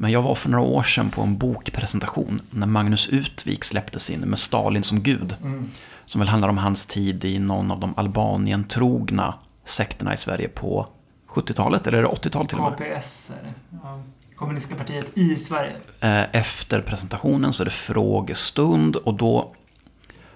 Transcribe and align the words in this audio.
Men 0.00 0.10
jag 0.10 0.22
var 0.22 0.34
för 0.34 0.48
några 0.48 0.64
år 0.64 0.82
sedan 0.82 1.10
på 1.10 1.22
en 1.22 1.38
bokpresentation 1.38 2.40
när 2.50 2.66
Magnus 2.66 3.08
Utvik 3.08 3.64
släpptes 3.64 4.10
in 4.10 4.20
med 4.20 4.38
Stalin 4.38 4.82
som 4.82 5.02
gud. 5.02 5.36
Mm. 5.42 5.70
Som 6.06 6.18
väl 6.18 6.28
handlar 6.28 6.48
om 6.48 6.58
hans 6.58 6.86
tid 6.86 7.24
i 7.24 7.38
någon 7.38 7.70
av 7.70 7.80
de 7.80 7.94
Albanien-trogna 7.96 9.34
sekterna 9.64 10.14
i 10.14 10.16
Sverige 10.16 10.48
på 10.48 10.86
70-talet, 11.28 11.86
eller 11.86 11.98
är 11.98 12.02
det 12.02 12.08
80-talet 12.08 12.48
till 12.48 12.58
och 12.58 12.80
med? 12.80 12.96
KPS 12.98 13.30
är 13.30 13.44
det. 13.44 13.54
Ja. 13.82 14.02
Kommunistiska 14.36 14.76
partiet 14.76 15.06
i 15.18 15.36
Sverige. 15.36 15.76
Eh, 16.00 16.34
Efter 16.40 16.80
presentationen 16.82 17.52
så 17.52 17.62
är 17.62 17.64
det 17.64 17.70
frågestund 17.70 18.96
och 18.96 19.14
då 19.14 19.52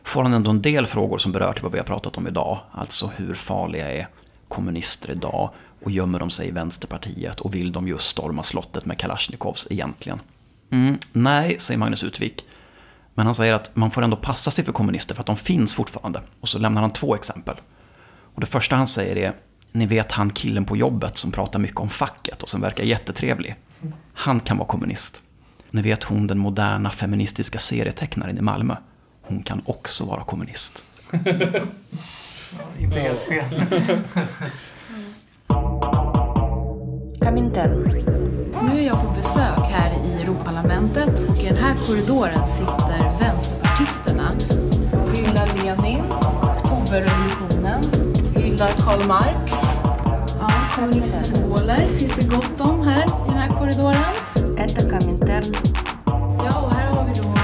får 0.04 0.22
han 0.22 0.32
ändå 0.34 0.50
en 0.50 0.62
del 0.62 0.86
frågor 0.86 1.18
som 1.18 1.32
berör 1.32 1.52
till 1.52 1.62
vad 1.62 1.72
vi 1.72 1.78
har 1.78 1.84
pratat 1.84 2.16
om 2.18 2.26
idag. 2.26 2.58
Alltså 2.72 3.10
hur 3.16 3.34
farliga 3.34 3.90
är 3.92 4.08
kommunister 4.48 5.10
idag 5.12 5.50
och 5.84 5.90
gömmer 5.90 6.18
de 6.18 6.30
sig 6.30 6.48
i 6.48 6.50
Vänsterpartiet 6.50 7.40
och 7.40 7.54
vill 7.54 7.72
de 7.72 7.88
just 7.88 8.08
storma 8.08 8.42
slottet 8.42 8.86
med 8.86 8.98
Kalashnikovs 8.98 9.66
egentligen? 9.70 10.20
Mm, 10.70 10.98
nej, 11.12 11.56
säger 11.58 11.78
Magnus 11.78 12.04
Utvik. 12.04 12.44
Men 13.14 13.26
han 13.26 13.34
säger 13.34 13.54
att 13.54 13.76
man 13.76 13.90
får 13.90 14.02
ändå 14.02 14.16
passa 14.16 14.50
sig 14.50 14.64
för 14.64 14.72
kommunister 14.72 15.14
för 15.14 15.22
att 15.22 15.26
de 15.26 15.36
finns 15.36 15.74
fortfarande. 15.74 16.22
Och 16.40 16.48
så 16.48 16.58
lämnar 16.58 16.80
han 16.80 16.92
två 16.92 17.14
exempel. 17.14 17.56
Och 18.34 18.40
det 18.40 18.46
första 18.46 18.76
han 18.76 18.88
säger 18.88 19.16
är, 19.16 19.34
ni 19.72 19.86
vet 19.86 20.12
han 20.12 20.30
killen 20.30 20.64
på 20.64 20.76
jobbet 20.76 21.16
som 21.16 21.32
pratar 21.32 21.58
mycket 21.58 21.80
om 21.80 21.88
facket 21.88 22.42
och 22.42 22.48
som 22.48 22.60
verkar 22.60 22.84
jättetrevlig. 22.84 23.56
Han 24.14 24.40
kan 24.40 24.56
vara 24.56 24.68
kommunist. 24.68 25.22
Ni 25.70 25.82
vet 25.82 26.04
hon 26.04 26.26
den 26.26 26.38
moderna 26.38 26.90
feministiska 26.90 27.58
serietecknaren 27.58 28.38
i 28.38 28.42
Malmö. 28.42 28.76
Hon 29.22 29.42
kan 29.42 29.62
också 29.64 30.04
vara 30.04 30.24
kommunist. 30.24 30.84
Ja, 32.58 32.82
inte 32.82 33.00
helt 33.00 33.22
fel. 33.22 33.68
Caminter. 37.22 37.68
Nu 38.62 38.80
är 38.80 38.86
jag 38.86 39.00
på 39.02 39.12
besök 39.16 39.58
här 39.70 39.92
i 40.06 40.22
Europaparlamentet 40.22 41.20
och 41.28 41.38
i 41.38 41.48
den 41.48 41.56
här 41.56 41.74
korridoren 41.86 42.46
sitter 42.46 43.18
vänsterpartisterna. 43.20 44.30
Hyllar 45.14 45.46
Lenin, 45.46 46.04
oktoberrevolutionen, 46.42 47.82
hyllar 48.36 48.68
Karl 48.68 49.06
Marx. 49.08 49.52
Ja, 50.40 50.48
kommunistsymboler 50.74 51.86
finns 51.86 52.14
det 52.14 52.30
gott 52.30 52.60
om 52.60 52.82
här 52.82 53.04
i 53.04 53.28
den 53.28 53.38
här 53.38 53.48
korridoren. 53.48 54.14
Ett 54.58 54.90
Kamintern. 54.90 55.44
Ja, 56.44 56.60
och 56.62 56.72
här 56.72 56.90
har 56.90 57.04
vi 57.04 57.12
då 57.20 57.34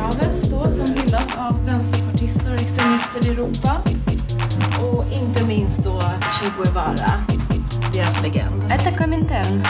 Chavez 0.00 0.42
då, 0.42 0.70
som 0.70 0.86
hyllas 0.86 1.36
av 1.38 1.66
vänsterpartister 1.66 2.54
och 2.54 2.60
extremister 2.60 3.26
i 3.26 3.28
Europa. 3.28 3.76
Och 4.82 5.04
inte 5.12 5.44
minst 5.44 5.84
då 5.84 6.00
Che 6.00 6.46
Guevara. 6.56 7.42
deras 7.93 8.21
legend. 8.21 8.63
Это 8.71 8.97
Komintern. 8.97 9.63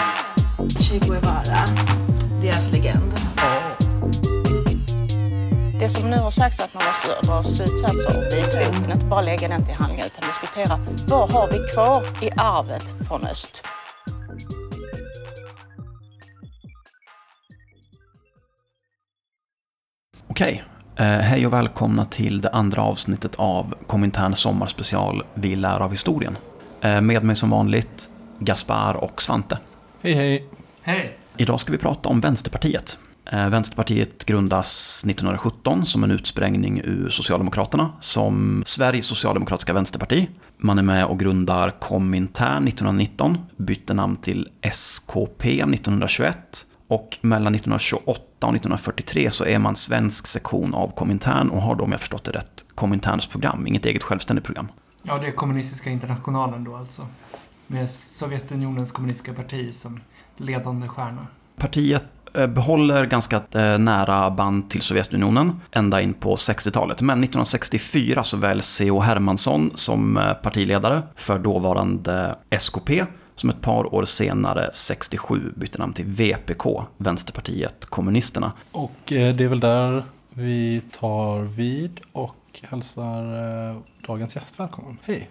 Che 0.80 1.00
Guevara, 1.00 1.66
deras 2.42 2.72
legend. 2.72 3.14
Det 5.80 5.90
som 5.90 6.10
nu 6.10 6.18
har 6.18 6.32
sagts 6.32 6.60
att 6.60 6.74
man 6.74 6.84
måste 6.86 7.28
dra 7.28 7.44
slutsatser 7.44 8.18
av 8.18 8.24
vitboken, 8.24 8.92
inte 8.92 9.06
bara 9.06 9.22
lägga 9.22 9.48
den 9.48 9.66
till 9.66 9.74
handlingar 9.74 10.06
utan 10.06 10.30
diskutera 10.30 10.80
vad 11.08 11.32
har 11.32 11.48
vi 11.48 11.74
kvar 11.74 12.04
i 12.22 12.32
arvet 12.38 12.84
från 13.08 13.26
öst? 13.26 13.64
Okej, 20.30 20.64
eh, 21.00 21.06
hej 21.06 21.48
och 21.48 21.54
välkomna 21.54 22.06
till 22.06 22.42
det 22.42 22.50
andra 22.50 22.82
avsnittet 22.82 23.36
av 23.36 23.74
Komintern 23.88 24.36
sommarspecial 24.36 25.24
Vi 25.34 25.56
lär 25.56 25.80
av 25.80 25.92
historien. 25.92 26.38
Eh, 26.83 27.01
med 27.01 27.25
mig 27.25 27.37
som 27.37 27.51
vanligt 27.51 28.11
Gaspar 28.39 28.95
och 28.95 29.23
Svante. 29.23 29.59
Hej 30.03 30.15
hej! 30.15 30.49
Hej! 30.83 31.19
Idag 31.37 31.61
ska 31.61 31.73
vi 31.73 31.79
prata 31.79 32.09
om 32.09 32.21
Vänsterpartiet. 32.21 32.99
Eh, 33.33 33.49
Vänsterpartiet 33.49 34.25
grundas 34.25 35.03
1917 35.07 35.87
som 35.87 36.05
en 36.05 36.11
utsprängning 36.11 36.81
ur 36.85 37.09
Socialdemokraterna 37.09 37.93
som 38.01 38.63
Sveriges 38.67 39.07
socialdemokratiska 39.07 39.73
vänsterparti. 39.73 40.29
Man 40.59 40.79
är 40.79 40.83
med 40.83 41.05
och 41.07 41.19
grundar 41.19 41.81
Komintern 41.81 42.69
1919, 42.69 43.39
bytte 43.57 43.95
namn 43.95 44.17
till 44.17 44.49
SKP 44.61 45.49
1921 45.49 46.37
och 46.89 47.19
mellan 47.21 47.55
1928 47.55 48.23
och 48.41 48.55
1943 48.55 49.31
så 49.31 49.45
är 49.45 49.59
man 49.59 49.77
svensk 49.77 50.27
sektion 50.27 50.75
av 50.75 50.95
Komintern 50.95 51.49
och 51.49 51.63
har 51.63 51.75
då, 51.75 51.85
om 51.85 51.93
jag 51.93 52.01
förstått 52.01 52.25
det 52.25 52.33
rätt, 52.33 52.65
Kominterns 52.75 53.27
program, 53.27 53.67
inget 53.67 53.87
eget 53.87 54.03
självständigt 54.03 54.47
program. 54.47 54.69
Ja, 55.03 55.19
det 55.19 55.27
är 55.27 55.33
kommunistiska 55.33 55.91
internationalen 55.91 56.65
då 56.65 56.77
alltså. 56.77 57.07
Med 57.67 57.91
Sovjetunionens 57.91 58.93
kommunistiska 58.93 59.35
parti 59.35 59.75
som 59.75 60.01
ledande 60.37 60.89
stjärna. 60.89 61.27
Partiet 61.57 62.05
eh, 62.35 62.47
behåller 62.47 63.07
ganska 63.07 63.37
eh, 63.37 63.79
nära 63.79 64.31
band 64.31 64.71
till 64.71 64.83
Sovjetunionen 64.83 65.61
ända 65.71 66.01
in 66.01 66.15
på 66.15 66.37
60-talet. 66.37 67.01
Men 67.01 67.19
1964 67.19 68.25
så 68.25 68.37
väljs 68.37 68.67
C.H. 68.67 69.01
Hermansson 69.01 69.71
som 69.75 70.17
eh, 70.17 70.33
partiledare 70.33 71.03
för 71.17 71.39
dåvarande 71.39 72.35
SKP 72.51 73.05
som 73.35 73.51
ett 73.51 73.61
par 73.61 73.95
år 73.95 74.05
senare, 74.05 74.71
67, 74.73 75.53
bytte 75.57 75.79
namn 75.79 75.93
till 75.93 76.05
VPK, 76.05 76.67
Vänsterpartiet 76.97 77.87
Kommunisterna. 77.87 78.53
Och 78.73 78.93
det 79.07 79.41
är 79.41 79.49
väl 79.49 79.61
där 79.61 80.05
vi 80.31 80.83
tar 81.01 81.41
vid 81.41 82.01
och 82.13 82.35
hälsar 82.63 83.23
eh, 83.71 83.77
dagens 84.07 84.37
gäst 84.37 84.61
välkommen. 84.61 84.99
Hej! 85.03 85.31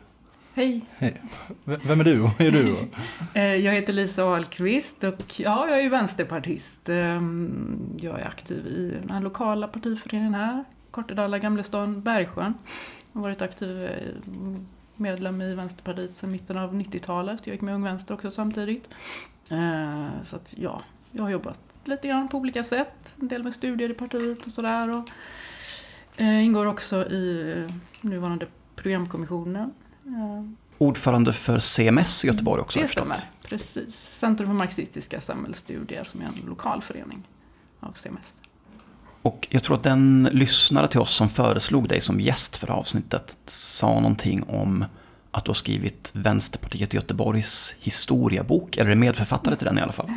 Hej, 0.54 0.82
Hej! 0.98 1.22
Vem 1.64 2.00
är 2.00 2.04
du 2.04 2.22
och 2.22 2.30
vad 2.30 2.48
är 2.48 2.52
du? 2.52 2.78
eh, 3.34 3.56
jag 3.56 3.74
heter 3.74 3.94
Lisa 3.94 4.24
Ahlqvist 4.26 5.04
och 5.04 5.40
ja, 5.40 5.68
jag 5.70 5.78
är 5.78 5.82
ju 5.82 5.90
vänsterpartist. 5.90 6.90
Ehm, 6.90 7.98
Jag 8.02 8.20
är 8.20 8.28
aktiv 8.28 8.68
i 8.68 8.98
den 9.02 9.10
här 9.10 9.22
lokala 9.22 9.68
partiföreningen 9.68 10.34
här, 10.34 10.64
Kortedala, 10.92 11.40
Gamlestan, 11.40 12.02
Bergsjön. 12.02 12.54
Jag 13.12 13.20
har 13.20 13.22
varit 13.22 13.42
aktiv 13.42 13.86
eh, 13.86 14.14
medlem 14.96 15.42
i 15.42 15.56
Vänsterpartiet 15.56 16.16
sedan 16.16 16.32
mitten 16.32 16.58
av 16.58 16.74
90-talet. 16.74 17.48
Jag 17.48 17.54
gick 17.54 17.62
med 17.62 17.76
Ung 17.76 17.84
Vänster 17.84 18.14
också 18.14 18.32
samtidigt. 18.32 18.90
Så 20.24 20.36
att 20.36 20.54
ja, 20.58 20.82
jag 21.12 21.24
har 21.24 21.30
jobbat 21.30 21.60
lite 21.86 22.08
grann 22.08 22.28
på 22.28 22.38
olika 22.38 22.64
sätt. 22.64 23.14
En 23.22 23.28
del 23.28 23.44
med 23.44 23.54
studier 23.54 23.90
i 23.90 23.94
partiet 23.94 24.46
och 24.46 24.52
sådär. 24.52 25.04
Och, 26.16 26.22
eh, 26.22 26.46
Ingår 26.46 26.66
också 26.66 27.06
i 27.10 27.56
eh, 27.68 27.76
nuvarande 28.02 28.48
programkommissionen. 28.76 29.74
Eh, 30.06 30.52
Ordförande 30.78 31.34
för 31.34 31.60
CMS 31.60 32.26
i 32.26 32.28
Göteborg 32.28 32.62
också, 32.62 32.80
har 32.80 32.82
Det 32.82 32.86
jag 32.86 32.90
stämmer, 32.92 33.18
precis. 33.50 33.96
Centrum 33.96 34.50
för 34.50 34.56
marxistiska 34.56 35.22
samhällsstudier 35.22 36.04
som 36.04 36.22
är 36.22 36.26
en 36.26 36.34
lokal 36.48 36.82
förening 36.82 37.28
av 37.80 37.92
CMS. 37.94 38.42
Och 39.22 39.48
jag 39.50 39.64
tror 39.64 39.78
att 39.78 39.84
den 39.84 40.30
lyssnare 40.32 40.88
till 40.88 41.00
oss 41.00 41.16
som 41.16 41.30
föreslog 41.30 41.90
dig 41.90 42.02
som 42.02 42.20
gäst 42.20 42.58
för 42.58 42.72
avsnittet 42.72 43.38
sa 43.46 44.00
någonting 44.00 44.44
om 44.44 44.86
att 45.32 45.46
du 45.46 45.50
har 45.50 45.54
skrivit 45.56 46.12
Vänsterpartiet 46.14 46.94
Göteborgs 46.94 47.76
historiebok, 47.80 48.78
eller 48.78 48.92
är 48.92 48.96
medförfattare 48.96 49.56
till 49.56 49.66
den 49.66 49.78
i 49.78 49.82
alla 49.82 49.92
fall. 49.92 50.10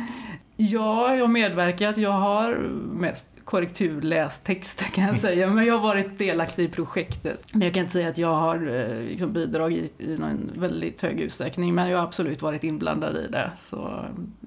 Ja, 0.57 1.15
jag 1.15 1.23
har 1.23 1.27
medverkat. 1.27 1.97
Jag 1.97 2.11
har 2.11 2.55
mest 2.93 3.39
korrekturläst 3.45 4.43
texter 4.43 4.85
kan 4.85 5.03
jag 5.03 5.17
säga, 5.17 5.49
men 5.49 5.65
jag 5.65 5.73
har 5.73 5.87
varit 5.87 6.17
delaktig 6.19 6.63
i 6.63 6.67
projektet. 6.67 7.47
Men 7.51 7.61
jag 7.61 7.73
kan 7.73 7.81
inte 7.81 7.93
säga 7.93 8.09
att 8.09 8.17
jag 8.17 8.33
har 8.33 8.55
eh, 8.55 8.99
liksom, 8.99 9.33
bidragit 9.33 10.01
i 10.01 10.17
någon 10.17 10.51
väldigt 10.55 11.01
hög 11.01 11.19
utsträckning, 11.19 11.75
men 11.75 11.89
jag 11.89 11.97
har 11.97 12.05
absolut 12.05 12.41
varit 12.41 12.63
inblandad 12.63 13.17
i 13.17 13.27
det. 13.27 13.51
Så, 13.55 13.77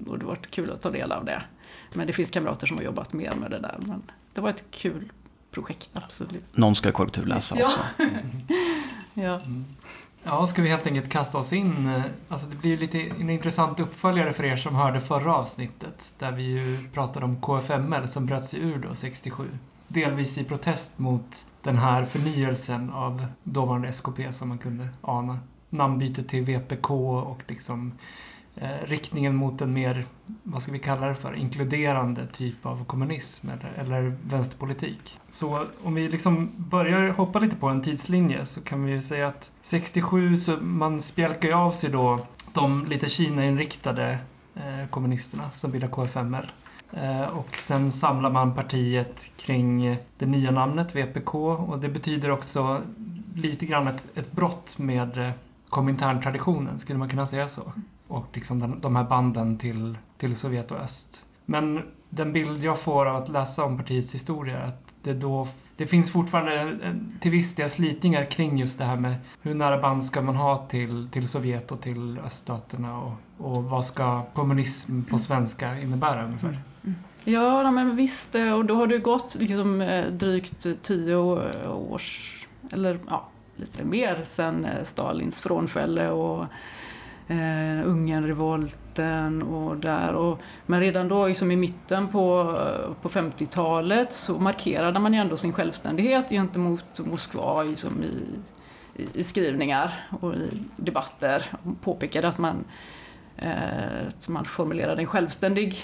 och 0.07 0.19
det 0.19 0.25
har 0.25 0.29
varit 0.29 0.51
kul 0.51 0.71
att 0.71 0.81
ta 0.81 0.91
del 0.91 1.11
av 1.11 1.25
det. 1.25 1.41
Men 1.95 2.07
det 2.07 2.13
finns 2.13 2.29
kamrater 2.29 2.67
som 2.67 2.77
har 2.77 2.83
jobbat 2.83 3.13
mer 3.13 3.31
med 3.41 3.51
det 3.51 3.59
där. 3.59 3.75
Men 3.79 4.01
det 4.33 4.41
var 4.41 4.49
ett 4.49 4.63
kul 4.71 5.11
projekt, 5.51 5.89
absolut. 5.93 6.43
Någon 6.57 6.75
ska 6.75 6.91
korrekturläsa 6.91 7.55
också. 7.63 7.79
Ja. 9.13 9.23
Ja, 9.23 9.41
Ja, 10.23 10.47
ska 10.47 10.61
vi 10.61 10.69
helt 10.69 10.87
enkelt 10.87 11.09
kasta 11.09 11.37
oss 11.37 11.53
in? 11.53 11.87
Eh, 11.87 12.03
alltså 12.29 12.47
det 12.47 12.55
blir 12.55 12.71
ju 12.71 12.77
lite 12.77 12.99
en 12.99 13.29
intressant 13.29 13.79
uppföljare 13.79 14.33
för 14.33 14.43
er 14.43 14.57
som 14.57 14.75
hörde 14.75 15.01
förra 15.01 15.35
avsnittet 15.35 16.13
där 16.19 16.31
vi 16.31 16.43
ju 16.43 16.89
pratade 16.93 17.25
om 17.25 17.41
KFML 17.41 18.07
som 18.07 18.25
bröt 18.25 18.45
sig 18.45 18.59
ur 18.59 18.77
då 18.77 18.95
67. 18.95 19.47
Delvis 19.87 20.37
i 20.37 20.43
protest 20.43 20.99
mot 20.99 21.45
den 21.63 21.77
här 21.77 22.05
förnyelsen 22.05 22.89
av 22.89 23.25
dåvarande 23.43 23.87
SKP 23.87 24.31
som 24.31 24.49
man 24.49 24.57
kunde 24.57 24.89
ana. 25.01 25.39
Namnbytet 25.69 26.27
till 26.27 26.43
VPK 26.43 26.91
och 26.91 27.41
liksom 27.47 27.91
eh, 28.55 28.69
riktningen 28.85 29.35
mot 29.35 29.61
en 29.61 29.73
mer, 29.73 30.05
vad 30.43 30.63
ska 30.63 30.71
vi 30.71 30.79
kalla 30.79 31.07
det 31.07 31.15
för, 31.15 31.35
inkluderande 31.35 32.27
typ 32.27 32.65
av 32.65 32.85
kommunism 32.85 33.49
eller, 33.49 33.73
eller 33.77 34.15
vänsterpolitik. 34.23 35.19
Så 35.29 35.65
om 35.83 35.95
vi 35.95 36.09
liksom 36.09 36.51
börjar 36.57 37.09
hoppa 37.09 37.39
lite 37.39 37.55
på 37.55 37.67
en 37.67 37.81
tidslinje 37.81 38.45
så 38.45 38.61
kan 38.61 38.85
vi 38.85 38.91
ju 38.91 39.01
säga 39.01 39.27
att 39.27 39.51
67 39.61 40.37
så 40.37 40.57
man 40.61 41.01
spjälkar 41.01 41.47
ju 41.47 41.53
av 41.53 41.71
sig 41.71 41.89
då 41.89 42.25
de 42.53 42.85
lite 42.85 43.09
Kina-inriktade 43.09 44.17
eh, 44.55 44.89
kommunisterna 44.89 45.51
som 45.51 45.71
bildar 45.71 45.87
KFML. 45.87 46.51
Eh, 46.91 47.21
och 47.21 47.55
sen 47.55 47.91
samlar 47.91 48.29
man 48.29 48.55
partiet 48.55 49.31
kring 49.37 49.97
det 50.17 50.25
nya 50.25 50.51
namnet 50.51 50.95
VPK 50.95 51.35
och 51.35 51.79
det 51.79 51.89
betyder 51.89 52.31
också 52.31 52.81
lite 53.35 53.65
grann 53.65 53.87
ett, 53.87 54.07
ett 54.15 54.31
brott 54.31 54.77
med 54.77 55.17
eh, 55.17 55.31
Komintern-traditionen, 55.69 56.79
skulle 56.79 56.99
man 56.99 57.09
kunna 57.09 57.25
säga 57.25 57.47
så? 57.47 57.73
Och 58.09 58.25
liksom 58.33 58.59
den, 58.59 58.79
de 58.81 58.95
här 58.95 59.03
banden 59.03 59.57
till, 59.57 59.97
till 60.17 60.35
Sovjet 60.35 60.71
och 60.71 60.77
öst. 60.77 61.23
Men 61.45 61.81
den 62.09 62.33
bild 62.33 62.63
jag 62.63 62.79
får 62.79 63.05
av 63.05 63.15
att 63.15 63.29
läsa 63.29 63.63
om 63.65 63.77
partiets 63.77 64.13
historia 64.15 64.57
är 64.59 64.67
att 64.67 64.83
det 65.03 65.11
då... 65.21 65.47
Det 65.77 65.87
finns 65.87 66.11
fortfarande 66.13 66.59
en- 66.59 67.17
till 67.21 67.31
viss 67.31 67.55
del 67.55 67.69
slitningar 67.69 68.25
kring 68.31 68.57
just 68.57 68.77
det 68.79 68.85
här 68.85 68.95
med 68.97 69.15
hur 69.41 69.53
nära 69.53 69.81
band 69.81 70.05
ska 70.05 70.21
man 70.21 70.35
ha 70.35 70.57
till, 70.67 71.07
till 71.11 71.27
Sovjet 71.27 71.71
och 71.71 71.81
till 71.81 72.19
öststaterna 72.19 72.99
och, 72.99 73.11
och 73.37 73.63
vad 73.63 73.85
ska 73.85 74.23
kommunism 74.33 75.01
på 75.03 75.19
svenska 75.19 75.79
innebära 75.79 76.25
ungefär? 76.25 76.59
Ja, 77.23 77.63
ja, 77.63 77.71
men 77.71 77.95
visst. 77.95 78.35
eh, 78.35 78.53
Och 78.53 78.65
då 78.65 78.75
har 78.75 78.87
det 78.87 78.97
gått 78.97 79.35
liksom, 79.39 79.81
eh, 79.81 80.05
drygt 80.11 80.67
tio 80.81 81.15
års, 81.67 82.47
eller 82.71 82.99
ja, 83.09 83.27
lite 83.55 83.83
mer 83.85 84.21
sen 84.23 84.65
eh, 84.65 84.83
Stalins 84.83 85.41
frånfälle 85.41 86.09
och 86.09 86.45
eh, 87.29 87.87
Ungernrevolten 87.87 89.43
och 89.43 89.77
där. 89.77 90.13
Och, 90.13 90.39
men 90.65 90.79
redan 90.79 91.07
då, 91.07 91.27
liksom 91.27 91.51
i 91.51 91.55
mitten 91.55 92.07
på, 92.07 92.39
eh, 92.39 92.93
på 93.01 93.09
50-talet, 93.09 94.13
så 94.13 94.39
markerade 94.39 94.99
man 94.99 95.13
ju 95.13 95.19
ändå 95.19 95.37
sin 95.37 95.53
självständighet 95.53 96.29
gentemot 96.29 96.99
Moskva 96.99 97.63
liksom 97.63 98.03
i, 98.03 98.23
i, 99.01 99.07
i 99.13 99.23
skrivningar 99.23 99.93
och 100.21 100.33
i 100.33 100.49
debatter. 100.75 101.45
Och 101.63 101.81
påpekade 101.81 102.27
att 102.27 102.37
man, 102.37 102.63
eh, 103.37 104.07
att 104.07 104.27
man 104.27 104.45
formulerade 104.45 105.01
en 105.01 105.07
självständig 105.07 105.75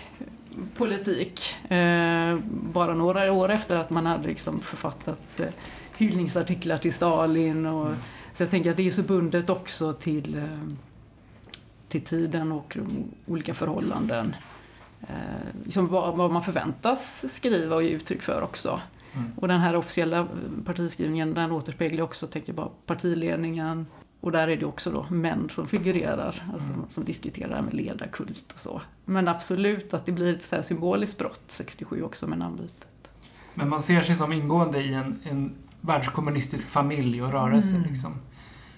politik. 0.78 1.56
Eh, 1.72 2.40
bara 2.50 2.94
några 2.94 3.32
år 3.32 3.52
efter 3.52 3.76
att 3.78 3.90
man 3.90 4.06
hade 4.06 4.28
liksom 4.28 4.60
författat 4.60 5.40
eh, 5.44 5.50
hyllningsartiklar 5.98 6.78
till 6.78 6.94
Stalin. 6.94 7.66
Och, 7.66 7.94
Så 8.34 8.44
jag 8.44 8.50
tänker 8.50 8.72
att 8.72 8.78
det 8.78 8.88
är 8.88 8.92
så 8.92 9.04
bundet 9.04 9.50
också 9.50 9.94
till, 9.94 10.38
eh, 10.38 10.44
till 12.00 12.04
tiden 12.04 12.52
och 12.52 12.78
olika 13.26 13.54
förhållanden. 13.54 14.36
Eh, 15.02 15.08
liksom 15.64 15.88
vad, 15.88 16.18
vad 16.18 16.32
man 16.32 16.44
förväntas 16.44 17.26
skriva 17.34 17.76
och 17.76 17.84
ge 17.84 17.90
uttryck 17.90 18.22
för 18.22 18.42
också. 18.42 18.80
Mm. 19.14 19.32
Och 19.36 19.48
den 19.48 19.60
här 19.60 19.76
officiella 19.76 20.28
partiskrivningen 20.66 21.34
den 21.34 21.52
återspeglar 21.52 22.04
också, 22.04 22.28
tänker 22.28 22.50
jag 22.50 22.56
bara, 22.56 22.70
partiledningen. 22.86 23.88
Och 24.22 24.32
där 24.32 24.48
är 24.48 24.58
det 24.58 24.66
också 24.66 24.92
då 24.92 25.06
män 25.10 25.50
som 25.50 25.68
figurerar, 25.68 26.44
alltså, 26.54 26.74
Mm. 26.74 26.86
som 26.90 27.04
diskuterar 27.04 27.62
med 27.62 27.74
ledarkult 27.74 28.52
och 28.54 28.60
så. 28.60 28.82
Men 29.06 29.28
absolut 29.28 29.94
att 29.94 30.06
det 30.06 30.12
blir 30.12 30.34
ett 30.34 30.42
så 30.42 30.64
symboliskt 30.64 31.18
brott 31.18 31.44
67 31.48 32.02
också 32.02 32.28
med 32.28 32.38
namnbytet. 32.38 33.10
Men 33.54 33.70
man 33.70 33.82
ser 33.82 34.02
sig 34.02 34.16
som 34.16 34.34
ingående 34.34 34.82
i 34.82 34.94
en, 34.94 35.20
en 35.24 35.56
världskommunistisk 35.82 36.70
familj 36.70 37.24
och 37.24 37.32
rörelse. 37.32 37.76
Mm. 37.76 37.84
Liksom. 37.90 38.14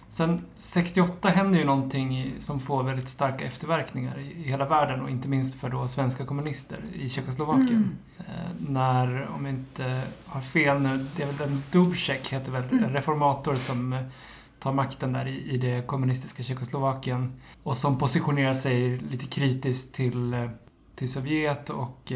Sen 0.10 0.42
68 0.56 1.30
händer 1.30 1.60
ju 1.60 1.66
någonting 1.66 2.34
som 2.40 2.60
får 2.60 2.84
väldigt 2.84 3.10
starka 3.10 3.46
efterverkningar 3.46 4.20
i, 4.20 4.44
hela 4.44 4.66
världen 4.66 5.02
och 5.02 5.10
inte 5.10 5.28
minst 5.28 5.56
för 5.56 5.70
då 5.70 5.88
svenska 5.88 6.26
kommunister 6.26 6.80
i 6.94 7.10
Tjeckoslovakien. 7.10 7.70
Mm. 7.70 7.98
Eh, 8.20 8.72
när, 8.72 9.28
om 9.28 9.46
jag 9.46 9.54
inte 9.54 10.02
har 10.26 10.42
fel 10.42 10.82
nu, 10.82 11.06
det 11.16 11.24
är 11.24 11.28
väl 11.28 11.38
den 11.38 11.64
Dubček 11.72 12.34
heter 12.34 12.52
väl, 12.52 12.64
Mm. 12.72 12.84
en 12.84 12.94
reformator 12.94 13.56
som 13.56 13.94
eh, 13.94 14.02
tar 14.60 14.74
makten 14.74 15.14
där 15.14 15.28
i, 15.28 15.52
i 15.52 15.58
det 15.58 15.88
kommunistiska 15.88 16.44
Tjeckoslovakien 16.44 17.34
och 17.64 17.78
som 17.78 17.98
positionerar 17.98 18.54
sig 18.54 18.98
lite 18.98 19.26
kritiskt 19.26 19.96
till, 19.96 20.34
eh, 20.34 20.50
till 20.96 21.12
Sovjet 21.12 21.70
och 21.70 22.12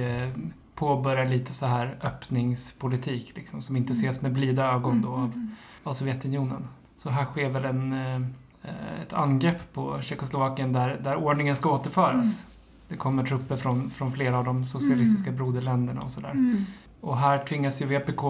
påbörjar 0.76 1.26
lite 1.26 1.54
så 1.54 1.66
här 1.66 1.98
öppningspolitik 2.02 3.34
liksom, 3.36 3.62
som 3.62 3.76
inte 3.76 3.94
ses 3.94 4.22
med 4.22 4.34
blida 4.34 4.66
ögon 4.72 5.02
då 5.02 5.10
av, 5.10 5.48
av 5.84 5.94
Sovjetunionen. 5.94 6.68
Så 7.04 7.10
här 7.10 7.26
sker 7.26 7.50
väl 7.50 7.66
en, 7.66 7.94
eh, 7.94 9.02
ett 9.02 9.14
angrepp 9.14 9.74
på 9.74 10.02
Tjeckoslovakien 10.02 10.74
där, 10.74 11.00
där 11.04 11.16
ordningen 11.16 11.56
ska 11.56 11.72
återföras. 11.72 12.46
Det 12.88 12.96
kommer 12.96 13.24
trupper 13.24 13.56
från, 13.56 13.90
från 13.90 14.12
flera 14.12 14.38
av 14.38 14.46
de 14.46 14.66
socialistiska 14.66 15.32
broderländerna 15.32 16.02
och 16.02 16.12
sådär. 16.12 16.32
Mm. 16.32 16.66
Och 17.02 17.18
här 17.18 17.46
tvingas 17.46 17.82
ju 17.82 17.86
VPK 17.86 18.22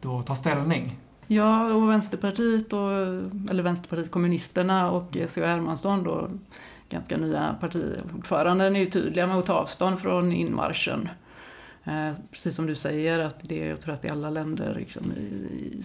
då 0.00 0.22
ta 0.22 0.34
ställning. 0.34 0.96
Ja, 1.26 1.74
och 1.74 1.90
Vänsterpartiet, 1.90 2.72
och, 2.72 2.90
eller 3.50 3.62
Vänsterpartiet 3.62 4.10
kommunisterna 4.10 4.90
och 4.90 5.16
C.H. 5.26 5.46
Hermansson 5.46 6.02
då, 6.02 6.30
ganska 6.88 7.16
nya 7.16 7.56
partiordföranden 7.60 8.76
är 8.76 8.80
ju 8.80 8.90
tydliga 8.90 9.26
med 9.26 9.36
att 9.36 9.46
ta 9.46 9.54
avstånd 9.54 10.00
från 10.00 10.32
inmarschen. 10.32 11.08
Eh, 11.84 12.12
precis 12.30 12.54
som 12.54 12.66
du 12.66 12.74
säger, 12.74 13.18
att 13.18 13.48
det, 13.48 13.66
jag 13.66 13.80
tror 13.80 13.94
att 13.94 14.02
det 14.02 14.08
är 14.08 14.12
alla 14.12 14.30
länder 14.30 14.74
liksom, 14.78 15.12
i, 15.12 15.24
i 15.24 15.84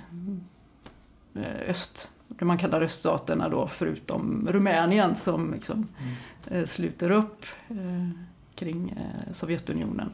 eh, 1.36 1.70
öst, 1.70 2.10
det 2.40 2.46
man 2.46 2.58
kallar 2.58 2.82
öststaterna 2.82 3.50
då, 3.50 3.68
förutom 3.68 4.48
Rumänien 4.52 5.16
som 5.16 5.54
liksom, 5.54 5.88
eh, 6.48 6.66
sluter 6.66 7.12
upp 7.12 7.46
eh, 7.70 8.10
kring 8.56 8.90
eh, 8.90 9.34
Sovjetunionen. 9.34 10.10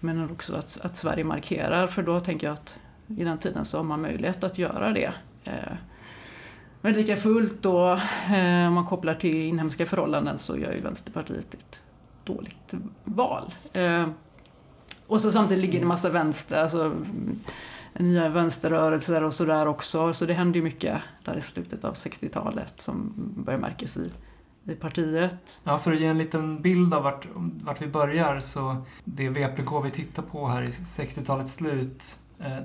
Men 0.00 0.30
också 0.30 0.54
att, 0.54 0.80
att 0.82 0.96
Sverige 0.96 1.24
markerar, 1.24 1.86
för 1.86 2.02
då 2.02 2.20
tänker 2.20 2.46
jag 2.46 2.54
att 2.54 2.78
i 3.06 3.24
den 3.24 3.38
tiden 3.38 3.64
så 3.64 3.76
har 3.76 3.84
man 3.84 4.00
möjlighet 4.02 4.44
att 4.44 4.58
göra 4.58 4.92
det. 4.92 5.12
Men 6.80 6.92
lika 6.92 7.16
fullt 7.16 7.62
då, 7.62 8.00
om 8.66 8.74
man 8.74 8.86
kopplar 8.86 9.14
till 9.14 9.36
inhemska 9.36 9.86
förhållanden 9.86 10.38
så 10.38 10.58
gör 10.58 10.72
ju 10.72 10.80
Vänsterpartiet 10.80 11.54
ett 11.54 11.80
dåligt 12.24 12.74
val. 13.04 13.54
Och 15.06 15.20
så 15.20 15.32
samtidigt 15.32 15.62
ligger 15.62 15.78
det 15.78 15.82
en 15.82 15.88
massa 15.88 16.10
vänster, 16.10 16.62
alltså 16.62 16.80
mm, 16.80 17.40
nya 17.94 18.28
vänsterrörelser 18.28 19.22
och 19.22 19.34
sådär 19.34 19.66
också. 19.66 20.14
Så 20.14 20.24
det 20.26 20.34
händer 20.34 20.56
ju 20.60 20.64
mycket 20.64 21.02
där 21.24 21.36
i 21.36 21.40
slutet 21.40 21.84
av 21.84 21.94
60-talet 21.94 22.80
som 22.80 23.12
börjar 23.36 23.58
märkas 23.58 23.96
i, 23.96 24.10
i 24.64 24.74
partiet. 24.74 25.60
Ja, 25.64 25.78
för 25.78 25.92
att 25.92 26.00
ge 26.00 26.06
en 26.06 26.18
liten 26.18 26.62
bild 26.62 26.94
av 26.94 27.02
vart, 27.02 27.26
vart 27.64 27.82
vi 27.82 27.86
börjar 27.86 28.40
så 28.40 28.76
det 29.04 29.28
VPK 29.28 29.80
vi 29.84 29.90
tittar 29.90 30.22
på 30.22 30.48
här 30.48 30.62
i 30.62 30.68
60-talets 30.70 31.52
slut 31.52 32.18
eh, 32.40 32.58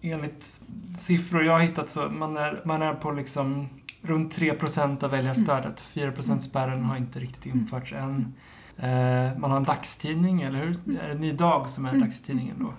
enligt 0.00 0.60
siffror 0.98 1.44
jag 1.44 1.52
har 1.52 1.60
hittat 1.60 1.88
så 1.90 2.08
man 2.08 2.36
är 2.36 2.62
man 2.64 2.82
är 2.82 2.94
på 2.94 3.10
liksom 3.10 3.68
runt 4.02 4.38
3% 4.38 5.04
av 5.04 5.10
väljarstödet. 5.10 5.84
4%-spärren 5.94 6.84
har 6.84 6.96
inte 6.96 7.18
riktigt 7.20 7.54
införts 7.54 7.92
än. 7.92 8.34
Eh, 8.76 9.38
man 9.38 9.50
har 9.50 9.56
en 9.56 9.64
dagstidning, 9.64 10.42
eller 10.42 10.58
hur? 10.58 10.76
Det 10.84 10.98
är 11.00 11.08
en 11.10 11.20
ny 11.20 11.32
dag 11.32 11.68
som 11.68 11.84
är 11.84 11.88
Mm. 11.90 12.00
dagstidningen 12.00 12.56
då. 12.58 12.72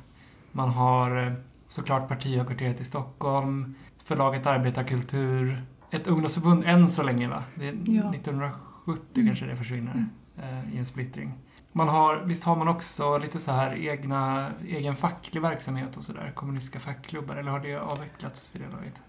Man 0.52 0.70
har 0.70 1.28
eh, 1.28 1.34
såklart 1.72 2.08
partihögkvarteret 2.08 2.82
i 2.82 2.84
Stockholm, 2.84 3.76
förlaget 4.04 4.46
Arbetarkultur, 4.48 5.62
ett 5.92 6.08
ungdomsförbund 6.08 6.64
än 6.66 6.88
så 6.90 7.04
länge 7.04 7.28
va? 7.28 7.44
Det 7.56 7.68
är 7.68 7.74
Ja. 7.86 8.10
1970 8.14 9.02
Mm. 9.16 9.28
kanske 9.28 9.46
det 9.46 9.56
försvinner 9.56 10.06
eh, 10.38 10.76
i 10.76 10.78
en 10.78 10.86
splittring. 10.86 11.34
Man 11.72 11.90
har, 11.90 12.22
visst 12.26 12.44
har 12.44 12.56
man 12.56 12.68
också 12.68 13.18
lite 13.18 13.40
så 13.40 13.52
här 13.52 13.76
egna, 13.76 14.52
egen 14.68 14.96
facklig 14.96 15.42
verksamhet 15.42 15.98
och 15.98 16.04
sådär? 16.04 16.32
Kommunistiska 16.36 16.80
fackklubbar, 16.80 17.36
eller 17.36 17.52
har 17.52 17.60
det 17.60 17.76
avvecklats 17.76 18.56
vid 18.56 18.62
det 18.62 18.70
laget? 18.78 19.02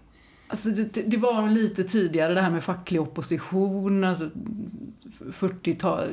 Alltså 0.53 0.69
det, 0.69 1.01
det 1.07 1.17
var 1.17 1.49
lite 1.49 1.83
tidigare 1.83 2.33
det 2.33 2.41
här 2.41 2.49
med 2.49 2.63
facklig 2.63 3.01
opposition, 3.01 4.03
alltså 4.03 4.29
40-tal, 5.31 6.07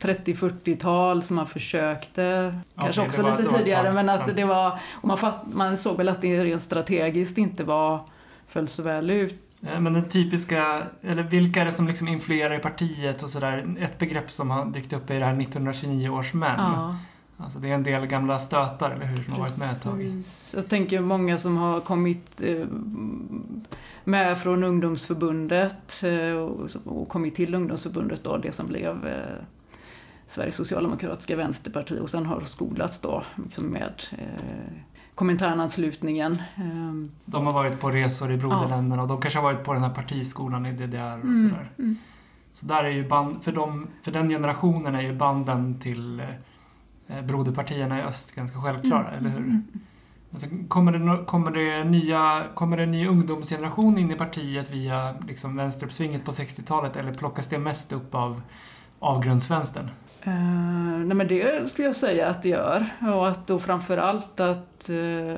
30-40-tal 0.00 1.22
som 1.22 1.36
man 1.36 1.46
försökte. 1.46 2.54
Kanske 2.76 3.00
Okej, 3.00 3.08
också 3.08 3.22
var- 3.22 3.30
lite 3.38 3.42
var 3.52 3.58
tidigare, 3.58 3.84
tag 3.86 3.94
men 3.94 4.08
att 4.08 4.26
sen. 4.26 4.36
det 4.36 4.44
var... 4.44 4.78
Och 4.92 5.08
man, 5.08 5.18
fatt, 5.18 5.44
man 5.52 5.76
såg 5.76 5.96
väl 5.96 6.08
att 6.08 6.20
det 6.20 6.44
rent 6.44 6.62
strategiskt 6.62 7.38
inte 7.38 7.64
var, 7.64 8.00
föll 8.48 8.68
så 8.68 8.82
väl 8.82 9.10
ut. 9.10 9.34
Eh, 9.66 9.80
Men 9.80 9.92
den 9.92 10.08
typiska, 10.08 10.82
eller 11.02 11.22
vilka 11.22 11.60
är 11.60 11.64
det 11.64 11.72
som 11.72 11.86
liksom 11.86 12.08
influerar 12.08 12.54
i 12.56 12.58
partiet 12.58 13.22
och 13.22 13.30
sådär? 13.30 13.76
Ett 13.80 13.98
begrepp 13.98 14.30
som 14.30 14.50
har 14.50 14.66
dykt 14.66 14.92
upp 14.92 15.10
är 15.10 15.14
det 15.20 15.24
här 15.26 15.40
1929 15.40 16.08
års 16.08 16.34
män. 16.34 16.54
Ja, 16.58 16.96
Alltså 17.42 17.58
det 17.58 17.68
är 17.68 17.74
en 17.74 17.82
del 17.82 18.06
gamla 18.06 18.38
stötar, 18.38 18.90
eller 18.90 19.06
hur? 19.06 19.16
Som 19.16 19.32
har 19.32 19.40
varit 19.40 19.58
med 19.58 19.70
ett 19.70 19.82
tag. 19.82 20.02
Jag 20.54 20.68
tänker 20.68 21.00
många 21.00 21.38
som 21.38 21.56
har 21.56 21.80
kommit 21.80 22.40
eh, 22.40 22.66
med 24.04 24.38
från 24.38 24.64
ungdomsförbundet 24.64 26.02
eh, 26.02 26.36
och, 26.84 27.08
kommit 27.08 27.34
till 27.34 27.54
ungdomsförbundet 27.54 28.24
då, 28.24 28.36
det 28.36 28.52
som 28.52 28.66
blev 28.66 29.06
eh, 29.06 29.44
Sveriges 30.26 30.54
socialdemokratiska 30.54 31.36
vänsterparti 31.36 31.98
och 32.02 32.10
sen 32.10 32.26
har 32.26 32.40
skolats 32.40 33.00
då 33.00 33.22
liksom 33.36 33.64
med 33.64 33.92
Kominternanslutningen. 35.14 36.32
Eh, 36.32 37.10
De 37.24 37.46
har 37.46 37.52
varit 37.52 37.80
på 37.80 37.90
resor 37.90 38.32
i 38.32 38.36
broderländerna 38.36 39.02
och 39.02 39.08
de 39.08 39.20
kanske 39.20 39.38
har 39.38 39.52
varit 39.52 39.64
på 39.64 39.72
den 39.72 39.82
här 39.82 39.94
partiskolan 39.94 40.66
i 40.66 40.72
DDR 40.72 41.18
och 41.18 41.24
mm, 41.24 41.50
sådär. 41.50 41.70
mm. 41.78 41.96
Så 42.52 42.66
där 42.66 42.84
är 42.84 42.90
ju 42.90 43.08
band, 43.08 43.42
för, 43.42 43.52
dem, 43.52 43.86
för 44.02 44.12
den 44.12 44.28
generationen 44.28 44.94
är 44.94 45.02
ju 45.02 45.12
banden 45.14 45.78
till 45.80 46.22
broderpartierna 47.26 47.98
i 47.98 48.02
öst 48.02 48.34
ganska 48.34 48.58
självklara, 48.60 49.08
Mm, 49.08 49.18
eller 49.18 49.30
hur? 49.30 49.38
mm, 49.38 49.62
Alltså, 50.32 50.46
kommer, 50.68 50.92
det, 50.92 51.24
kommer, 51.24 51.50
det 51.50 51.84
nya, 51.84 52.42
kommer 52.54 52.76
det 52.76 52.82
en 52.82 52.90
ny 52.90 53.06
ungdomsgeneration 53.06 53.98
in 53.98 54.10
i 54.10 54.14
partiet 54.14 54.70
via 54.70 55.14
liksom, 55.28 55.56
vänsteruppsvinget 55.56 56.24
på 56.24 56.30
60-talet 56.30 56.96
eller 56.96 57.12
plockas 57.14 57.48
det 57.48 57.58
mest 57.58 57.92
upp 57.92 58.14
av 58.14 58.42
avgrundsvänstern? 58.98 59.90
Eh, 60.22 60.32
nej 61.04 61.16
men 61.16 61.28
det 61.28 61.70
skulle 61.70 61.86
jag 61.88 61.96
säga 61.96 62.28
att 62.28 62.42
det 62.42 62.48
gör. 62.48 62.86
Och 63.00 63.28
att 63.28 63.46
då 63.46 63.58
framför 63.58 63.96
allt 63.96 64.40
att 64.40 64.90
uh, 64.90 65.34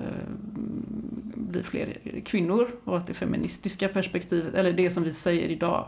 bli 1.34 1.62
fler 1.62 1.96
kvinnor 2.24 2.68
och 2.84 2.96
att 2.98 3.06
det 3.06 3.14
feministiska 3.14 3.88
perspektivet, 3.88 4.54
eller 4.54 4.72
det 4.72 4.90
som 4.90 5.02
vi 5.02 5.12
säger 5.12 5.48
idag, 5.48 5.86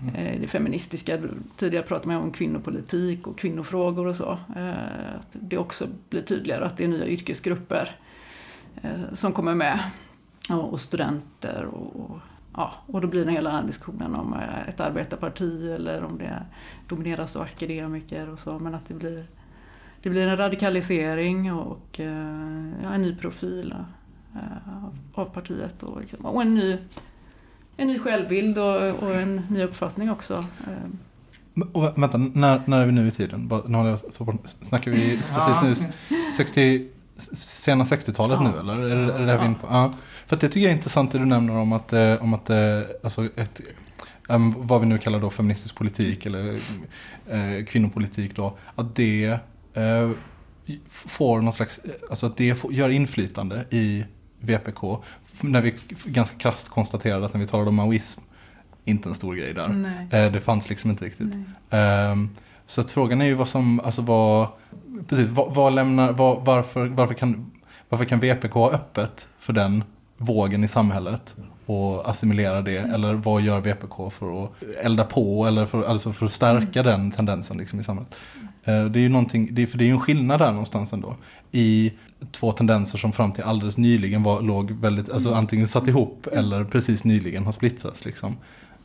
Mm. 0.00 0.40
det 0.40 0.46
feministiska. 0.46 1.18
Tidigare 1.56 1.86
pratade 1.86 2.08
man 2.08 2.22
om 2.22 2.32
kvinnopolitik 2.32 3.26
och 3.26 3.38
kvinnofrågor 3.38 4.06
och 4.06 4.16
så. 4.16 4.38
Eh, 4.56 5.14
att 5.18 5.28
det 5.30 5.58
också 5.58 5.86
blir 6.10 6.22
tydligare 6.22 6.64
att 6.64 6.76
det 6.76 6.84
är 6.84 6.88
nya 6.88 7.06
yrkesgrupper 7.06 7.96
eh, 8.82 9.14
som 9.14 9.32
kommer 9.32 9.54
med. 9.54 9.80
Och, 10.50 10.80
studenter 10.80 11.64
och, 11.64 12.18
Ja, 12.56 12.72
och 12.86 13.00
då 13.00 13.08
blir 13.08 13.24
det 13.24 13.32
hela 13.32 13.50
den 13.50 13.60
här 13.60 13.66
diskussionen 13.66 14.14
om 14.14 14.36
ett 14.68 14.80
arbetarparti 14.80 15.72
eller 15.72 16.04
om 16.04 16.18
det 16.18 16.42
domineras 16.88 17.36
av 17.36 17.42
akademiker 17.42 18.30
och 18.30 18.40
så. 18.40 18.58
Men 18.58 18.74
att 18.74 18.88
det 18.88 18.94
blir, 18.94 19.26
det 20.02 20.10
blir 20.10 20.26
en 20.26 20.36
radikalisering 20.36 21.52
och 21.52 22.00
ja, 22.82 22.94
en 22.94 23.02
ny 23.02 23.16
profil 23.16 23.74
av, 24.66 24.98
av 25.14 25.24
partiet 25.24 25.82
och, 25.82 26.00
liksom, 26.00 26.26
och 26.26 26.42
en, 26.42 26.54
ny, 26.54 26.78
en 27.76 27.86
ny 27.86 27.98
självbild 27.98 28.58
och, 28.58 28.76
och 29.02 29.14
en 29.14 29.42
ny 29.50 29.62
uppfattning 29.62 30.10
också. 30.10 30.34
Eh, 30.66 30.72
Men- 31.54 31.68
Och 31.68 31.82
vä- 31.84 32.00
vänta, 32.00 32.18
när, 32.18 32.62
när 32.66 32.80
är 32.82 32.86
vi 32.86 32.92
nu 32.92 33.08
i 33.08 33.10
tiden? 33.10 33.48
Bara- 33.48 33.98
snackar 34.44 34.90
vi 34.90 35.20
precis 35.34 35.62
nu 35.62 35.90
60, 36.36 36.86
s- 37.16 37.36
sena 37.62 37.84
60-talet 37.84 38.38
Ja. 38.42 38.50
nu 38.52 38.58
eller? 38.58 38.78
Är 38.78 38.96
det, 39.06 39.12
är 39.14 39.18
det 39.18 39.26
där 39.26 39.38
vi 39.38 39.44
är 39.46 39.54
på? 39.54 39.66
Ja. 39.70 39.92
För 40.26 40.36
det 40.36 40.48
tycker 40.48 40.60
jag 40.60 40.70
är 40.70 40.76
intressant 40.76 41.12
det 41.12 41.18
du 41.18 41.24
nämner 41.24 41.56
om 41.56 41.72
att, 41.72 41.92
eh, 41.92 42.14
om 42.22 42.34
att 42.34 42.50
eh, 42.50 42.80
alltså 43.04 43.24
ett, 43.36 43.60
em, 44.28 44.54
vad 44.56 44.80
vi 44.80 44.86
nu 44.86 44.98
kallar 44.98 45.20
då 45.20 45.30
feministisk 45.30 45.76
politik 45.76 46.26
eller 46.26 46.54
eh, 47.30 47.64
kvinnopolitik 47.66 48.36
då, 48.36 48.56
att 48.74 48.94
det 48.96 49.38
eh, 49.74 50.10
får 50.86 51.40
någon 51.40 51.52
slags, 51.52 51.80
alltså 52.10 52.26
att 52.26 52.36
det 52.36 52.54
får, 52.54 52.72
gör 52.72 52.88
inflytande 52.88 53.64
i 53.70 54.04
VPK. 54.40 55.02
När 55.40 55.60
vi 55.60 55.74
ganska 56.04 56.36
krasst 56.38 56.68
konstaterade 56.68 57.26
att 57.26 57.34
när 57.34 57.40
vi 57.40 57.46
talade 57.46 57.68
om 57.68 57.74
maoism, 57.74 58.20
inte 58.84 59.08
en 59.08 59.14
stor 59.14 59.34
grej 59.34 59.54
där. 59.54 59.70
Eh, 60.26 60.32
Det 60.32 60.40
fanns 60.40 60.68
liksom 60.68 60.90
inte 60.90 61.04
riktigt. 61.04 61.34
Ehm, 61.70 62.30
Så 62.66 62.80
att 62.80 62.90
frågan 62.90 63.20
är 63.20 63.24
ju 63.24 63.34
vad 63.34 63.48
som, 63.48 63.80
alltså 63.80 64.02
vad, 64.02 64.48
precis, 65.08 65.28
vad, 65.28 65.54
vad 65.54 65.74
lämnar, 65.74 66.12
vad, 66.12 66.44
varför, 66.44 66.86
varför, 66.86 67.14
kan, 67.14 67.50
varför 67.88 68.04
kan 68.04 68.20
VPK 68.20 68.52
ha 68.54 68.70
öppet 68.72 69.28
för 69.38 69.52
den 69.52 69.84
vågen 70.16 70.64
i 70.64 70.68
samhället 70.68 71.36
och 71.66 72.10
assimilera 72.10 72.62
det? 72.62 72.76
Eller 72.78 73.14
vad 73.14 73.42
gör 73.42 73.60
VPK 73.60 74.10
för 74.12 74.44
att 74.44 74.50
elda 74.82 75.04
på 75.04 75.46
eller 75.46 75.66
för, 75.66 75.84
alltså 75.84 76.12
för 76.12 76.26
att 76.26 76.32
stärka 76.32 76.82
den 76.82 77.10
tendensen 77.10 77.56
liksom 77.58 77.80
i 77.80 77.84
samhället? 77.84 78.16
Eh, 78.64 78.84
Det 78.84 78.98
är 78.98 79.02
ju 79.02 79.08
någonting, 79.08 79.48
det 79.52 79.62
är, 79.62 79.66
för 79.66 79.78
det 79.78 79.84
är 79.84 79.86
ju 79.86 79.92
en 79.92 80.00
skillnad 80.00 80.40
där 80.40 80.50
någonstans 80.50 80.92
ändå. 80.92 81.16
I 81.52 81.92
två 82.32 82.52
tendenser 82.52 82.98
som 82.98 83.12
fram 83.12 83.32
till 83.32 83.44
alldeles 83.44 83.78
nyligen 83.78 84.22
var, 84.22 84.42
låg 84.42 84.70
väldigt, 84.70 85.12
alltså 85.12 85.34
antingen 85.34 85.68
satt 85.68 85.88
ihop 85.88 86.26
eller 86.32 86.64
precis 86.64 87.04
nyligen 87.04 87.44
har 87.44 87.52
splittrats 87.52 88.04
liksom. 88.04 88.36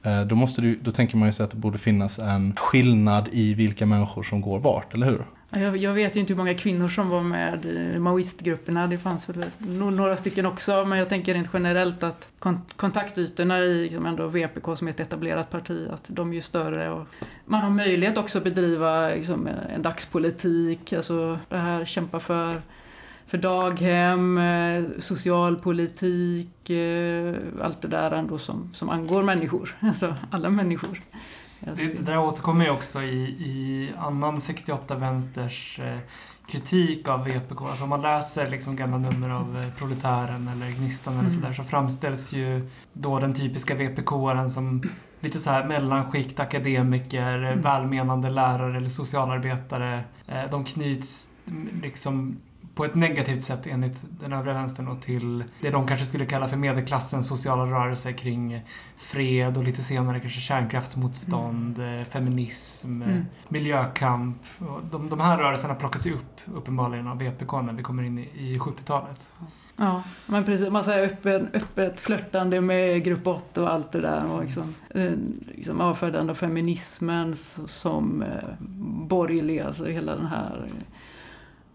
Eh, 0.04 0.22
Då, 0.22 0.36
måste 0.36 0.62
du, 0.62 0.76
då 0.76 0.92
tänker 0.92 1.18
man 1.18 1.28
ju 1.28 1.32
sig 1.34 1.44
att 1.44 1.52
det 1.52 1.58
borde 1.58 1.78
finnas 1.78 2.20
en 2.20 2.56
skillnad 2.56 3.30
i 3.32 3.54
vilka 3.54 3.86
människor 3.86 4.24
som 4.24 4.42
går 4.42 4.60
vart, 4.60 4.94
eller 4.94 5.06
hur? 5.08 5.26
Ja, 5.52 5.60
Jag, 5.60 5.78
jag 5.78 5.94
vet 5.94 6.16
ju 6.16 6.20
inte 6.20 6.34
hur 6.34 6.38
många 6.38 6.54
kvinnor 6.54 6.88
som 6.88 7.10
var 7.10 7.22
med 7.22 7.66
i 7.66 8.00
maoistgrupperna. 8.00 8.88
Det 8.88 8.98
fanns 8.98 9.30
väl 9.30 9.46
några 9.92 10.18
stycken 10.18 10.46
också. 10.46 10.86
Men 10.86 10.98
jag 11.00 11.10
tänker 11.10 11.34
rent 11.34 11.50
generellt 11.54 12.04
att 12.04 12.30
kon- 12.40 12.62
kontaktytorna 12.76 13.60
i 13.60 13.84
liksom 13.84 14.06
ändå 14.06 14.28
VPK 14.28 14.76
som 14.78 14.88
är 14.88 14.92
ett 14.92 15.00
etablerat 15.00 15.52
parti, 15.52 15.88
att 15.94 16.06
de 16.08 16.30
är 16.32 16.34
ju 16.36 16.42
större. 16.42 16.90
Och 16.90 17.06
man 17.46 17.62
har 17.62 17.70
möjlighet 17.70 18.18
också 18.18 18.38
att 18.38 18.44
bedriva 18.44 19.10
liksom, 19.10 19.50
en 19.76 19.82
dagspolitik, 19.82 20.94
alltså 20.94 21.40
det 21.50 21.58
här 21.58 21.86
kämpa 21.86 22.20
för 22.20 22.62
för 23.30 23.38
daghem, 23.38 24.38
eh, 24.38 24.84
socialpolitik, 25.00 26.70
eh, 26.70 27.36
allt 27.64 27.82
det 27.82 27.88
där 27.88 28.12
ändå 28.12 28.38
som, 28.38 28.70
som 28.74 28.90
angår 28.90 29.24
människor. 29.24 29.76
Alltså 29.82 30.16
alla 30.32 30.50
människor. 30.50 31.02
Det, 31.60 31.76
det 31.76 32.06
där 32.06 32.20
återkommer 32.20 32.66
ju 32.66 32.72
också 32.72 33.02
i, 33.02 33.20
i 33.24 33.92
annan 33.98 34.42
68 34.42 34.96
vänsters 34.96 35.80
eh, 35.84 35.98
kritik 36.48 37.08
av 37.08 37.24
VPK. 37.26 37.62
Alltså 37.62 37.84
om 37.84 37.90
man 37.90 38.02
läser 38.02 38.50
liksom 38.50 38.76
gamla 38.76 38.98
nummer 38.98 39.30
av 39.30 39.72
Proletären 39.78 40.48
eller 40.48 40.72
Gnistan 40.72 41.14
eller 41.14 41.30
Mm. 41.30 41.42
sådär 41.42 41.54
så 41.54 41.64
framställs 41.64 42.34
ju 42.34 42.70
då 42.94 43.20
den 43.20 43.34
typiska 43.34 43.76
VPK-aren 43.76 44.50
som 44.50 44.84
lite 45.20 45.40
så 45.40 45.50
här 45.50 45.68
mellanskikt, 45.68 46.40
akademiker, 46.40 47.38
Mm. 47.44 47.62
välmenande 47.62 48.30
lärare 48.30 48.78
eller 48.78 48.90
socialarbetare. 48.90 50.04
De 50.52 50.64
knyts 50.66 51.30
mm, 51.48 51.70
liksom 51.84 52.38
på 52.80 52.86
ett 52.86 52.96
negativt 52.96 53.44
sätt 53.44 53.68
enligt 53.68 54.06
den 54.20 54.34
övriga 54.34 54.54
vänstern 54.58 54.86
då, 54.86 54.96
till 54.96 55.44
det 55.62 55.70
de 55.70 55.88
kanske 55.88 56.06
skulle 56.06 56.26
kalla 56.26 56.48
för 56.48 56.58
medelklassens 56.58 57.28
sociala 57.28 57.66
rörelse 57.66 58.14
kring 58.14 58.62
fred 58.98 59.58
och 59.58 59.64
lite 59.64 59.84
senare 59.84 60.20
kanske 60.20 60.40
kärnkraftsmotstånd, 60.42 61.80
eh, 61.80 62.04
feminism, 62.10 63.02
eh, 63.02 63.08
Mm. 63.10 63.26
miljökamp. 63.50 64.38
Och 64.60 64.82
de, 64.92 65.10
de 65.10 65.20
här 65.20 65.38
rörelserna 65.38 65.76
plockas 65.76 66.08
ju 66.08 66.14
upp 66.14 66.42
uppenbarligen 66.56 67.08
av 67.08 67.18
VPK 67.18 67.62
när 67.62 67.74
vi 67.74 67.84
kommer 67.84 68.04
in 68.04 68.18
i, 68.20 68.30
i 68.36 68.60
70-talet. 68.60 69.32
Ja, 69.76 70.04
men 70.26 70.44
precis. 70.44 70.70
Man 70.70 70.84
säger 70.84 71.06
öppen, 71.08 71.50
öppet 71.54 72.00
flörtande 72.00 72.62
med 72.62 73.04
grupp 73.04 73.28
8 73.28 73.62
och 73.64 73.74
allt 73.74 73.92
det 73.92 74.02
där. 74.02 74.32
Och 74.32 74.42
liksom, 74.44 74.76
eh, 74.90 75.12
liksom 75.56 75.82
avfärdande 75.82 76.32
av 76.32 76.36
feminismen 76.36 77.36
som 77.68 78.22
eh, 78.22 78.50
borgerlig, 79.08 79.60
alltså 79.60 79.86
hela 79.86 80.16
den 80.16 80.26
här 80.26 80.66
eh, 80.66 80.72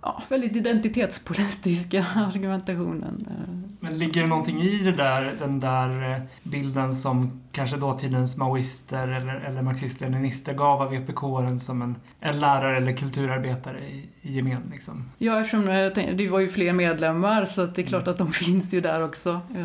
ja, 0.04 0.22
väldigt 0.28 0.56
identitetspolitiska 0.56 2.06
argumentationen. 2.14 3.26
eh. 3.30 3.70
Men 3.80 3.98
ligger 3.98 4.20
det 4.22 4.26
någonting 4.26 4.62
i 4.62 4.78
det 4.78 4.92
där, 4.92 5.32
den 5.38 5.60
där 5.60 6.12
eh, 6.12 6.18
bilden 6.42 6.94
som 6.94 7.40
kanske 7.52 7.76
dåtidens 7.76 8.36
maoister 8.36 9.08
eller, 9.08 9.34
eller 9.34 9.62
marxister-leninister 9.62 10.54
gav 10.54 10.82
av 10.82 10.90
VPK-aren 10.90 11.60
som 11.60 11.82
en, 11.82 11.96
en 12.20 12.40
lärare 12.40 12.76
eller 12.76 12.96
kulturarbetare 12.96 13.78
i, 13.80 14.08
i 14.22 14.32
gemen? 14.36 14.62
Liksom? 14.72 15.10
Ja, 15.18 15.40
eftersom 15.40 15.68
jag 15.68 15.94
tänkte, 15.94 16.14
det 16.14 16.28
var 16.28 16.40
ju 16.40 16.48
fler 16.48 16.72
medlemmar 16.72 17.44
så 17.44 17.62
att 17.62 17.74
det 17.74 17.82
är 17.82 17.86
klart 17.86 18.08
att 18.08 18.18
de 18.18 18.32
finns 18.32 18.74
ju 18.74 18.80
där 18.80 19.02
också. 19.02 19.40
Eh, 19.56 19.64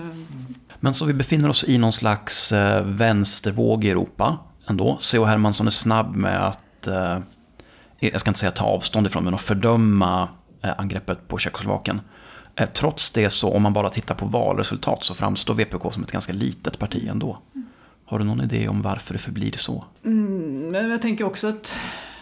Men 0.80 0.94
så 0.94 1.06
vi 1.06 1.14
befinner 1.14 1.50
oss 1.50 1.64
i 1.68 1.78
någon 1.78 1.94
slags 1.94 2.52
eh, 2.52 2.86
vänstervåg 2.86 3.86
i 3.86 3.90
Europa 3.90 4.38
ändå. 4.68 4.98
C.H. 5.02 5.26
Hermansson 5.26 5.68
är 5.68 5.72
snabb 5.72 6.16
med 6.16 6.48
att, 6.48 6.88
eh, 6.88 7.18
jag 8.00 8.22
ska 8.22 8.30
inte 8.30 8.40
säga 8.40 8.52
ta 8.52 8.66
avstånd 8.66 9.08
ifrån, 9.08 9.24
men 9.24 9.34
att 9.34 9.42
fördöma 9.42 10.30
eh, 10.62 10.72
angreppet 10.78 11.28
på 11.28 11.38
Tjeckoslovakien. 11.38 12.02
Eh, 12.56 12.70
trots 12.74 13.12
det 13.12 13.30
så, 13.30 13.54
om 13.54 13.64
man 13.64 13.74
bara 13.74 13.90
tittar 13.90 14.16
på 14.16 14.26
valresultat, 14.26 15.04
så 15.04 15.16
framstår 15.16 15.54
VPK 15.54 15.94
som 15.94 16.04
ett 16.04 16.12
ganska 16.12 16.34
litet 16.34 16.80
parti 16.80 17.08
ändå. 17.10 17.38
Har 18.06 18.20
du 18.20 18.26
någon 18.26 18.42
idé 18.42 18.68
om 18.68 18.82
varför 18.82 19.14
det 19.14 19.20
förblir 19.20 19.52
så? 19.52 19.84
Mm, 20.06 20.70
men 20.70 20.90
jag 20.90 21.02
tänker 21.02 21.26
också 21.26 21.48
att 21.48 21.76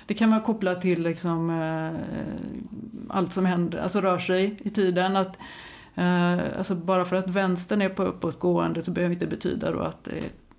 det 0.05 0.13
kan 0.13 0.29
vara 0.29 0.41
kopplat 0.41 0.81
till 0.81 1.03
liksom, 1.03 1.49
eh, 1.49 1.99
allt 3.09 3.31
som 3.31 3.45
händer, 3.45 3.79
alltså 3.79 4.01
rör 4.01 4.19
sig 4.19 4.59
i 4.63 4.69
tiden. 4.69 5.15
Att, 5.15 5.37
eh, 5.95 6.57
alltså 6.57 6.75
bara 6.75 7.05
för 7.05 7.15
att 7.15 7.29
vänstern 7.29 7.81
är 7.81 7.89
på 7.89 8.03
uppåtgående 8.03 8.83
så 8.83 8.91
behöver 8.91 9.15
det 9.15 9.23
inte 9.23 9.35
betyda 9.35 9.71
då 9.71 9.79
att 9.79 10.07
eh, 10.07 10.13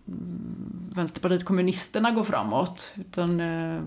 mm, 0.09 0.91
Vänsterpartiet 0.95 1.45
kommunisterna 1.45 2.11
går 2.11 2.25
framåt. 2.25 2.93
Utan 2.95 3.41
eh, 3.41 3.81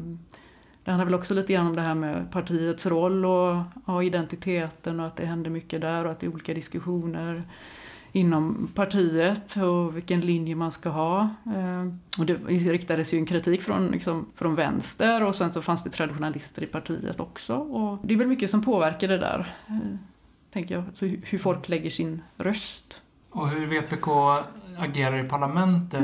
det 0.84 0.92
handlar 0.92 1.06
väl 1.06 1.14
också 1.16 1.34
lite 1.34 1.54
grann 1.54 1.68
om 1.68 1.76
det 1.76 1.82
här 1.82 1.96
med 1.96 2.32
partiets 2.32 2.86
roll 2.86 3.26
och 3.26 3.58
ja, 3.88 4.04
identiteten 4.04 5.00
och 5.00 5.08
att 5.08 5.16
det 5.16 5.26
händer 5.26 5.50
mycket 5.50 5.82
där 5.82 6.06
och 6.06 6.12
att 6.12 6.20
det 6.20 6.26
är 6.26 6.32
olika 6.34 6.54
diskussioner 6.54 7.44
inom 8.12 8.70
partiet 8.76 9.56
och 9.56 9.96
vilken 9.96 10.22
linje 10.22 10.56
man 10.56 10.72
ska 10.72 10.90
ha. 10.90 11.22
Eh, 11.46 11.94
Och 12.20 12.26
det 12.26 12.34
riktades 12.50 13.14
ju 13.14 13.18
en 13.18 13.26
kritik 13.26 13.62
från, 13.62 13.88
liksom, 13.88 14.26
från 14.36 14.56
vänster 14.56 15.24
och 15.24 15.36
sen 15.36 15.54
så 15.54 15.62
fanns 15.62 15.84
det 15.84 15.90
traditionalister 15.90 16.64
i 16.64 16.66
partiet 16.66 17.20
också. 17.20 17.56
Och 17.56 18.00
det 18.04 18.14
är 18.14 18.18
väl 18.18 18.28
mycket 18.28 18.50
som 18.50 18.62
påverkar 18.64 19.08
det 19.08 19.18
där, 19.18 19.54
eh, 19.68 19.76
tänker 20.54 20.76
jag. 20.76 20.84
Så 20.94 21.06
hur 21.06 21.22
hur 21.26 21.38
folk 21.38 21.70
lägger 21.70 21.90
sin 21.90 22.22
röst. 22.38 23.02
Och 23.30 23.50
hur 23.50 23.68
VPK 23.68 24.08
agerar 24.78 25.26
i 25.26 25.30
parlamentet. 25.30 26.02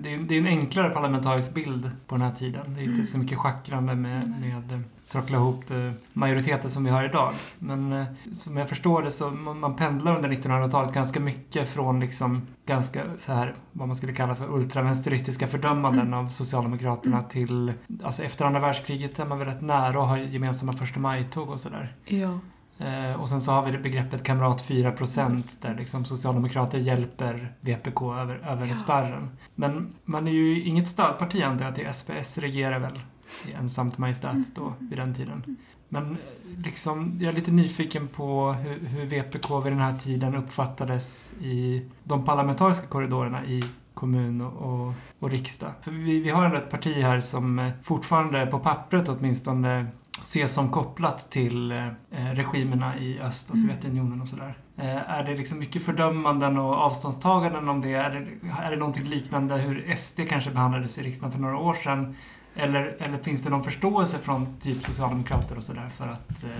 Det, 0.00 0.14
är, 0.14 0.18
det 0.18 0.34
är 0.34 0.38
en 0.38 0.46
enklare 0.46 0.90
parlamentarisk 0.90 1.54
bild 1.54 1.90
på 2.06 2.14
den 2.14 2.22
här 2.22 2.34
tiden. 2.34 2.74
Det 2.74 2.80
är 2.80 2.84
inte 2.84 3.04
så 3.04 3.18
mycket 3.18 3.38
schackrande 3.38 3.94
med, 3.94 4.40
med 4.40 4.72
eh, 4.72 4.80
trockla 5.08 5.36
ihop 5.36 5.70
eh, 5.70 5.92
majoriteten 6.12 6.70
som 6.70 6.84
vi 6.84 6.90
har 6.90 7.04
idag. 7.04 7.32
Men 7.58 7.92
eh, 7.92 8.04
som 8.32 8.56
jag 8.56 8.68
förstår 8.68 9.02
det 9.02 9.10
så 9.10 9.30
man, 9.30 9.76
pendlar 9.76 10.16
under 10.16 10.28
1900-talet 10.28 10.94
ganska 10.94 11.20
mycket 11.20 11.68
från 11.68 12.00
liksom 12.00 12.42
ganska 12.66 13.02
så 13.18 13.32
här 13.32 13.54
vad 13.72 13.88
man 13.88 13.96
skulle 13.96 14.12
kalla 14.12 14.34
för 14.34 14.54
ultravänsteristiska 14.54 15.46
fördömanden 15.46 16.14
av 16.14 16.28
Socialdemokraterna 16.28 17.22
till 17.22 17.72
alltså 18.02 18.22
efter 18.22 18.44
andra 18.44 18.60
världskriget 18.60 19.18
är 19.18 19.24
man 19.24 19.38
väl 19.38 19.48
rätt 19.48 19.60
nära 19.60 20.02
att 20.02 20.08
ha 20.08 20.18
gemensamma 20.18 20.72
första 20.72 21.00
maj-tåg 21.00 21.50
och 21.50 21.60
sådär. 21.60 21.96
Ja. 22.04 22.38
Eh, 22.84 23.20
och 23.20 23.28
sen 23.28 23.40
så 23.40 23.52
har 23.52 23.62
vi 23.66 23.72
det 23.72 23.78
begreppet 23.78 24.22
kamrat 24.22 24.62
4% 24.68 25.58
där 25.62 25.74
liksom 25.74 26.04
socialdemokrater 26.04 26.78
hjälper 26.78 27.52
VPK 27.60 28.02
över, 28.14 28.34
över 28.36 28.66
Ja. 28.66 28.76
spärren. 28.76 29.28
Men 29.54 29.94
man 30.04 30.28
är 30.28 30.32
ju 30.32 30.62
inget 30.64 30.88
stödparti 30.88 31.42
antar 31.42 31.64
jag 31.64 31.74
till 31.74 31.86
SPS 31.94 32.38
regerar 32.38 32.78
väl 32.78 33.00
i 33.48 33.52
ensamt 33.52 33.98
majestät 33.98 34.54
då 34.54 34.74
vid 34.78 34.98
den 34.98 35.14
tiden. 35.14 35.56
Men 35.88 36.10
eh, 36.10 36.16
liksom, 36.64 37.18
jag 37.20 37.28
är 37.28 37.32
lite 37.32 37.50
nyfiken 37.50 38.08
på 38.08 38.52
hur, 38.52 38.86
hur 38.86 39.06
VPK 39.06 39.60
vid 39.64 39.72
den 39.72 39.80
här 39.80 39.98
tiden 39.98 40.34
uppfattades 40.34 41.34
i 41.40 41.86
de 42.04 42.24
parlamentariska 42.24 42.86
korridorerna 42.86 43.44
i 43.46 43.64
kommun 43.94 44.40
och, 44.40 44.52
och, 44.86 44.92
och 45.18 45.30
riksdag. 45.30 45.70
För 45.82 45.90
vi, 45.90 46.20
vi 46.20 46.30
har 46.30 46.44
ändå 46.44 46.56
ett 46.56 46.70
parti 46.70 46.94
här 47.02 47.20
som 47.20 47.58
eh, 47.58 47.70
fortfarande 47.82 48.46
på 48.46 48.58
pappret 48.58 49.08
åtminstone 49.08 49.86
ses 50.20 50.54
som 50.54 50.70
kopplat 50.70 51.30
till 51.30 51.72
eh, 51.72 51.86
regimerna 52.10 52.98
i 52.98 53.20
öst 53.20 53.50
och 53.50 53.58
Sovjetunionen 53.58 54.22
och 54.22 54.28
sådär. 54.28 54.58
Eh, 54.76 55.10
är 55.10 55.24
det 55.24 55.34
liksom 55.34 55.58
mycket 55.58 55.82
fördömanden 55.82 56.58
och 56.58 56.74
avståndstaganden 56.74 57.68
om 57.68 57.80
det? 57.80 57.92
Är, 57.92 58.10
det? 58.10 58.48
är 58.62 58.70
det 58.70 58.76
någonting 58.76 59.04
liknande 59.04 59.56
hur 59.56 59.96
SD 59.96 60.20
kanske 60.28 60.50
behandlades 60.50 60.98
i 60.98 61.02
riksdagen 61.02 61.32
för 61.32 61.40
några 61.40 61.58
år 61.58 61.74
sedan? 61.74 62.16
Eller, 62.56 62.96
eller 62.98 63.18
finns 63.18 63.42
det 63.42 63.50
någon 63.50 63.62
förståelse 63.62 64.18
från 64.18 64.56
typ 64.60 64.84
socialdemokrater 64.84 65.58
och 65.58 65.64
sådär 65.64 65.88
för 65.88 66.08
att 66.08 66.44
eh, 66.44 66.50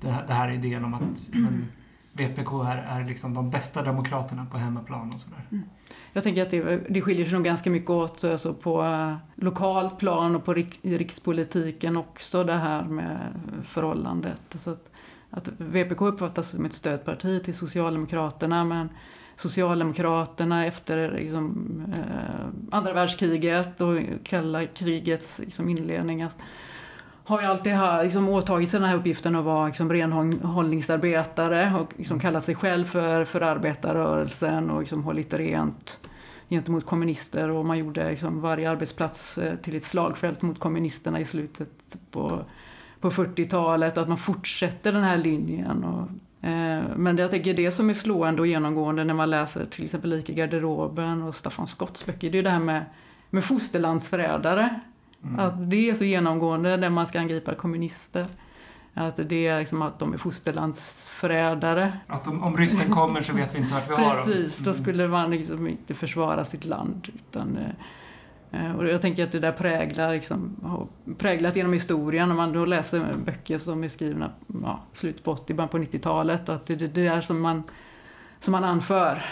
det, 0.00 0.10
här, 0.10 0.24
det 0.26 0.34
här 0.34 0.50
idén 0.50 0.84
om 0.84 0.94
att 0.94 1.30
men, 1.32 1.68
VPK 2.14 2.52
är, 2.64 2.76
är 2.76 3.04
liksom 3.04 3.34
de 3.34 3.50
bästa 3.50 3.82
demokraterna 3.82 4.46
på 4.50 4.58
hemmaplan 4.58 5.12
och 5.12 5.20
sådär? 5.20 5.46
Mm. 5.50 5.64
Jag 6.12 6.22
tänker 6.22 6.42
att 6.42 6.50
det, 6.50 6.80
det 6.88 7.00
skiljer 7.00 7.24
sig 7.24 7.34
nog 7.34 7.44
ganska 7.44 7.70
mycket 7.70 7.90
åt 7.90 8.24
alltså 8.24 8.54
på 8.54 8.82
eh, 8.82 9.16
lokalt 9.34 9.98
plan 9.98 10.36
och 10.36 10.44
på 10.44 10.54
rik, 10.54 10.78
i 10.82 10.98
rikspolitiken 10.98 11.96
också 11.96 12.44
det 12.44 12.52
här 12.52 12.84
med 12.84 13.18
förhållandet. 13.64 14.42
Så 14.54 14.70
att, 14.70 14.88
att 15.30 15.48
VPK 15.48 16.00
uppfattas 16.02 16.48
som 16.48 16.64
ett 16.64 16.72
stödparti 16.72 17.44
till 17.44 17.54
Socialdemokraterna 17.54 18.64
men 18.64 18.88
Socialdemokraterna 19.36 20.66
efter 20.66 21.12
liksom, 21.12 21.68
eh, 21.92 22.76
andra 22.76 22.92
världskriget 22.92 23.80
och 23.80 23.98
kalla 24.24 24.66
krigets 24.66 25.38
liksom, 25.38 25.68
inledning 25.68 26.22
har 27.24 27.40
ju 27.40 27.46
alltid 27.46 27.72
liksom, 28.02 28.28
åtagit 28.28 28.70
sig 28.70 28.80
den 28.80 28.88
här 28.88 28.96
uppgiften 28.96 29.36
att 29.36 29.44
vara 29.44 29.66
liksom, 29.66 29.92
renhållningsarbetare 29.92 31.72
och 31.80 31.92
liksom, 31.96 32.20
kallat 32.20 32.44
sig 32.44 32.54
själv 32.54 32.84
för, 32.84 33.24
för 33.24 33.40
arbetarrörelsen 33.40 34.70
och 34.70 34.80
liksom, 34.80 35.04
hållit 35.04 35.34
rent 35.34 35.98
gentemot 36.48 36.86
kommunister 36.86 37.50
och 37.50 37.66
man 37.66 37.78
gjorde 37.78 38.10
liksom, 38.10 38.40
varje 38.40 38.70
arbetsplats 38.70 39.38
eh, 39.38 39.56
till 39.56 39.76
ett 39.76 39.84
slagfält 39.84 40.42
mot 40.42 40.58
kommunisterna 40.58 41.20
i 41.20 41.24
slutet 41.24 41.96
på, 42.10 42.44
på 43.00 43.10
40-talet 43.10 43.96
och 43.96 44.02
att 44.02 44.08
man 44.08 44.18
fortsätter 44.18 44.92
den 44.92 45.04
här 45.04 45.16
linjen. 45.16 45.84
Och, 45.84 46.02
eh, 46.48 46.82
men 46.96 47.18
jag 47.18 47.30
tänker 47.30 47.54
det 47.54 47.70
som 47.70 47.90
är 47.90 47.94
slående 47.94 48.40
och 48.40 48.46
genomgående 48.46 49.04
när 49.04 49.14
man 49.14 49.30
läser 49.30 49.64
till 49.64 49.84
exempel 49.84 50.10
Lik 50.10 50.28
i 50.30 50.34
garderoben 50.34 51.22
och 51.22 51.34
Staffan 51.34 51.66
Skotts 51.66 52.06
böcker, 52.06 52.30
det 52.30 52.38
är 52.38 52.42
det 52.42 52.50
här 52.50 52.60
med, 52.60 52.84
med 53.30 53.44
fosterlandsförrädare. 53.44 54.80
Mm. 55.24 55.40
Att 55.40 55.70
det 55.70 55.90
är 55.90 55.94
så 55.94 56.04
genomgående 56.04 56.76
när 56.76 56.90
man 56.90 57.06
ska 57.06 57.20
angripa 57.20 57.54
kommunister. 57.54 58.26
Att 58.94 59.28
det 59.28 59.46
är 59.46 59.58
liksom 59.58 59.82
att 59.82 59.98
de 59.98 60.12
är 60.12 60.18
fosterlandsförrädare. 60.18 61.98
Att 62.06 62.28
om, 62.28 62.42
om 62.42 62.56
ryssen 62.56 62.90
kommer 62.90 63.22
så 63.22 63.32
vet 63.32 63.54
vi 63.54 63.58
inte 63.58 63.74
vart 63.74 63.90
vi 63.90 63.94
har 63.94 64.02
dem. 64.02 64.12
Precis, 64.26 64.58
då 64.58 64.70
mm. 64.70 64.82
skulle 64.82 65.08
man 65.08 65.30
liksom 65.30 65.68
inte 65.68 65.94
försvara 65.94 66.44
sitt 66.44 66.64
land. 66.64 67.08
Utan, 67.14 67.58
eh, 68.52 68.76
och 68.76 68.88
jag 68.88 69.00
tänker 69.00 69.24
att 69.24 69.32
det 69.32 69.40
där 69.40 69.52
präglar, 69.52 70.12
liksom, 70.12 70.56
har 70.62 70.86
präglat 71.18 71.56
genom 71.56 71.72
historien. 71.72 72.30
Om 72.30 72.36
man 72.36 72.52
då 72.52 72.64
läser 72.64 73.14
böcker 73.24 73.58
som 73.58 73.84
är 73.84 73.88
skrivna 73.88 74.30
ja, 74.62 74.80
slutet 74.92 75.24
på 75.24 75.32
80 75.32 75.54
början 75.54 75.68
på 75.68 75.78
90-talet. 75.78 76.48
Och 76.48 76.54
att 76.54 76.66
det 76.66 76.74
är 76.74 76.78
det 76.78 77.02
där 77.02 77.20
som 77.20 77.40
man, 77.40 77.62
som 78.40 78.52
man 78.52 78.64
anför. 78.64 79.22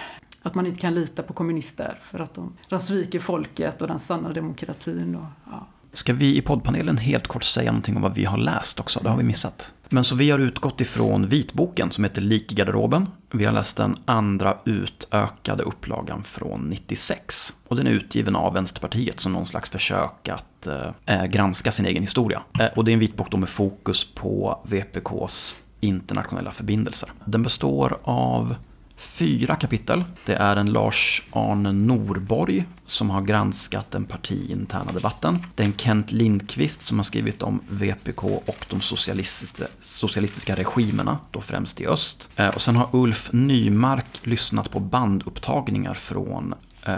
Att 0.42 0.54
man 0.54 0.66
inte 0.66 0.80
kan 0.80 0.94
lita 0.94 1.22
på 1.22 1.32
kommunister 1.32 1.98
för 2.02 2.18
att 2.18 2.34
de, 2.34 2.56
de 2.68 2.80
sviker 2.80 3.18
folket 3.18 3.82
och 3.82 3.88
den 3.88 3.98
sanna 3.98 4.32
demokratin. 4.32 5.16
Och, 5.16 5.50
ja. 5.50 5.66
Ska 5.92 6.12
vi 6.12 6.36
i 6.36 6.42
poddpanelen 6.42 6.96
helt 6.98 7.26
kort 7.26 7.44
säga 7.44 7.70
någonting 7.70 7.96
om 7.96 8.02
vad 8.02 8.14
vi 8.14 8.24
har 8.24 8.38
läst 8.38 8.80
också? 8.80 9.00
Det 9.02 9.08
har 9.10 9.16
vi 9.16 9.24
missat. 9.24 9.72
Men 9.88 10.04
så 10.04 10.14
vi 10.14 10.30
har 10.30 10.38
utgått 10.38 10.80
ifrån 10.80 11.28
vitboken 11.28 11.90
som 11.90 12.04
heter 12.04 12.20
Lik 12.20 12.52
i 12.52 12.54
garderoben. 12.54 13.08
Vi 13.32 13.44
har 13.44 13.52
läst 13.52 13.76
den 13.76 13.96
andra 14.04 14.58
utökade 14.64 15.62
upplagan 15.62 16.24
från 16.24 16.60
96. 16.60 17.52
Och 17.68 17.76
den 17.76 17.86
är 17.86 17.90
utgiven 17.90 18.36
av 18.36 18.54
Vänsterpartiet 18.54 19.20
som 19.20 19.32
någon 19.32 19.46
slags 19.46 19.70
försök 19.70 20.28
att 20.28 20.66
eh, 20.66 20.88
eh, 21.06 21.24
granska 21.24 21.72
sin 21.72 21.86
egen 21.86 22.02
historia. 22.02 22.42
Eh, 22.60 22.66
och 22.76 22.84
det 22.84 22.90
är 22.90 22.92
en 22.92 22.98
vitbok 22.98 23.30
då 23.30 23.36
med 23.36 23.48
fokus 23.48 24.14
på 24.14 24.60
VPKs 24.64 25.56
internationella 25.80 26.50
förbindelser. 26.50 27.12
Den 27.24 27.42
består 27.42 27.98
av 28.02 28.54
fyra 29.02 29.56
kapitel. 29.56 30.04
Det 30.26 30.34
är 30.34 30.56
en 30.56 30.72
Lars-Arne 30.72 31.72
Norborg 31.72 32.64
som 32.86 33.10
har 33.10 33.22
granskat 33.22 33.90
den 33.90 34.04
partiinterna 34.04 34.92
debatten. 34.92 35.46
Det 35.54 35.62
är 35.62 35.66
en 35.66 35.76
Kent 35.76 36.12
Lindqvist 36.12 36.82
som 36.82 36.98
har 36.98 37.04
skrivit 37.04 37.42
om 37.42 37.60
VPK 37.68 38.24
och 38.24 38.66
de 38.68 38.80
socialistiska, 38.80 40.56
regimerna, 40.56 41.18
då 41.30 41.40
främst 41.40 41.80
i 41.80 41.86
öst. 41.86 42.28
Eh, 42.36 42.48
och 42.48 42.62
sen 42.62 42.76
har 42.76 42.88
Ulf 42.92 43.30
Nymark 43.32 44.20
lyssnat 44.22 44.70
på 44.70 44.80
bandupptagningar 44.80 45.94
från 45.94 46.54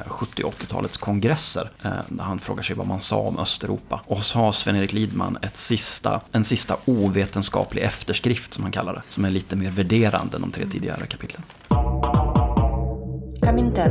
70 0.06 0.42
och 0.44 0.54
80-talets 0.54 0.96
kongresser. 0.96 1.70
Eh, 1.82 1.90
Där 2.08 2.24
han 2.24 2.38
frågar 2.38 2.62
sig 2.62 2.76
vad 2.76 2.86
man 2.86 3.00
sa 3.00 3.16
om 3.16 3.38
Östeuropa. 3.38 4.00
Och 4.06 4.24
så 4.24 4.38
har 4.38 4.52
Sven-Erik 4.52 4.92
Lidman 4.92 5.38
ett 5.42 5.56
sista, 5.56 6.20
en 6.32 6.44
sista 6.44 6.76
ovetenskaplig 6.84 7.82
efterskrift 7.82 8.54
som 8.54 8.62
han 8.64 8.72
kallar 8.72 8.92
det. 8.92 9.02
Som 9.10 9.24
är 9.24 9.30
lite 9.30 9.56
mer 9.56 9.70
värderande 9.70 10.36
än 10.36 10.40
de 10.42 10.50
tre 10.50 10.66
tidigare 10.66 11.06
kapitlen. 11.06 11.42
Kaminter. 13.44 13.90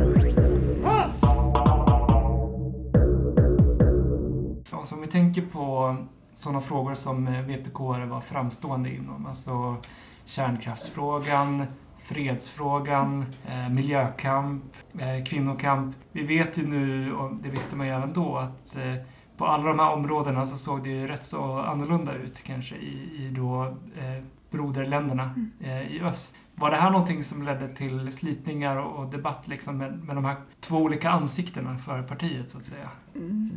Alltså 4.72 4.96
om 4.96 5.02
vi 5.02 5.08
tänker 5.08 5.42
på 5.42 5.96
sådana 6.34 6.60
frågor 6.60 6.96
som 6.96 7.26
VPK 7.26 7.80
var 7.80 8.22
framstående 8.22 8.90
inom, 8.90 9.26
alltså 9.26 9.76
kärnkraftsfrågan, 10.26 11.66
fredsfrågan, 12.00 13.26
eh, 13.46 13.70
miljökamp, 13.70 14.64
eh, 15.00 15.24
kvinnokamp. 15.26 15.96
Vi 16.12 16.24
vet 16.24 16.58
ju 16.58 16.68
nu, 16.68 17.14
och 17.14 17.32
det 17.44 17.50
visste 17.50 17.76
man 17.76 17.88
ju 17.88 17.94
även 17.94 18.14
då, 18.14 18.38
att 18.38 18.78
eh, 18.78 18.96
på 19.38 19.46
alla 19.46 19.64
de 19.64 19.80
här 19.80 19.94
områdena 19.94 20.46
så 20.46 20.58
såg 20.58 20.84
det 20.84 20.90
ju 20.90 21.08
rätt 21.08 21.26
så 21.26 21.58
annorlunda 21.60 22.14
ut 22.14 22.44
kanske 22.44 22.76
i, 22.76 23.26
i 23.26 23.34
då 23.36 23.64
eh, 23.98 24.24
broderländerna 24.52 25.24
mm. 25.24 25.52
eh, 25.60 25.96
i 25.96 26.02
öst. 26.02 26.38
Var 26.56 26.72
det 26.72 26.78
här 26.78 26.92
någonting 26.92 27.24
som 27.24 27.44
ledde 27.44 27.68
till 27.68 28.12
slitningar 28.12 28.78
och 28.78 29.12
debatt 29.12 29.48
liksom 29.48 29.78
med, 29.78 30.04
med 30.04 30.16
de 30.16 30.26
här 30.26 30.36
två 30.60 30.78
olika 30.78 31.10
ansiktena 31.10 31.78
för 31.78 32.02
partiet 32.02 32.50
så 32.50 32.58
att 32.58 32.66
säga? 32.66 32.90
Mm. 33.16 33.50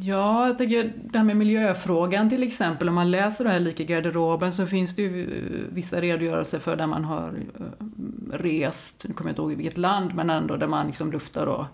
Ja, 0.00 0.46
jag 0.46 0.58
tycker 0.58 0.92
det 1.10 1.18
här 1.18 1.24
med 1.24 1.36
miljöfrågan 1.36 2.28
till 2.28 2.42
exempel, 2.42 2.88
om 2.88 2.94
man 2.94 3.10
läser 3.10 3.44
det 3.44 3.50
här 3.50 3.60
Lik 3.60 3.80
i 3.80 3.84
garderoben 3.84 4.52
så 4.52 4.66
finns 4.66 4.96
det 4.96 5.02
ju 5.02 5.22
eh, 5.22 5.74
vissa 5.74 6.00
redogörelser 6.00 6.58
för 6.58 6.76
där 6.76 6.86
man 6.86 7.04
har 7.04 7.34
eh, 7.58 8.36
rest, 8.38 9.04
nu 9.08 9.14
kommer 9.14 9.28
jag 9.28 9.32
inte 9.32 9.42
ihåg 9.42 9.52
i 9.52 9.54
vilket 9.54 9.78
land, 9.78 10.14
men 10.14 10.30
ändå 10.30 10.56
där 10.56 10.66
man 10.66 10.86
liksom 10.86 11.12
luftar 11.12 11.46
då 11.46 11.66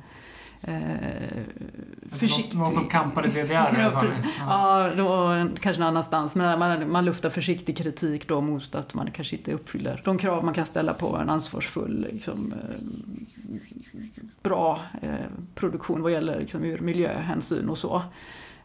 försiktig. 2.11 2.59
Någon, 2.59 2.71
som 2.71 2.89
kampade 2.89 3.29
DDR 3.29 3.51
ja, 3.53 3.69
ja. 3.75 4.05
ja, 4.39 4.91
då, 4.97 5.35
kanske 5.61 5.81
någon 5.81 5.89
annanstans. 5.89 6.37
Men 6.37 6.59
man, 6.59 6.91
man 6.91 7.05
luftar 7.05 7.31
försiktig 7.31 7.77
kritik 7.77 8.29
då 8.29 8.41
mot 8.41 8.75
att 8.75 8.95
man 8.95 9.11
kanske 9.11 9.37
inte 9.37 9.53
uppfyller 9.53 10.03
de 10.05 10.19
krav 10.19 10.45
man 10.45 10.55
kan 10.55 10.67
ställa 10.67 10.95
på 10.95 11.17
en 11.17 11.31
ansvarsfull, 11.31 12.07
liksom, 12.13 12.53
eh, 12.53 12.81
bra 14.43 14.81
eh, 15.03 15.11
produktion 15.55 16.03
vad 16.03 16.13
gäller 16.13 16.41
liksom, 16.41 16.65
ur 16.65 16.79
miljöhänsyn 16.79 17.69
och 17.69 17.79
så. 17.79 18.03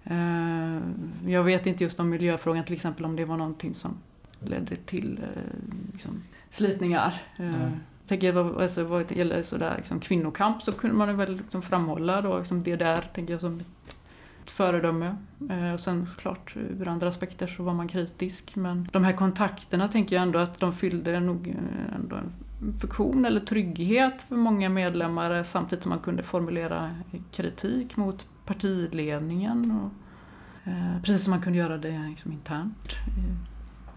Eh, 0.04 0.80
jag 1.26 1.44
vet 1.44 1.66
inte 1.66 1.84
just 1.84 2.00
om 2.00 2.10
miljöfrågan 2.10 2.64
till 2.64 2.76
exempel 2.76 3.06
om 3.06 3.16
det 3.16 3.26
var 3.26 3.38
någonting 3.38 3.76
som 3.76 3.98
ledde 4.40 4.76
till 4.76 5.20
eh, 5.24 5.94
liksom, 5.94 6.22
slitningar. 6.50 7.14
Mm 7.38 7.72
tänker 8.10 8.34
jag, 8.34 8.62
alltså, 8.62 8.84
vad 8.84 9.12
gäller 9.12 9.44
sådär, 9.44 9.74
liksom, 9.78 10.00
kvinnokamp 10.00 10.62
så 10.62 10.72
kunde 10.72 10.96
man 10.96 11.18
väl 11.18 11.36
liksom 11.38 11.62
framhålla 11.62 12.22
då, 12.22 12.38
liksom, 12.38 12.64
det 12.64 12.76
där 12.76 13.02
tänker 13.02 13.34
jag 13.34 13.42
som 13.42 13.60
ett 13.60 14.52
föredöme. 14.52 15.16
Eh, 15.50 15.74
och 15.74 15.80
sen 15.80 16.08
klart 16.18 16.56
ur 16.56 16.88
andra 16.88 17.08
aspekter 17.08 17.48
så 17.48 17.64
var 17.64 17.74
man 17.74 17.88
kritisk. 17.88 18.56
Men 18.56 18.90
de 18.92 19.04
här 19.04 19.14
kontakterna 19.14 19.88
tänker 19.88 20.16
jag 20.16 20.24
ändå 20.24 20.40
att 20.40 20.60
de 20.60 20.74
fyllde 20.74 21.20
nog 21.20 21.48
eh, 21.48 21.96
ändå 21.96 22.16
en 22.16 22.74
funktion 22.74 23.26
eller 23.26 23.40
trygghet 23.40 24.22
för 24.22 24.36
många 24.36 24.70
medlemmar 24.70 25.36
eh, 25.36 25.44
samtidigt 25.44 25.84
som 25.84 25.90
man 25.90 26.00
kunde 26.00 26.24
formulera 26.24 26.86
eh, 27.12 27.20
kritik 27.32 27.98
mot 27.98 28.28
partiledningen. 28.46 29.72
Och, 29.72 29.92
eh, 30.72 31.02
precis 31.02 31.24
som 31.24 31.32
man 31.32 31.42
kunde 31.42 31.60
göra 31.60 31.78
det 31.78 32.06
liksom, 32.10 32.32
internt. 32.32 32.96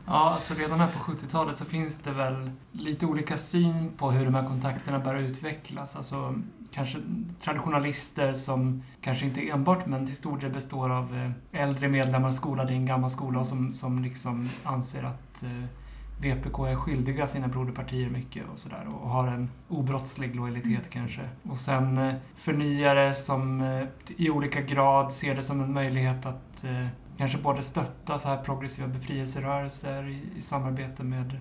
Ja, 0.06 0.30
alltså 0.30 0.54
redan 0.54 0.80
här 0.80 0.88
på 0.88 1.12
70-talet 1.12 1.56
så 1.56 1.64
finns 1.64 1.98
det 1.98 2.10
väl 2.10 2.50
lite 2.72 3.06
olika 3.06 3.36
syn 3.36 3.90
på 3.96 4.10
hur 4.10 4.24
de 4.24 4.34
här 4.34 4.46
kontakterna 4.46 4.98
bör 4.98 5.14
utvecklas. 5.14 5.96
Alltså 5.96 6.34
kanske 6.72 6.98
traditionalister 7.40 8.32
som 8.32 8.82
kanske 9.00 9.26
inte 9.26 9.48
enbart 9.48 9.86
men 9.86 10.06
till 10.06 10.16
stor 10.16 10.38
del 10.38 10.50
består 10.50 10.90
av 10.90 11.16
eh, 11.16 11.62
äldre 11.62 11.88
medlemmar 11.88 12.30
skolade 12.30 12.72
i 12.72 12.76
en 12.76 12.86
gammal 12.86 13.10
skola 13.10 13.44
som, 13.44 13.72
som 13.72 14.02
liksom 14.02 14.48
anser 14.64 15.02
att 15.02 15.42
eh, 15.42 15.64
VPK 16.20 16.58
är 16.58 16.76
skyldiga 16.76 17.26
sina 17.26 17.48
broderpartier 17.48 18.10
mycket 18.10 18.44
och 18.52 18.58
sådär 18.58 18.86
och 19.00 19.08
har 19.08 19.28
en 19.28 19.50
obrottslig 19.68 20.36
lojalitet 20.36 20.66
mm. 20.66 20.82
kanske. 20.90 21.28
Och 21.50 21.58
sen 21.58 21.98
eh, 21.98 22.14
förnyare 22.36 23.14
som 23.14 23.62
i 24.16 24.30
olika 24.30 24.60
grad 24.60 25.12
ser 25.12 25.34
det 25.34 25.42
som 25.42 25.60
en 25.60 25.72
möjlighet 25.72 26.26
att 26.26 26.64
kanske 27.22 27.38
både 27.38 27.62
stötta 27.62 28.18
så 28.18 28.28
här 28.28 28.36
progressiva 28.36 28.88
befrielserörelser 28.88 30.08
i, 30.08 30.38
i 30.38 30.40
samarbete 30.40 31.02
med 31.02 31.38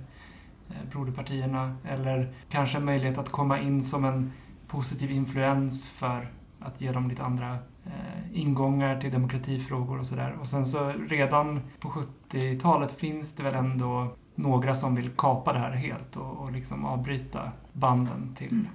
eh, 0.70 0.90
broderpartierna 0.92 1.76
eller 1.88 2.34
kanske 2.50 2.80
möjlighet 2.80 3.18
att 3.18 3.30
komma 3.30 3.60
in 3.60 3.82
som 3.82 4.06
en 4.06 4.32
positiv 4.68 5.12
influens 5.12 5.92
för 5.92 6.32
att 6.60 6.82
ge 6.82 6.92
dem 6.92 7.10
lite 7.10 7.24
andra 7.24 7.58
eh, 7.86 8.40
ingångar 8.40 9.02
till 9.02 9.12
demokratifrågor 9.12 10.00
och 10.00 10.08
sådär. 10.08 10.38
Och 10.42 10.48
sen 10.48 10.66
så 10.66 10.94
redan 11.10 11.62
på 11.80 11.90
70-talet 11.90 12.92
finns 12.92 13.36
det 13.36 13.44
väl 13.44 13.56
ändå 13.56 14.16
några 14.36 14.74
som 14.74 14.96
vill 14.96 15.10
kapa 15.10 15.54
det 15.54 15.60
här 15.60 15.72
helt 15.72 16.16
och, 16.16 16.38
och 16.38 16.52
liksom 16.52 16.86
avbryta 16.86 17.52
banden 17.74 18.36
till, 18.36 18.52
Mm. 18.52 18.68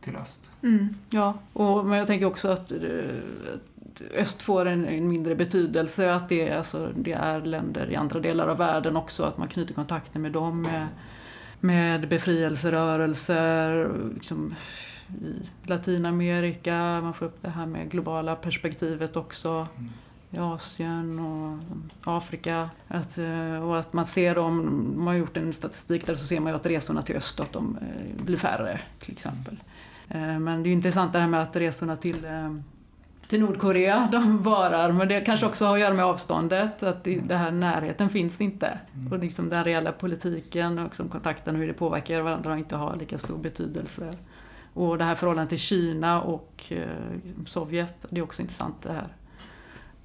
till 0.00 0.16
öst. 0.16 0.52
Mm, 0.62 0.88
ja, 1.10 1.34
och, 1.52 1.86
men 1.86 1.98
jag 1.98 2.06
tänker 2.06 2.26
också 2.26 2.48
att 2.48 2.72
eh, 2.72 2.78
att 3.54 3.73
öst 4.14 4.42
får 4.42 4.66
en, 4.66 4.86
en 4.86 5.08
mindre 5.08 5.34
betydelse, 5.34 6.14
att 6.14 6.28
det, 6.28 6.48
är- 6.48 6.58
alltså, 6.58 6.90
det 6.96 7.12
är 7.12 7.40
länder 7.40 7.90
i 7.90 7.96
andra 7.96 8.20
delar 8.20 8.48
av 8.48 8.58
världen 8.58 8.96
också, 8.96 9.22
att 9.22 9.38
man 9.38 9.48
knyter 9.48 9.74
kontakter 9.74 10.20
med 10.20 10.32
dem, 10.32 10.62
med, 10.62 10.86
med 11.60 12.08
befrielserörelser, 12.08 13.90
liksom, 14.14 14.54
i 15.08 15.68
Latinamerika, 15.68 16.74
man 17.02 17.14
får 17.14 17.26
upp 17.26 17.38
det 17.42 17.50
här 17.50 17.66
med 17.66 17.90
globala 17.90 18.36
perspektivet 18.36 19.16
också. 19.16 19.66
Mm. 19.78 19.90
i 20.30 20.38
Asien 20.38 21.18
och 21.18 21.58
liksom, 21.58 21.90
Afrika. 22.04 22.70
Att, 22.88 23.18
eh, 23.18 23.68
och 23.68 23.78
att 23.78 23.92
man 23.92 24.06
ser 24.06 24.34
dem, 24.34 24.92
man 24.96 25.06
har 25.06 25.14
gjort 25.14 25.36
en 25.36 25.52
statistik 25.52 26.06
där 26.06 26.14
så 26.14 26.26
ser 26.26 26.40
man 26.40 26.52
ju 26.52 26.56
att 26.56 26.66
resorna 26.66 27.02
till 27.02 27.16
öst 27.16 27.40
att 27.40 27.52
de 27.52 27.78
eh, 27.80 28.24
blir 28.24 28.36
färre 28.36 28.80
till 29.00 29.12
exempel. 29.12 29.56
Eh, 30.08 30.38
men 30.38 30.62
det 30.62 30.66
är 30.66 30.70
ju 30.70 30.72
intressant 30.72 31.12
det 31.12 31.18
här 31.18 31.28
med 31.28 31.42
att 31.42 31.56
resorna 31.56 31.96
till, 31.96 32.24
till 33.34 33.40
Nordkorea, 33.40 34.08
de 34.12 34.42
varar. 34.42 34.92
Men 34.92 35.08
det 35.08 35.20
kanske 35.20 35.46
också 35.46 35.66
har 35.66 35.74
att 35.74 35.80
göra 35.80 35.94
med 35.94 36.04
avståndet, 36.04 36.82
att 36.82 37.04
det 37.04 37.34
här 37.34 37.50
närheten 37.50 38.10
finns 38.10 38.40
inte. 38.40 38.78
Och 39.10 39.18
liksom 39.18 39.48
den 39.48 39.64
reella 39.64 39.92
politiken 39.92 40.78
och 40.78 40.84
liksom 40.84 41.08
kontakten 41.08 41.54
och 41.54 41.60
hur 41.60 41.68
det 41.68 41.74
påverkar 41.74 42.20
varandra 42.20 42.50
har 42.50 42.56
inte 42.56 42.76
har 42.76 42.96
lika 42.96 43.18
stor 43.18 43.38
betydelse. 43.38 44.12
Och 44.74 44.98
det 44.98 45.04
här 45.04 45.14
förhållandet 45.14 45.48
till 45.48 45.58
Kina 45.58 46.22
och 46.22 46.64
eh, 46.68 47.46
Sovjet, 47.46 48.06
det 48.10 48.18
är 48.18 48.24
också 48.24 48.42
intressant 48.42 48.82
det 48.82 48.92
här. 48.92 49.08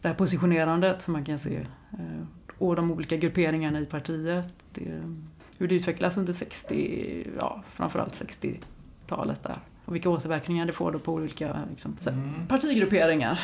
Det 0.02 0.08
här 0.08 0.16
positionerandet 0.16 1.02
som 1.02 1.14
man 1.14 1.26
kan 1.26 1.40
se. 1.40 1.58
Eh, 1.92 2.26
och 2.58 2.76
de 2.76 2.92
olika 2.92 3.18
grupperingarna 3.18 3.80
i 3.80 3.86
partiet. 3.86 4.54
Det, 4.74 5.02
hur 5.58 5.68
det 5.68 5.76
utvecklas 5.76 6.18
under 6.18 6.34
60, 6.34 7.28
ja 7.38 7.64
framförallt 7.70 8.14
60-talet 8.14 9.44
där. 9.44 9.58
Och 9.90 9.96
vilka 9.96 10.10
återverkningar 10.10 10.66
det 10.66 10.74
får 10.74 10.92
då 10.92 11.00
på 11.00 11.14
olika 11.14 11.56
liksom, 11.70 11.98
Mm. 12.08 12.48
partigrupperingar. 12.48 13.40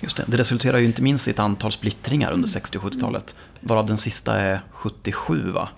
Just 0.00 0.16
det, 0.16 0.24
det 0.26 0.36
resulterar 0.36 0.78
ju 0.78 0.84
inte 0.84 1.02
minst 1.02 1.28
i 1.28 1.30
ett 1.30 1.38
antal 1.38 1.72
splittringar 1.72 2.32
under 2.32 2.48
60 2.48 2.78
och 2.78 2.84
70-talet. 2.84 3.38
Varav 3.60 3.86
den 3.86 3.96
sista 3.98 4.40
är 4.40 4.60
77 4.72 5.50
va? 5.52 5.68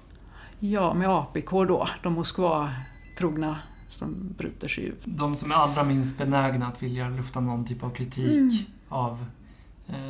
Ja, 0.58 0.94
med 0.94 1.08
APK 1.08 1.50
då, 1.50 1.88
de 2.02 2.12
Moskva-trogna 2.14 3.56
som 3.90 4.34
bryter 4.38 4.68
sig 4.68 4.84
ut. 4.84 5.00
De 5.04 5.34
som 5.34 5.50
är 5.50 5.54
allra 5.54 5.84
minst 5.84 6.18
benägna 6.18 6.66
att 6.66 6.82
vilja 6.82 7.08
lufta 7.08 7.40
någon 7.40 7.64
typ 7.64 7.84
av 7.84 7.90
kritik 7.90 8.36
Mm. 8.36 8.50
av 8.88 9.24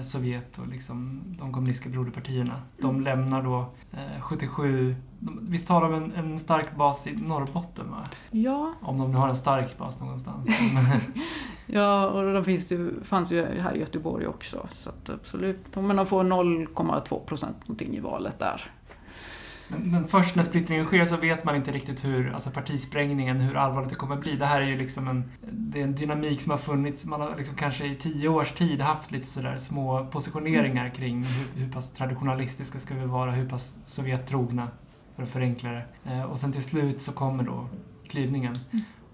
Sovjet 0.02 0.58
och 0.58 0.68
liksom 0.68 1.22
de 1.26 1.52
kommunistiska 1.52 1.90
broderpartierna. 1.90 2.54
De 2.78 2.90
Mm. 2.90 3.00
lämnar 3.02 3.42
då 3.42 3.66
eh, 3.92 4.20
77... 4.22 4.96
De, 5.18 5.38
visst 5.42 5.68
har 5.68 5.82
de 5.82 5.94
en, 5.94 6.12
en 6.12 6.38
stark 6.38 6.76
bas 6.76 7.06
i 7.06 7.16
Norrbotten 7.16 7.90
va? 7.90 8.04
Ja, 8.30 8.74
Om 8.82 8.98
de 8.98 9.12
nu 9.12 9.18
har 9.18 9.28
en 9.28 9.34
stark 9.36 9.78
bas 9.78 10.00
någonstans. 10.00 10.48
ja 11.66 12.06
och 12.06 12.32
de 12.34 12.44
finns 12.44 12.72
ju, 12.72 13.02
fanns 13.04 13.32
ju 13.32 13.44
här 13.60 13.74
i 13.74 13.80
Göteborg 13.80 14.26
också. 14.26 14.68
Så 14.72 14.90
absolut. 15.08 15.76
Men 15.76 15.96
de 15.96 16.06
får 16.06 16.24
0,2 16.24 17.24
procent 17.24 17.56
någonting 17.68 17.96
i 17.96 18.00
valet 18.00 18.38
där. 18.38 18.70
Men, 19.70 19.90
men 19.90 20.08
först 20.08 20.36
när 20.36 20.42
splittringen 20.42 20.84
sker 20.84 21.04
så 21.04 21.16
vet 21.16 21.44
man 21.44 21.56
inte 21.56 21.72
riktigt 21.72 22.04
hur, 22.04 22.32
alltså 22.32 22.50
partisprängningen, 22.50 23.40
hur 23.40 23.56
allvarligt 23.56 23.90
det 23.90 23.96
kommer 23.96 24.16
bli. 24.16 24.36
Det 24.36 24.46
här 24.46 24.62
är 24.62 24.66
ju 24.66 24.78
liksom 24.78 25.08
en, 25.08 25.24
det 25.42 25.80
är 25.80 25.84
en 25.84 25.94
dynamik 25.94 26.40
som 26.40 26.50
har 26.50 26.58
funnits, 26.58 27.06
man 27.06 27.20
har 27.20 27.34
liksom 27.38 27.56
kanske 27.56 27.86
i 27.86 27.96
tio 27.96 28.28
års 28.28 28.52
tid 28.52 28.82
haft 28.82 29.12
lite 29.12 29.26
sådär 29.26 29.56
små 29.56 30.06
positioneringar 30.10 30.88
kring 30.88 31.24
hur, 31.24 31.62
hur 31.62 31.72
pass 31.72 31.92
traditionalistiska 31.92 32.78
ska 32.78 32.94
vi 32.94 33.06
vara, 33.06 33.30
hur 33.30 33.48
pass 33.48 33.78
Sovjettrogna, 33.84 34.68
för 35.16 35.22
att 35.22 35.28
förenkla 35.28 35.70
det. 35.70 35.84
Eh, 36.04 36.22
och 36.22 36.38
sen 36.38 36.52
till 36.52 36.64
slut 36.64 37.00
så 37.00 37.12
kommer 37.12 37.44
då 37.44 37.68
klyvningen. 38.08 38.54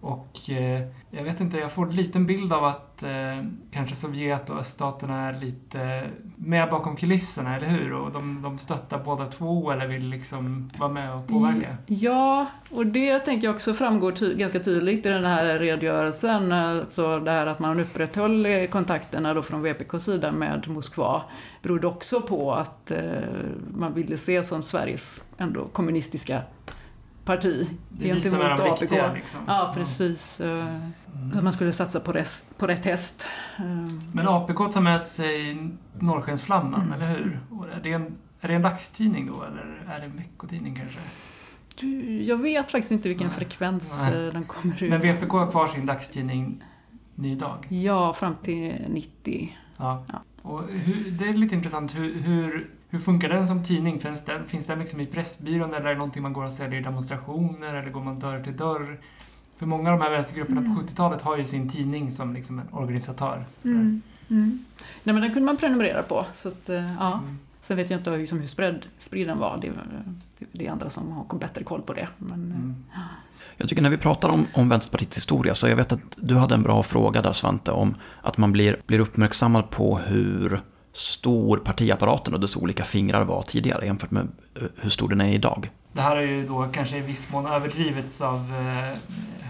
Och 0.06 0.50
eh, 0.50 0.82
jag 1.10 1.24
vet 1.24 1.40
inte, 1.40 1.58
jag 1.58 1.72
får 1.72 1.86
en 1.86 1.96
liten 1.96 2.26
bild 2.26 2.52
av 2.52 2.64
att 2.64 3.02
eh, 3.02 3.44
kanske 3.70 3.94
Sovjet 3.94 4.50
och 4.50 4.58
öststaterna 4.58 5.28
är 5.28 5.40
lite 5.40 6.02
med 6.36 6.70
bakom 6.70 6.96
kulisserna, 6.96 7.56
eller 7.56 7.66
hur? 7.66 7.92
Och 7.92 8.12
de, 8.12 8.42
de 8.42 8.58
stöttar 8.58 8.98
båda 9.04 9.26
två 9.26 9.70
eller 9.70 9.86
vill 9.86 10.08
liksom 10.08 10.70
vara 10.78 10.88
med 10.92 11.14
och 11.14 11.26
påverka. 11.26 11.76
Ja, 11.86 12.46
och 12.70 12.86
det 12.86 13.18
tänker 13.18 13.46
jag 13.46 13.54
också 13.54 13.74
framgår 13.74 14.12
ty- 14.12 14.34
ganska 14.34 14.60
tydligt 14.60 15.06
i 15.06 15.08
den 15.08 15.24
här 15.24 15.58
redogörelsen. 15.58 16.52
Alltså 16.52 17.18
det 17.18 17.30
här 17.30 17.46
att 17.46 17.58
man 17.58 17.80
upprätthöll 17.80 18.66
kontakterna 18.70 19.34
då 19.34 19.42
från 19.42 19.62
VPKs 19.62 20.04
sida 20.04 20.32
med 20.32 20.68
Moskva 20.68 21.22
berodde 21.62 21.86
också 21.86 22.20
på 22.20 22.52
att 22.52 22.90
eh, 22.90 23.00
man 23.74 23.94
ville 23.94 24.18
se 24.18 24.42
som 24.42 24.62
Sveriges 24.62 25.22
ändå 25.38 25.64
kommunistiska 25.64 26.42
parti 27.26 27.68
Det 27.88 28.10
är 28.10 28.14
vi 28.14 28.20
som 28.20 28.40
är 28.40 28.56
de 28.56 28.62
riktiga 28.70 29.12
liksom. 29.12 29.40
Ja, 29.46 29.72
precis. 29.74 30.40
Eh, 30.40 30.66
Mm. 31.22 31.38
Att 31.38 31.44
man 31.44 31.52
skulle 31.52 31.72
satsa 31.72 32.00
på, 32.00 32.12
rest, 32.12 32.58
på 32.58 32.66
rätt 32.66 32.84
häst. 32.84 33.26
Eh, 33.58 33.64
Men 34.12 34.28
APK 34.28 34.72
tar 34.72 34.80
med 34.80 35.00
sig 35.00 35.56
Norrskensflamman, 35.98 36.82
Mm. 36.82 36.92
eller 36.92 37.08
hur? 37.14 37.40
Är, 37.74 37.80
det 37.82 37.92
en, 37.92 38.16
är 38.40 38.48
det 38.48 38.54
en 38.54 38.62
dagstidning 38.62 39.26
då, 39.26 39.42
eller 39.42 39.82
är 39.94 39.98
det 39.98 40.04
en 40.04 40.16
veckotidning 40.16 40.74
kanske? 40.74 40.98
du, 41.80 42.22
jag 42.22 42.36
vet 42.36 42.70
faktiskt 42.70 42.92
inte 42.92 43.08
vilken 43.08 43.26
Nej. 43.26 43.36
frekvens 43.36 44.02
Nej. 44.04 44.26
eh, 44.26 44.32
den 44.32 44.44
kommer 44.44 44.82
ut. 44.82 44.90
Men 44.90 45.00
VPK 45.00 45.30
har 45.32 45.50
kvar 45.50 45.68
sin 45.68 45.86
dagstidning 45.86 46.64
Ny 47.14 47.34
Dag. 47.34 47.66
Ja, 47.68 48.14
fram 48.14 48.34
till 48.42 48.74
90. 48.88 49.56
Ja. 49.76 50.04
Ja. 50.12 50.22
Och 50.42 50.62
hur, 50.68 51.10
det 51.10 51.28
är 51.28 51.32
lite 51.34 51.54
intressant, 51.54 51.96
hur, 51.96 52.14
hur, 52.20 52.70
hur 52.88 52.98
funkar 52.98 53.28
den 53.28 53.46
som 53.46 53.64
tidning? 53.64 54.00
Finns 54.00 54.24
den, 54.24 54.46
finns 54.46 54.66
den 54.66 54.78
liksom 54.78 55.00
i 55.00 55.06
Pressbyrån 55.06 55.74
eller 55.74 55.86
är 55.86 55.90
det 55.90 55.98
någonting 55.98 56.22
man 56.22 56.32
går 56.32 56.44
och 56.44 56.52
säljer 56.52 56.80
i 56.80 56.82
demonstrationer 56.82 57.74
eller 57.74 57.90
går 57.90 58.02
man 58.04 58.18
dörr 58.20 58.42
till 58.44 58.56
dörr? 58.56 58.98
För 59.58 59.66
många 59.66 59.92
av 59.92 59.98
de 59.98 60.04
här 60.04 60.12
vänstergrupperna 60.12 60.60
Mm. 60.60 60.74
på 60.76 60.82
70-talet 60.82 61.22
har 61.22 61.36
ju 61.36 61.44
sin 61.44 61.68
tidning 61.68 62.10
som 62.10 62.34
liksom 62.34 62.58
en 62.58 62.68
organisatör. 62.72 63.44
Mm. 63.64 64.02
Mm. 64.30 64.64
Nej, 65.02 65.12
men 65.14 65.20
den 65.22 65.32
kunde 65.32 65.46
man 65.46 65.56
prenumerera 65.56 66.02
på. 66.02 66.26
Så 66.34 66.48
att, 66.48 66.68
eh, 66.68 66.92
ja. 66.98 67.12
Mm. 67.18 67.38
Sen 67.60 67.76
vet 67.76 67.90
jag 67.90 68.00
inte 68.00 68.16
liksom 68.16 68.38
hur 68.40 68.46
spridd, 68.46 68.86
spridd 68.98 69.26
den 69.28 69.38
var. 69.38 69.58
Det, 69.60 69.66
är- 69.68 69.74
det 70.52 70.66
är 70.66 70.70
andra 70.72 70.90
som 70.90 71.12
har 71.12 71.38
bättre 71.38 71.64
koll 71.64 71.82
på 71.82 71.92
det. 71.92 72.08
Men, 72.18 72.50
eh, 72.50 72.56
Mm. 72.56 72.74
Jag 73.56 73.68
tycker 73.68 73.82
när 73.82 73.90
vi 73.90 73.96
pratar 73.98 74.28
om, 74.28 74.46
om 74.54 74.68
Vänsterpartiets 74.68 75.16
historia, 75.16 75.54
så 75.54 75.68
jag 75.68 75.76
vet 75.76 75.92
att 75.92 76.00
du 76.16 76.34
hade 76.36 76.54
en 76.54 76.62
bra 76.62 76.82
fråga 76.82 77.22
där 77.22 77.32
Svante, 77.32 77.70
om 77.72 77.94
att 78.22 78.38
man 78.38 78.52
blir, 78.52 78.76
blir 78.86 78.98
uppmärksammad 79.00 79.70
på 79.70 79.98
hur 79.98 80.60
stor 80.96 81.56
partiapparaten 81.56 82.34
och 82.34 82.40
dess 82.40 82.56
olika 82.56 82.84
fingrar 82.84 83.24
var 83.24 83.42
tidigare 83.42 83.86
jämfört 83.86 84.10
med 84.10 84.28
eh, 84.54 84.62
hur 84.76 84.90
stor 84.90 85.08
den 85.08 85.20
är 85.20 85.32
idag. 85.32 85.70
Det 85.92 86.02
här 86.02 86.16
har 86.16 86.22
ju 86.22 86.46
då 86.46 86.68
kanske 86.72 86.96
i 86.96 87.00
viss 87.00 87.32
mån 87.32 87.46
överdrivits 87.46 88.20
av 88.20 88.36
eh, 88.36 88.98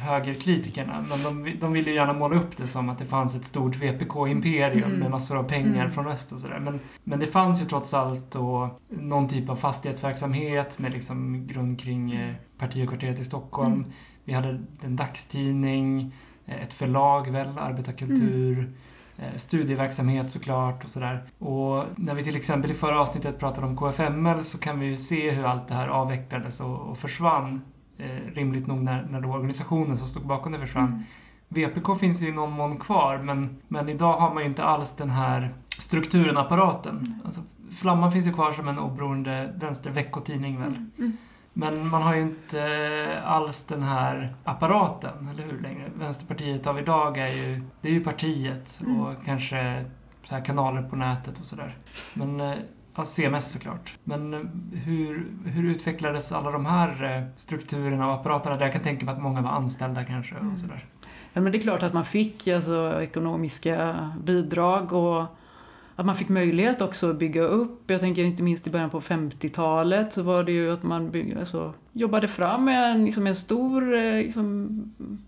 högerkritikerna. 0.07 1.05
Men 1.09 1.23
de, 1.45 1.57
de 1.61 1.73
ville 1.73 1.91
ju 1.91 1.97
gärna 1.97 2.13
måla 2.13 2.37
upp 2.37 2.57
det 2.57 2.67
som 2.67 2.89
att 2.89 2.99
det 2.99 3.05
fanns 3.05 3.35
ett 3.35 3.45
stort 3.45 3.77
VPK-imperium 3.77 4.85
Mm. 4.85 4.99
med 4.99 5.11
massor 5.11 5.37
av 5.39 5.43
pengar 5.43 5.81
Mm. 5.81 5.91
från 5.91 6.07
öst 6.09 6.33
och 6.33 6.41
sådär. 6.41 6.59
Men, 6.61 6.81
men 7.05 7.19
det 7.21 7.27
fanns 7.27 7.61
ju 7.63 7.65
trots 7.65 7.95
allt 7.95 8.31
då 8.31 8.71
någon 8.89 9.29
typ 9.29 9.49
av 9.51 9.57
fastighetsverksamhet 9.57 10.79
med 10.79 10.93
liksom 10.93 11.47
grund 11.47 11.81
kring 11.81 12.13
eh, 12.13 12.35
partihögkvarteret 12.59 13.19
i 13.21 13.25
Stockholm. 13.25 13.73
Mm. 13.73 13.87
Vi 14.25 14.33
hade 14.33 14.61
en 14.83 14.97
dagstidning, 14.97 16.13
ett 16.47 16.73
förlag 16.73 17.31
väl, 17.31 17.59
arbetarkultur. 17.59 18.59
Mm. 18.59 18.73
Eh, 19.19 19.37
Studieverksamhet 19.37 20.31
såklart 20.31 20.85
och 20.85 20.91
sådär. 20.91 21.23
Och 21.39 21.85
när 21.97 22.15
vi 22.15 22.25
till 22.25 22.37
exempel 22.37 22.71
i 22.71 22.75
förra 22.75 23.01
avsnittet 23.01 23.39
pratade 23.39 23.67
om 23.67 23.77
KFML 23.77 24.45
så 24.45 24.59
kan 24.59 24.81
vi 24.81 24.87
ju 24.87 24.97
se 24.97 25.31
hur 25.31 25.45
allt 25.45 25.69
det 25.69 25.75
här 25.75 25.89
avvecklades 25.89 26.61
och, 26.61 26.81
och 26.81 26.99
försvann. 26.99 27.61
Eh, 27.99 28.35
rimligt 28.35 28.67
nog 28.67 28.83
när, 28.83 29.07
när 29.11 29.21
då 29.21 29.29
organisationen 29.29 29.99
som 29.99 30.09
stod 30.09 30.27
bakom 30.27 30.53
det 30.53 30.59
försvann. 30.59 30.85
Mm. 30.85 31.03
VPK 31.49 31.99
finns 32.01 32.23
ju 32.23 32.29
i 32.29 32.33
någon 32.33 32.53
mån 32.53 32.79
kvar 32.79 33.19
men, 33.19 33.57
men 33.69 33.89
idag 33.89 34.17
har 34.17 34.35
man 34.35 34.43
ju 34.43 34.49
inte 34.49 34.65
alls 34.65 34.97
den 34.97 35.11
här 35.11 35.55
strukturen, 35.79 36.37
apparaten. 36.37 37.21
Alltså, 37.25 37.41
Flamman 37.71 38.13
finns 38.13 38.27
ju 38.27 38.33
kvar 38.33 38.53
som 38.53 38.69
en 38.69 38.79
oberoende 38.79 39.55
vänster 39.57 39.91
veckotidning 39.91 40.61
väl. 40.61 40.75
Mm. 40.99 41.17
Men 41.59 41.89
man 41.89 42.03
har 42.03 42.15
ju 42.17 42.23
inte 42.23 43.23
alls 43.25 43.65
den 43.65 43.83
här 43.83 44.35
apparaten, 44.45 45.29
eller 45.33 45.43
hur? 45.43 45.59
Längre. 45.59 45.91
Vänsterpartiet 45.99 46.67
av 46.67 46.79
idag 46.79 47.19
är 47.19 47.29
ju, 47.29 47.63
det 47.81 47.89
är 47.89 47.93
ju 47.93 48.05
partiet 48.05 48.81
Mm. 48.87 49.01
och 49.01 49.15
kanske 49.25 49.85
så 50.25 50.35
här 50.35 50.45
kanaler 50.45 50.83
på 50.83 50.97
nätet 50.97 51.39
och 51.41 51.47
sådär. 51.47 51.77
Men, 52.15 52.41
eh, 52.41 52.55
ja, 52.97 53.05
CMS 53.05 53.51
såklart. 53.53 53.95
Men 54.05 54.35
eh, 54.35 54.41
hur, 54.85 55.27
hur 55.45 55.71
utvecklades 55.71 56.33
alla 56.33 56.51
de 56.51 56.67
här 56.67 57.17
eh, 57.17 57.23
strukturerna 57.37 58.07
och 58.09 58.15
apparaterna? 58.15 58.57
Där 58.57 58.65
jag 58.65 58.73
kan 58.73 58.83
tänka 58.83 59.05
mig 59.07 59.15
att 59.15 59.23
många 59.23 59.41
var 59.41 59.51
anställda 59.51 60.05
kanske 60.05 60.35
Mm. 60.35 60.53
och 60.53 60.59
sådär. 60.59 60.85
Ja, 61.33 61.41
men 61.41 61.53
det 61.53 61.59
är 61.59 61.63
klart 61.63 61.83
att 61.83 61.93
man 61.93 62.05
fick 62.05 62.49
alltså, 62.49 62.99
ekonomiska 63.03 64.11
bidrag 64.25 64.93
och 64.93 65.25
att 65.97 66.07
man 66.07 66.17
fick 66.17 66.29
möjlighet 66.29 66.83
också 66.83 67.11
att 67.11 67.19
bygga 67.19 67.43
upp. 67.43 67.91
Jag 67.91 68.01
tänker 68.01 68.25
inte 68.25 68.43
minst 68.43 68.67
i 68.67 68.71
början 68.71 68.91
på 68.91 69.01
50-talet 69.01 70.13
så 70.13 70.23
var 70.23 70.45
det 70.45 70.53
ju 70.53 70.73
att 70.73 70.83
man 70.83 71.11
bygg, 71.11 71.37
alltså, 71.39 71.75
jobbade 71.93 72.29
fram 72.29 72.69
en, 72.69 73.05
liksom 73.05 73.27
en 73.27 73.37
stor 73.37 73.95
eh, 73.95 74.17
liksom, 74.17 74.71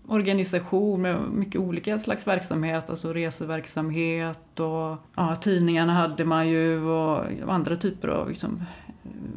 organisation 0.07 1.01
med 1.01 1.21
mycket 1.31 1.61
olika 1.61 1.99
slags 1.99 2.27
verksamhet, 2.27 2.89
alltså 2.89 3.13
reseverksamhet 3.13 4.59
och 4.59 4.97
ja, 5.15 5.35
tidningarna 5.41 5.93
hade 5.93 6.25
man 6.25 6.49
ju 6.49 6.83
och 6.83 7.25
andra 7.47 7.75
typer 7.75 8.07
av 8.07 8.29
liksom, 8.29 8.63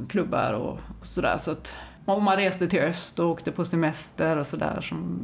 klubbar 0.09 0.53
och, 0.53 0.79
och 1.01 1.07
sådär. 1.07 1.39
Så 1.39 1.51
att, 1.51 1.77
och 2.05 2.23
man 2.23 2.37
reste 2.37 2.67
till 2.67 2.81
öst 2.81 3.19
och 3.19 3.31
åkte 3.31 3.53
på 3.53 3.65
semester 3.65 4.37
och 4.37 4.47
sådär 4.47 4.81
som 4.81 5.19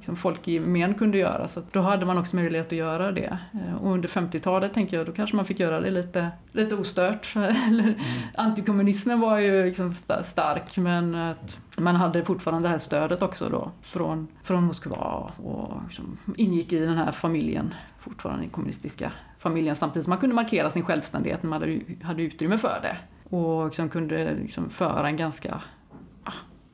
liksom 0.00 0.16
folk 0.16 0.48
i 0.48 0.52
gemen 0.52 0.94
kunde 0.94 1.18
göra. 1.18 1.48
Så 1.48 1.62
då 1.72 1.80
hade 1.80 2.06
man 2.06 2.18
också 2.18 2.36
möjlighet 2.36 2.66
att 2.66 2.72
göra 2.72 3.12
det. 3.12 3.38
Eh, 3.52 3.74
och 3.74 3.92
under 3.92 4.08
50-talet 4.08 4.74
tänker 4.74 4.96
jag, 4.96 5.06
då 5.06 5.12
kanske 5.12 5.36
man 5.36 5.44
fick 5.44 5.60
göra 5.60 5.80
det 5.80 5.90
lite, 5.90 6.28
lite 6.52 6.74
ostört. 6.74 7.32
mm. 7.36 7.94
Antikommunismen 8.34 9.20
var 9.20 9.38
ju 9.38 9.64
liksom 9.64 9.94
stark 10.22 10.76
men 10.76 11.14
att 11.14 11.58
man 11.78 11.96
hade 11.96 12.24
fortfarande 12.24 12.68
det 12.68 12.70
här 12.70 12.78
stödet 12.78 13.22
också 13.22 13.48
då 13.48 13.70
från, 13.82 14.28
från 14.42 14.64
Moskva 14.64 15.32
och 15.36 15.82
liksom 15.86 16.18
ingick 16.36 16.72
i 16.72 16.80
den 16.80 16.96
här 16.96 17.12
familjen, 17.12 17.74
fortfarande 17.98 18.42
den 18.42 18.50
kommunistiska 18.50 19.12
familjen 19.38 19.76
samtidigt 19.76 20.04
som 20.04 20.10
man 20.10 20.18
kunde 20.18 20.34
markera 20.34 20.70
sin 20.70 20.84
självständighet 20.84 21.42
när 21.42 21.50
man 21.50 21.60
hade, 21.60 21.80
hade 22.02 22.22
utrymme 22.22 22.58
för 22.58 22.80
det. 22.82 22.96
Och 23.36 23.64
liksom 23.64 23.88
kunde 23.88 24.34
liksom 24.34 24.70
föra 24.70 25.08
en 25.08 25.16
ganska 25.16 25.60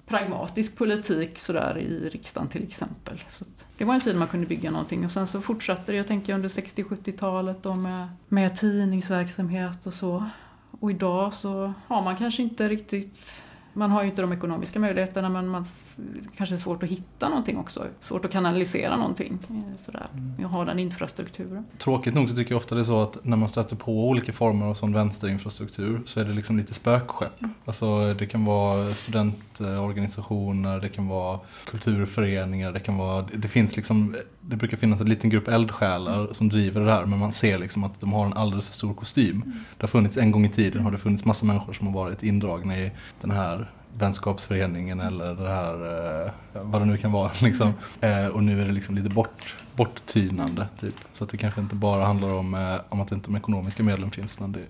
pragmatisk 0.06 0.76
politik 0.76 1.38
sådär 1.38 1.78
i 1.78 2.08
riksdagen 2.08 2.48
till 2.48 2.62
exempel. 2.62 3.22
Så 3.28 3.44
det 3.78 3.84
var 3.84 3.94
en 3.94 4.00
tid 4.00 4.16
man 4.16 4.28
kunde 4.28 4.46
bygga 4.46 4.70
någonting 4.70 5.04
och 5.04 5.10
sen 5.10 5.26
så 5.26 5.40
fortsatte 5.40 5.92
det, 5.92 5.96
jag 5.96 6.06
tänker 6.06 6.34
under 6.34 6.48
60-70-talet 6.48 7.62
då 7.62 7.74
med, 7.74 8.08
med 8.28 8.56
tidningsverksamhet 8.56 9.86
och 9.86 9.94
så. 9.94 10.24
Och 10.80 10.90
idag 10.90 11.34
så 11.34 11.72
har 11.86 12.02
man 12.02 12.16
kanske 12.16 12.42
inte 12.42 12.68
riktigt 12.68 13.42
man 13.76 13.90
har 13.90 14.02
ju 14.02 14.08
inte 14.08 14.22
de 14.22 14.32
ekonomiska 14.32 14.78
möjligheterna 14.78 15.28
men 15.28 15.48
man 15.48 15.64
kanske 16.36 16.54
är 16.54 16.58
svårt 16.58 16.82
att 16.82 16.88
hitta 16.88 17.28
någonting 17.28 17.58
också. 17.58 17.86
Svårt 18.00 18.24
att 18.24 18.30
kanalisera 18.30 18.96
någonting. 18.96 19.38
Eh, 19.50 19.84
sådär. 19.84 20.06
Jag 20.38 20.48
har 20.48 20.66
den 20.66 20.78
infrastrukturen. 20.78 21.64
Tråkigt 21.78 22.14
nog 22.14 22.28
så 22.28 22.36
tycker 22.36 22.52
jag 22.52 22.56
ofta 22.56 22.74
det 22.74 22.80
är 22.80 22.84
så 22.84 23.02
att 23.02 23.24
när 23.24 23.36
man 23.36 23.48
stöter 23.48 23.76
på 23.76 24.08
olika 24.08 24.32
former 24.32 24.66
av 24.66 24.74
sån 24.74 24.92
vänsterinfrastruktur 24.92 26.02
så 26.04 26.20
är 26.20 26.24
det 26.24 26.32
liksom 26.32 26.56
lite 26.56 26.74
spökskepp. 26.74 27.42
Mm. 27.42 27.54
Alltså 27.64 28.14
det 28.14 28.26
kan 28.26 28.44
vara 28.44 28.94
studentorganisationer, 29.56 30.80
det 30.80 30.88
kan 30.88 31.08
vara 31.08 31.40
kulturföreningar, 31.64 32.72
det 32.72 32.80
kan 32.80 32.96
vara, 32.96 33.26
det 33.34 33.48
finns 33.48 33.76
liksom, 33.76 34.16
det 34.40 34.56
brukar 34.56 34.76
finnas 34.76 35.00
en 35.00 35.08
liten 35.08 35.30
grupp 35.30 35.48
eldsjälar 35.48 36.28
som 36.32 36.48
driver 36.48 36.80
det 36.80 36.92
här 36.92 37.06
men 37.06 37.18
man 37.18 37.32
ser 37.32 37.58
liksom 37.58 37.84
att 37.84 38.00
de 38.00 38.12
har 38.12 38.26
en 38.26 38.32
alldeles 38.32 38.68
för 38.68 38.74
stor 38.74 38.94
kostym. 38.94 39.36
Mm. 39.36 39.52
Det 39.76 39.82
har 39.82 39.88
funnits 39.88 40.16
en 40.16 40.30
gång 40.30 40.44
i 40.44 40.48
tiden 40.48 40.84
har 40.84 40.90
det 40.90 40.98
funnits 40.98 41.24
massa 41.24 41.46
människor 41.46 41.72
som 41.72 41.86
har 41.86 41.94
varit 41.94 42.22
indragna 42.22 42.78
i 42.78 42.90
den 43.20 43.30
här 43.30 43.70
vänskapsföreningen 43.98 45.00
eller 45.00 45.34
det 45.34 45.48
här, 45.48 45.74
eh, 46.26 46.32
vad 46.62 46.82
det 46.82 46.86
nu 46.86 46.96
kan 46.96 47.12
vara. 47.12 47.30
Liksom. 47.42 47.72
Eh, 48.00 48.26
och 48.26 48.42
nu 48.42 48.62
är 48.62 48.66
det 48.66 48.72
liksom 48.72 48.94
lite 48.94 49.10
bort, 49.10 49.56
borttynande. 49.76 50.68
Typ. 50.80 50.94
Så 51.12 51.24
att 51.24 51.30
det 51.30 51.36
kanske 51.36 51.60
inte 51.60 51.74
bara 51.74 52.04
handlar 52.04 52.32
om, 52.32 52.54
eh, 52.54 52.76
om 52.88 53.00
att 53.00 53.12
inte 53.12 53.30
de 53.30 53.36
ekonomiska 53.36 53.82
medlen 53.82 54.10
finns 54.10 54.36
utan 54.36 54.52
det, 54.52 54.60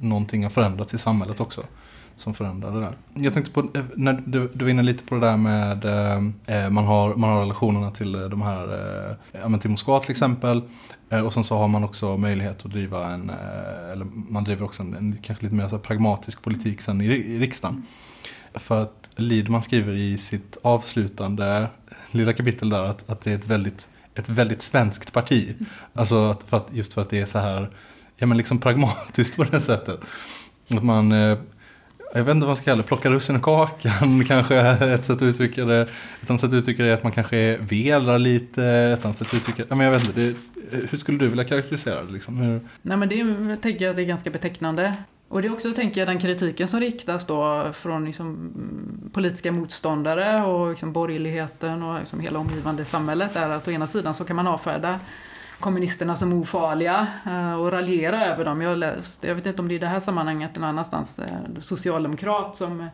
någonting 0.00 0.42
har 0.42 0.50
förändrats 0.50 0.94
i 0.94 0.98
samhället 0.98 1.40
också 1.40 1.62
som 2.16 2.34
förändrar 2.34 2.72
det 2.72 2.80
där. 2.80 2.96
Jag 3.14 3.32
tänkte 3.32 3.52
på, 3.52 3.60
eh, 3.60 3.84
när 3.96 4.22
du, 4.26 4.50
du 4.54 4.64
var 4.64 4.70
inne 4.70 4.82
lite 4.82 5.04
på 5.04 5.14
det 5.14 5.20
där 5.20 5.36
med 5.36 5.84
eh, 5.84 6.64
eh 6.64 6.70
man, 6.70 6.84
har, 6.84 7.14
man 7.14 7.30
har 7.30 7.40
relationerna 7.40 7.90
till 7.90 8.14
eh, 8.14 8.20
de 8.20 8.42
här, 8.42 9.16
eh, 9.32 9.58
till 9.58 9.70
Moskva 9.70 10.00
till 10.00 10.10
exempel. 10.10 10.62
Eh, 11.10 11.26
och 11.26 11.32
sen 11.32 11.44
så 11.44 11.56
har 11.56 11.68
man 11.68 11.84
också 11.84 12.16
möjlighet 12.16 12.66
att 12.66 12.72
driva 12.72 13.06
en, 13.06 13.30
eller 13.92 14.04
man 14.14 14.44
driver 14.44 14.64
också 14.64 14.82
en, 14.82 14.94
en 14.94 15.18
kanske 15.22 15.44
lite 15.44 15.56
mer 15.56 15.68
så 15.68 15.78
pragmatisk 15.78 16.42
politik 16.42 16.80
sen 16.80 17.00
i, 17.00 17.04
i 17.04 17.38
riksdagen. 17.38 17.86
För 18.54 18.82
att 18.82 19.10
Lidman 19.16 19.62
skriver 19.62 19.92
i 19.92 20.18
sitt 20.18 20.58
avslutande 20.62 21.66
lilla 22.10 22.32
kapitel 22.32 22.68
där 22.68 22.82
att, 22.84 23.10
att 23.10 23.20
det 23.20 23.30
är 23.30 23.34
ett 23.34 23.46
väldigt, 23.46 23.88
ett 24.14 24.28
väldigt 24.28 24.62
svenskt 24.62 25.12
parti. 25.12 25.54
Alltså 25.94 26.36
för 26.46 26.56
att, 26.56 26.68
just 26.72 26.94
för 26.94 27.02
att 27.02 27.10
det 27.10 27.20
är 27.20 27.26
så 27.26 27.38
här, 27.38 27.70
ja 28.16 28.26
men 28.26 28.36
liksom 28.36 28.58
pragmatiskt 28.58 29.36
på 29.36 29.44
det 29.44 29.60
sättet. 29.60 30.00
Att 30.70 30.82
man, 30.82 31.12
jag 32.14 32.24
vet 32.24 32.34
inte 32.34 32.46
vad 32.46 32.48
man 32.48 32.56
ska 32.56 32.64
kalla 32.64 32.82
det, 32.82 32.88
plocka 32.88 33.10
russin 33.10 33.36
i 33.36 33.40
kakan 33.40 34.24
kanske 34.28 34.54
är 34.54 34.94
ett 34.94 35.04
sätt 35.04 35.16
att 35.16 35.22
uttrycka 35.22 35.64
det. 35.64 35.80
Ett 36.22 36.30
annat 36.30 36.40
sätt 36.40 36.48
att 36.48 36.54
uttrycka 36.54 36.82
det 36.82 36.88
är 36.88 36.94
att 36.94 37.02
man 37.02 37.12
kanske 37.12 37.56
velar 37.56 38.18
lite, 38.18 38.64
ett 38.64 39.04
annat 39.04 39.18
sätt 39.18 39.26
att 39.26 39.34
uttrycka 39.34 39.64
det, 39.68 39.74
men 39.76 39.86
jag 39.86 39.92
vet 39.92 40.06
inte, 40.06 40.20
det, 40.20 40.34
hur 40.90 40.98
skulle 40.98 41.18
du 41.18 41.28
vilja 41.28 41.44
karaktärisera 41.44 42.02
det? 42.04 42.12
Liksom? 42.12 42.36
Hur? 42.36 42.60
Nej 42.82 42.96
men 42.96 43.08
det 43.08 43.56
tänker 43.56 43.84
jag 43.84 43.96
det 43.96 44.02
är 44.02 44.06
ganska 44.06 44.30
betecknande. 44.30 44.96
Och 45.28 45.42
det 45.42 45.48
är 45.48 45.52
också, 45.52 45.72
tänker 45.72 46.00
jag, 46.00 46.08
den 46.08 46.18
kritiken 46.18 46.68
som 46.68 46.80
riktas 46.80 47.26
då 47.26 47.70
från 47.72 48.04
liksom, 48.04 48.52
politiska 49.12 49.52
motståndare 49.52 50.44
och 50.44 50.70
liksom, 50.70 50.92
borgerligheten 50.92 51.82
och 51.82 52.00
liksom, 52.00 52.20
hela 52.20 52.38
omgivande 52.38 52.84
samhället 52.84 53.36
är 53.36 53.48
att 53.48 53.68
å 53.68 53.70
ena 53.70 53.86
sidan 53.86 54.14
så 54.14 54.24
kan 54.24 54.36
man 54.36 54.46
avfärda 54.46 54.98
kommunisterna 55.62 56.16
som 56.16 56.32
ofarliga 56.32 57.06
eh, 57.26 57.54
och 57.54 57.72
raljera 57.72 58.26
över 58.26 58.44
dem. 58.44 58.60
Jag 58.60 58.78
läst, 58.78 59.24
jag 59.24 59.34
vet 59.34 59.46
inte 59.46 59.62
om 59.62 59.68
det 59.68 59.74
är 59.74 59.76
i 59.76 59.78
det 59.78 59.86
här 59.86 60.00
sammanhanget 60.00 60.56
eller 60.56 60.66
annanstans, 60.66 61.18
eh, 61.18 61.60
socialdemokrat 61.60 62.56
som 62.56 62.88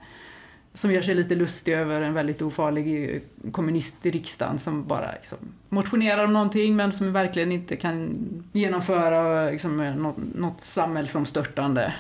som 0.75 0.93
gör 0.93 1.03
sig 1.03 1.15
lite 1.15 1.35
lustig 1.35 1.73
över 1.75 2.01
en 2.01 2.15
väldigt 2.15 2.43
ofarlig 2.43 3.15
eh, 3.15 3.51
kommunist 3.51 4.07
i 4.07 4.11
riksdagen 4.11 4.59
som 4.59 4.87
bara 4.87 5.13
liksom 5.13 5.39
motionerar 5.69 6.25
om 6.25 6.33
någonting 6.33 6.77
men 6.77 6.93
som 6.93 7.13
verkligen 7.13 7.53
inte 7.53 7.77
kan 7.77 8.17
genomföra 8.53 9.51
liksom, 9.51 9.77
något, 9.77 10.17
något 10.35 10.61
samhällsomstörtande. 10.61 11.93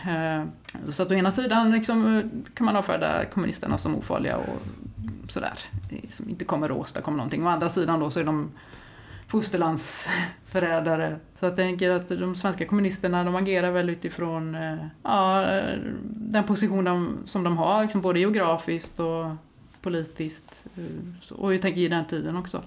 Så 0.89 1.03
att 1.03 1.11
å 1.11 1.15
ena 1.15 1.31
sidan 1.31 1.71
liksom, 1.71 2.31
kan 2.55 2.65
man 2.65 2.77
avfärda 2.77 3.25
kommunisterna 3.25 3.79
som 3.79 3.97
ofarliga 3.97 4.37
och 4.37 4.63
sådär, 5.29 5.59
som 6.09 6.31
inte 6.31 6.45
kommer 6.45 6.71
att 6.71 6.77
åstadkomma 6.77 7.17
någonting. 7.17 7.47
Å 7.47 7.49
andra 7.49 7.69
sidan 7.69 8.01
då 8.01 8.11
så 8.11 8.21
är 8.21 8.25
de 8.25 8.51
fosterlandsförrädare. 9.29 11.19
Så 11.35 11.47
jag 11.47 11.57
tänker 11.57 11.91
att 11.91 12.09
de 12.09 12.35
svenska 12.35 12.67
kommunisterna 12.67 13.25
de 13.25 13.37
agerar 13.37 13.71
väl 13.71 13.91
utifrån 13.91 14.55
eh, 14.55 14.77
ja, 15.03 15.47
den 16.05 16.45
position 16.45 16.85
de, 16.85 17.19
som 17.25 17.45
de 17.45 17.57
har, 17.57 17.83
liksom 17.83 18.01
både 18.01 18.21
geografiskt 18.21 19.01
och 19.01 19.27
politiskt. 19.83 20.65
Eh, 20.77 21.33
och 21.33 21.55
jag 21.55 21.63
tänker 21.63 21.81
i 21.81 21.89
den 21.89 22.07
tiden 22.07 22.37
också. 22.37 22.63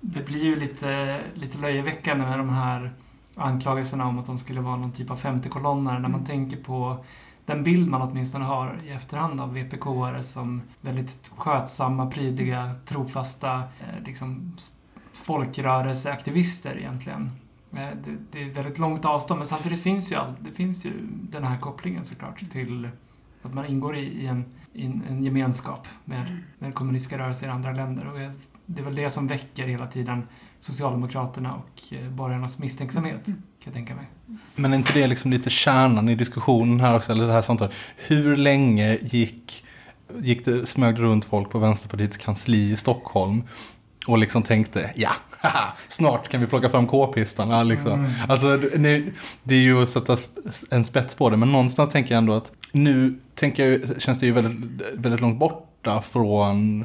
Det 0.00 0.26
blir 0.26 0.44
ju 0.44 0.56
lite, 0.56 1.20
lite 1.34 1.58
löjeväckande 1.58 2.24
med 2.24 2.38
de 2.38 2.48
här 2.48 2.92
anklagelserna 3.34 4.06
om 4.06 4.18
att 4.18 4.26
de 4.26 4.38
skulle 4.38 4.60
vara 4.60 4.76
någon 4.76 4.92
typ 4.92 5.10
av 5.10 5.16
femtekolonnare 5.16 5.98
när 5.98 6.08
man 6.08 6.20
mm. 6.20 6.26
tänker 6.26 6.56
på 6.56 7.04
den 7.46 7.64
bild 7.64 7.88
man 7.88 8.02
åtminstone 8.02 8.44
har 8.44 8.78
i 8.84 8.90
efterhand 8.90 9.40
av 9.40 9.56
VPK-are 9.56 10.22
som 10.22 10.62
väldigt 10.80 11.30
skötsamma, 11.36 12.06
prydliga, 12.06 12.74
trofasta, 12.84 13.54
eh, 13.58 14.04
liksom 14.06 14.56
folkrörelseaktivister 15.12 16.78
egentligen. 16.78 17.30
Eh, 17.72 17.78
det, 18.04 18.16
det, 18.30 18.42
är 18.42 18.50
väldigt 18.50 18.78
långt 18.78 19.04
avstånd 19.04 19.38
men 19.38 19.46
samtidigt 19.46 19.82
finns 19.82 20.12
ju, 20.12 20.16
all, 20.16 20.34
det 20.40 20.50
finns 20.50 20.84
ju 20.86 20.92
den 21.30 21.44
här 21.44 21.58
kopplingen 21.58 22.04
såklart 22.04 22.50
till 22.52 22.88
att 23.42 23.54
man 23.54 23.66
ingår 23.66 23.96
i, 23.96 24.00
i, 24.00 24.26
en, 24.26 24.44
i 24.72 24.84
en, 24.84 25.24
gemenskap 25.24 25.88
med, 26.04 26.38
med 26.58 26.74
kommunistiska 26.74 27.18
rörelser 27.18 27.46
i 27.46 27.50
andra 27.50 27.72
länder. 27.72 28.06
Och 28.06 28.18
det 28.66 28.80
är 28.80 28.84
väl 28.84 28.94
det 28.94 29.10
som 29.10 29.26
väcker 29.26 29.68
hela 29.68 29.86
tiden 29.86 30.26
Socialdemokraterna 30.60 31.54
och 31.54 31.92
eh, 31.92 32.10
borgarnas 32.10 32.58
misstänksamhet, 32.58 33.24
kan 33.24 33.34
jag 33.64 33.74
tänka 33.74 33.94
mig. 33.94 34.06
Men 34.54 34.72
är 34.72 34.76
inte 34.76 34.92
det 34.92 35.06
liksom 35.06 35.30
lite 35.30 35.50
kärnan 35.50 36.08
i 36.08 36.14
diskussionen 36.14 36.80
här 36.80 36.96
också, 36.96 37.12
eller 37.12 37.26
det 37.26 37.32
här 37.32 37.42
samtalet? 37.42 37.74
Hur 37.96 38.36
länge 38.36 38.98
gick, 39.02 39.64
gick 40.18 40.44
det, 40.44 40.66
smög 40.66 40.94
det 40.94 41.02
runt 41.02 41.24
folk 41.24 41.50
på 41.50 41.58
Vänsterpartiets 41.58 42.16
kansli 42.16 42.72
i 42.72 42.76
Stockholm 42.76 43.42
och 44.06 44.18
liksom 44.18 44.42
tänkte, 44.42 44.90
ja, 44.94 45.10
haha, 45.30 45.72
snart 45.88 46.28
kan 46.28 46.40
vi 46.40 46.46
plocka 46.46 46.68
fram 46.68 46.86
k-pistarna. 46.86 47.62
Liksom. 47.62 47.92
Mm. 47.92 48.10
Alltså, 48.28 48.56
det 49.42 49.54
är 49.54 49.60
ju 49.60 49.82
att 49.82 49.88
sätta 49.88 50.16
en 50.70 50.84
spets 50.84 51.14
på 51.14 51.30
det, 51.30 51.36
men 51.36 51.52
någonstans 51.52 51.90
tänker 51.90 52.14
jag 52.14 52.18
ändå 52.18 52.32
att 52.32 52.52
nu 52.72 53.18
tänker 53.34 53.68
jag, 53.68 54.02
känns 54.02 54.20
det 54.20 54.26
ju 54.26 54.32
väldigt, 54.32 54.82
väldigt 54.94 55.20
långt 55.20 55.38
borta 55.38 56.02
från 56.02 56.84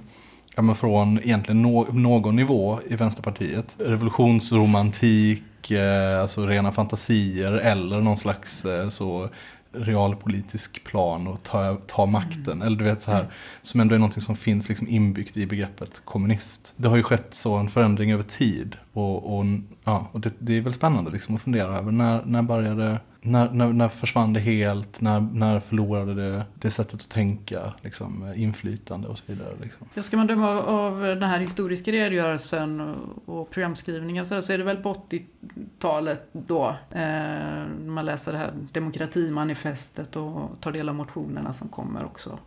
ja, 0.56 0.62
men 0.62 0.76
från 0.76 1.20
egentligen 1.20 1.62
no 1.62 1.88
någon 1.94 2.36
nivå 2.36 2.80
i 2.88 2.96
Vänsterpartiet. 2.96 3.76
Revolutionsromantik, 3.80 5.72
eh, 5.72 6.22
alltså 6.22 6.46
rena 6.46 6.72
fantasier 6.72 7.52
eller 7.52 8.02
någon 8.02 8.18
slags 8.18 8.66
eh, 8.66 8.90
så 8.90 9.30
realpolitisk 9.80 10.84
plan 10.84 11.28
och 11.28 11.44
ta, 11.44 11.78
ta 11.88 12.06
makten. 12.06 12.54
Mm. 12.54 12.62
Eller 12.62 12.78
du 12.78 12.84
vet 12.84 13.02
så 13.02 13.12
här, 13.12 13.28
som 13.62 13.80
ändå 13.80 13.96
är 13.96 14.00
någonting 14.00 14.22
som 14.22 14.36
finns 14.36 14.70
liksom 14.70 14.88
inbyggt 14.88 15.38
i 15.38 15.46
begreppet 15.46 16.02
kommunist. 16.06 16.74
Det 16.78 16.88
har 16.88 16.98
ju 16.98 17.04
skett 17.04 17.34
så 17.34 17.56
en 17.56 17.70
förändring 17.70 18.12
över 18.12 18.24
tid 18.24 18.76
och, 18.94 19.38
och, 19.38 19.46
ja, 19.88 20.08
och 20.12 20.20
det, 20.20 20.34
det 20.40 20.58
är 20.58 20.62
väl 20.62 20.74
spännande 20.74 21.12
liksom 21.12 21.36
att 21.36 21.42
fundera 21.42 21.78
över 21.78 21.92
när, 21.92 22.26
när 22.26 22.42
började 22.42 23.00
när, 23.22 23.50
när, 23.52 23.74
när 23.74 23.90
försvann 23.90 24.34
det 24.34 24.40
helt? 24.40 25.02
När, 25.02 25.22
när 25.22 25.60
förlorade 25.60 26.14
det 26.14 26.46
det 26.54 26.72
sättet 26.72 26.94
att 26.94 27.10
tänka? 27.10 27.74
Liksom, 27.82 28.34
inflytande 28.36 29.08
och 29.08 29.18
så 29.18 29.24
vidare. 29.28 29.54
Liksom. 29.62 29.88
Ja, 29.94 30.04
ska 30.04 30.18
man 30.18 30.28
döma 30.28 30.62
av 30.62 31.00
den 31.00 31.24
här 31.24 31.40
historiska 31.40 31.92
redogörelsen 31.92 32.82
och, 32.82 33.40
och 33.40 33.50
programskrivningen 33.50 34.26
så 34.26 34.36
är 34.36 34.58
det 34.58 34.64
väl 34.64 34.78
på 34.78 34.94
80-talet 34.94 36.30
då. 36.32 36.76
Eh, 36.92 37.68
man 37.86 38.06
läser 38.06 38.32
det 38.32 38.38
här 38.38 38.54
demokratimanifestet 38.72 40.16
och 40.16 40.62
tar 40.62 40.72
del 40.72 40.90
av 40.90 40.96
motionerna 40.96 41.54
som 41.54 41.68
kommer 41.68 42.06
också. 42.06 42.40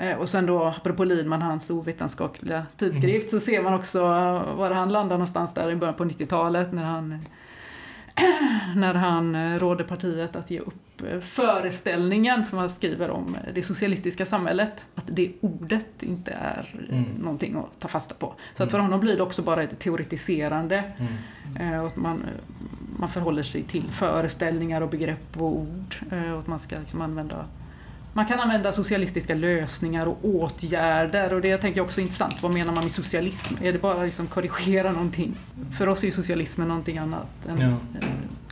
Eh, 0.00 0.16
och 0.18 0.28
sen 0.28 0.46
då, 0.46 0.64
apropå 0.64 1.04
Lidman, 1.04 1.42
hans 1.42 1.70
ovetenskapliga 1.70 2.66
tidskrift, 2.76 3.30
så 3.30 3.40
ser 3.40 3.62
man 3.62 3.74
också 3.74 4.02
var 4.56 4.70
han 4.70 4.88
landar 4.92 5.16
någonstans 5.16 5.54
där 5.54 5.70
i 5.70 5.76
början 5.76 5.94
på 5.94 6.04
90-talet 6.04 6.72
när 6.72 6.84
han 6.84 7.18
när 8.76 8.94
han 8.94 9.34
eh, 9.34 9.58
råder 9.58 9.84
partiet 9.84 10.36
att 10.36 10.50
ge 10.50 10.58
upp 10.60 11.02
eh, 11.12 11.20
föreställningen 11.20 12.44
som 12.44 12.58
han 12.58 12.70
skriver 12.70 13.10
om 13.10 13.36
det 13.54 13.62
socialistiska 13.62 14.26
samhället. 14.26 14.84
Att 14.94 15.04
det 15.06 15.32
ordet 15.40 16.02
inte 16.02 16.30
är 16.32 16.74
Mm. 16.90 17.04
någonting 17.04 17.56
att 17.56 17.80
ta 17.80 17.88
fasta 17.88 18.14
på. 18.14 18.34
Så 18.56 18.62
att 18.62 18.70
för 18.70 18.78
honom 18.78 19.00
blir 19.00 19.16
det 19.16 19.22
också 19.22 19.42
bara 19.42 19.62
ett 19.62 19.78
teoretiserande. 19.78 20.84
Eh, 21.60 21.80
Och 21.80 21.86
att 21.86 21.96
man, 21.96 22.22
man 22.98 23.08
förhåller 23.08 23.42
sig 23.42 23.62
till 23.62 23.90
föreställningar 23.90 24.80
och 24.80 24.88
begrepp 24.90 25.36
och 25.36 25.56
ord. 25.56 25.94
Och 26.32 26.38
att 26.40 26.46
man 26.46 26.60
ska 26.60 26.76
liksom 26.76 27.00
använda 27.02 27.44
man 28.12 28.26
kan 28.26 28.40
använda 28.40 28.72
socialistiska 28.72 29.34
lösningar 29.34 30.06
och 30.06 30.18
åtgärder 30.22 31.34
och 31.34 31.40
det 31.40 31.58
tänker 31.58 31.78
jag 31.78 31.84
också 31.86 32.00
är 32.00 32.02
intressant. 32.02 32.42
Vad 32.42 32.52
menar 32.54 32.72
man 32.72 32.84
med 32.84 32.92
socialism? 32.92 33.54
Är 33.62 33.72
det 33.72 33.78
bara 33.78 34.02
liksom 34.04 34.26
korrigera 34.26 34.92
någonting? 34.92 35.36
För 35.78 35.88
oss 35.88 36.04
är 36.04 36.10
socialismen 36.10 36.68
någonting 36.68 36.98
annat. 36.98 37.28
Än, 37.48 37.60
Ja 37.60 37.76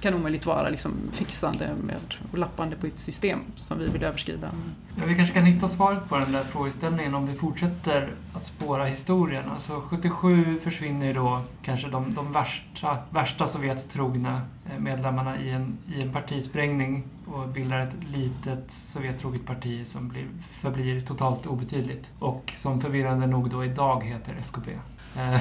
kan 0.00 0.14
omöjligt 0.14 0.46
vara 0.46 0.68
liksom 0.68 0.92
fixande 1.12 1.74
med 1.82 2.00
och 2.32 2.38
lappande 2.38 2.76
på 2.76 2.86
ett 2.86 2.98
system 2.98 3.40
som 3.56 3.78
vi 3.78 3.86
vill 3.86 4.02
överskrida. 4.04 4.50
Ja, 4.96 5.02
vi 5.06 5.16
kanske 5.16 5.34
kan 5.34 5.44
hitta 5.44 5.68
svaret 5.68 6.08
på 6.08 6.16
den 6.16 6.32
där 6.32 6.44
frågeställningen 6.44 7.14
om 7.14 7.26
vi 7.26 7.34
fortsätter 7.34 8.14
att 8.34 8.44
spåra 8.44 8.84
historien. 8.84 9.44
Alltså 9.50 9.80
77 9.80 10.56
försvinner 10.56 11.06
ju 11.06 11.12
då 11.12 11.42
kanske 11.62 11.88
de, 11.88 12.14
de 12.14 12.32
värsta, 12.32 12.98
värsta 13.10 13.46
Sovjettrogna 13.46 14.42
eh, 14.70 14.78
medlemmarna 14.78 15.40
i 15.40 15.50
en, 15.50 15.78
i 15.94 16.02
en 16.02 16.12
partisprängning 16.12 17.04
och 17.26 17.48
bildar 17.48 17.78
ett 17.78 17.94
litet 18.12 18.70
Sovjettroget 18.70 19.46
parti 19.46 19.86
som 19.86 20.08
blir, 20.08 20.26
förblir 20.48 21.00
totalt 21.00 21.46
obetydligt 21.46 22.12
och 22.18 22.52
som 22.54 22.80
förvirrande 22.80 23.26
nog 23.26 23.50
då 23.50 23.64
idag 23.64 24.04
heter 24.04 24.36
SKP. 24.40 24.70
Eh, 25.16 25.40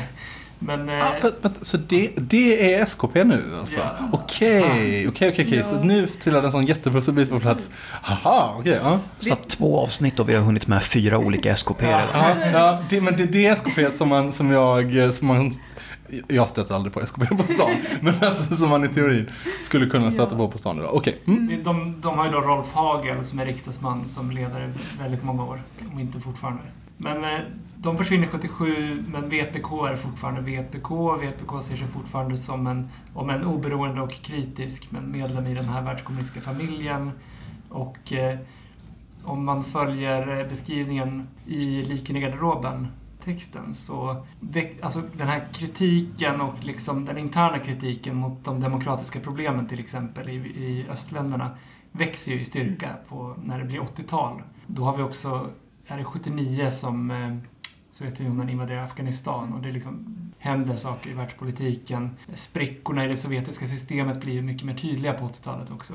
Eh, 0.60 0.66
Men... 0.66 0.90
eh, 0.90 0.96
Ah, 1.06 1.12
vänta, 1.22 1.38
vänta, 1.42 1.60
så 1.66 1.78
det, 1.78 2.12
det 2.18 2.74
är 2.74 2.84
SKP 2.84 3.24
nu 3.24 3.44
alltså? 3.60 3.80
Ja. 3.80 3.92
Okej, 4.12 5.06
okej, 5.10 5.30
okej. 5.32 5.64
Så 5.64 5.76
Ja. 5.76 5.84
nu 5.84 6.08
trillade 6.08 6.46
en 6.48 6.52
sån 6.52 6.66
jättepusselbit 6.66 7.30
på 7.30 7.40
plats. 7.40 7.70
Haha, 8.02 8.56
okej. 8.60 8.80
ja. 8.84 9.00
Så 9.20 9.34
att 9.34 9.50
två 9.50 9.80
avsnitt 9.80 10.20
och 10.20 10.30
vi 10.30 10.36
har 10.36 10.42
hunnit 10.44 10.68
med 10.68 10.84
fyra 10.84 11.18
olika 11.18 11.52
SKP 11.52 11.86
redan. 11.86 12.02
Ja, 12.14 12.36
ja 12.54 12.80
det, 12.90 13.02
men 13.02 13.18
det 13.18 13.24
är 13.24 13.28
det 13.28 13.46
SKP 13.48 13.94
som 13.94 14.10
man, 14.10 14.32
som 14.34 14.52
jag, 14.52 15.14
som 15.14 15.28
man, 15.28 15.52
jag 16.28 16.50
stöter 16.50 16.76
aldrig 16.76 16.94
på 16.94 17.02
SKP 17.02 17.26
på 17.26 17.44
stan, 17.48 17.72
men 18.02 18.14
alltså 18.22 18.56
som 18.56 18.70
man 18.70 18.84
i 18.84 18.88
teorin 18.88 19.30
skulle 19.64 19.86
kunna 19.90 20.12
stöta 20.12 20.32
Ja. 20.32 20.38
på 20.38 20.48
på 20.48 20.58
stan 20.58 20.78
idag. 20.78 20.96
Okej. 20.96 21.18
Mm. 21.28 21.64
De, 21.64 22.02
de 22.02 22.18
har 22.18 22.26
ju 22.26 22.32
då 22.32 22.40
Rolf 22.42 22.72
Hagel 22.74 23.24
som 23.26 23.40
är 23.40 23.46
riksdagsman 23.46 24.08
som 24.08 24.32
ledare 24.32 24.72
väldigt 25.02 25.24
många 25.24 25.44
år, 25.46 25.62
om 25.94 26.00
inte 26.00 26.20
fortfarande. 26.20 26.62
Men 26.98 27.24
eh, 27.24 27.40
de 27.80 27.98
försvinner 27.98 28.28
77, 28.28 29.04
men 29.08 29.30
VPK 29.30 29.88
är 29.88 29.96
fortfarande 29.96 30.42
VPK. 30.42 31.16
VPK 31.16 31.62
ser 31.62 31.78
sig 31.78 31.88
fortfarande 31.88 32.38
som 32.38 32.68
en, 32.68 32.90
om 33.14 33.30
en 33.30 33.46
oberoende 33.46 34.02
och 34.02 34.12
kritisk, 34.12 34.92
men 34.92 35.12
medlem 35.12 35.48
i 35.48 35.54
den 35.54 35.66
här 35.66 35.82
världskommunistiska 35.82 36.42
familjen. 36.42 37.12
Och 37.70 38.14
eh, 38.14 38.40
om 39.24 39.46
man 39.46 39.64
följer 39.64 40.40
eh, 40.40 40.48
beskrivningen 40.48 41.28
i 41.46 41.84
Liken 41.84 42.16
i 42.16 42.20
garderoben 42.20 42.88
texten 43.24 43.74
så 43.74 44.26
alltså 44.82 45.02
den 45.14 45.28
här 45.28 45.48
kritiken 45.54 46.42
och 46.42 46.64
liksom 46.64 47.06
den 47.06 47.18
interna 47.18 47.60
kritiken 47.60 48.16
mot 48.16 48.44
de 48.44 48.60
demokratiska 48.60 49.20
problemen 49.20 49.68
till 49.68 49.80
exempel 49.80 50.30
i, 50.30 50.34
i 50.36 50.86
östländerna 50.90 51.58
växer 51.92 52.32
ju 52.32 52.40
i 52.40 52.46
styrka 52.46 52.90
på 53.10 53.36
när 53.44 53.60
det 53.60 53.66
blir 53.66 53.80
80-tal. 53.80 54.42
Då 54.68 54.84
har 54.84 54.98
vi 54.98 55.04
också, 55.04 55.50
är 55.88 55.98
det 55.98 56.04
79 56.04 56.70
som 56.72 57.12
eh, 57.12 57.38
Sovjetunionen 57.98 58.50
invaderar 58.50 58.84
Afghanistan 58.84 59.54
och 59.54 59.62
det 59.62 59.72
liksom 59.72 60.06
händer 60.38 60.78
saker 60.78 61.10
i 61.10 61.14
världspolitiken. 61.14 62.16
Sprickorna 62.34 63.06
i 63.06 63.08
det 63.08 63.18
sovjetiska 63.18 63.68
systemet 63.68 64.22
blir 64.22 64.42
mycket 64.42 64.64
mer 64.64 64.74
tydliga 64.74 65.14
på 65.14 65.26
80-talet 65.26 65.72
också. 65.72 65.94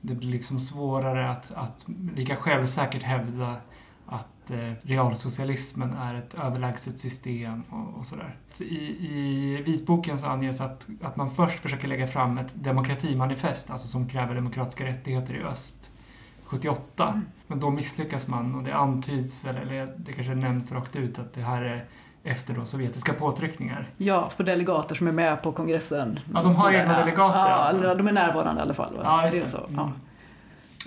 Det 0.00 0.14
blir 0.14 0.30
liksom 0.30 0.60
svårare 0.60 1.30
att, 1.30 1.52
att 1.52 1.84
lika 2.16 2.36
självsäkert 2.36 3.02
hävda 3.02 3.56
att 4.06 4.50
eh, 4.50 4.72
realsocialismen 4.82 5.92
är 5.92 6.14
ett 6.14 6.34
överlägset 6.34 6.98
system 6.98 7.62
och, 7.70 7.98
och 7.98 8.06
sådär. 8.06 8.36
I, 8.60 8.74
I 8.74 9.62
vitboken 9.66 10.18
så 10.18 10.26
anges 10.26 10.60
att, 10.60 10.86
att 11.02 11.16
man 11.16 11.30
först 11.30 11.60
försöker 11.60 11.88
lägga 11.88 12.06
fram 12.06 12.38
ett 12.38 12.54
demokratimanifest, 12.54 13.70
alltså 13.70 13.86
som 13.86 14.08
kräver 14.08 14.34
demokratiska 14.34 14.84
rättigheter 14.84 15.34
i 15.34 15.42
öst, 15.42 15.90
78. 16.50 17.20
Men 17.46 17.60
då 17.60 17.70
misslyckas 17.70 18.28
man 18.28 18.54
och 18.54 18.62
det 18.62 18.74
antyds 18.74 19.44
väl, 19.44 19.56
eller 19.56 19.88
det 19.96 20.12
kanske 20.12 20.34
nämns 20.34 20.72
rakt 20.72 20.96
ut 20.96 21.18
att 21.18 21.34
det 21.34 21.40
här 21.40 21.62
är 21.62 21.84
efter 22.24 22.54
då 22.54 22.64
sovjetiska 22.64 23.12
påtryckningar. 23.12 23.88
Ja, 23.96 24.30
på 24.36 24.42
delegater 24.42 24.94
som 24.94 25.08
är 25.08 25.12
med 25.12 25.42
på 25.42 25.52
kongressen. 25.52 26.20
Ja, 26.34 26.42
de 26.42 26.56
har 26.56 26.72
egna 26.72 26.98
delegater 26.98 27.38
Ja, 27.38 27.44
alltså. 27.48 27.94
de 27.94 28.08
är 28.08 28.12
närvarande 28.12 28.60
i 28.60 28.62
alla 28.62 28.74
fall. 28.74 29.00
Ja, 29.02 29.24
just 29.24 29.36
är 29.36 29.40
det. 29.40 29.48
så. 29.48 29.58
Mm. 29.58 29.74
Ja. 29.76 29.90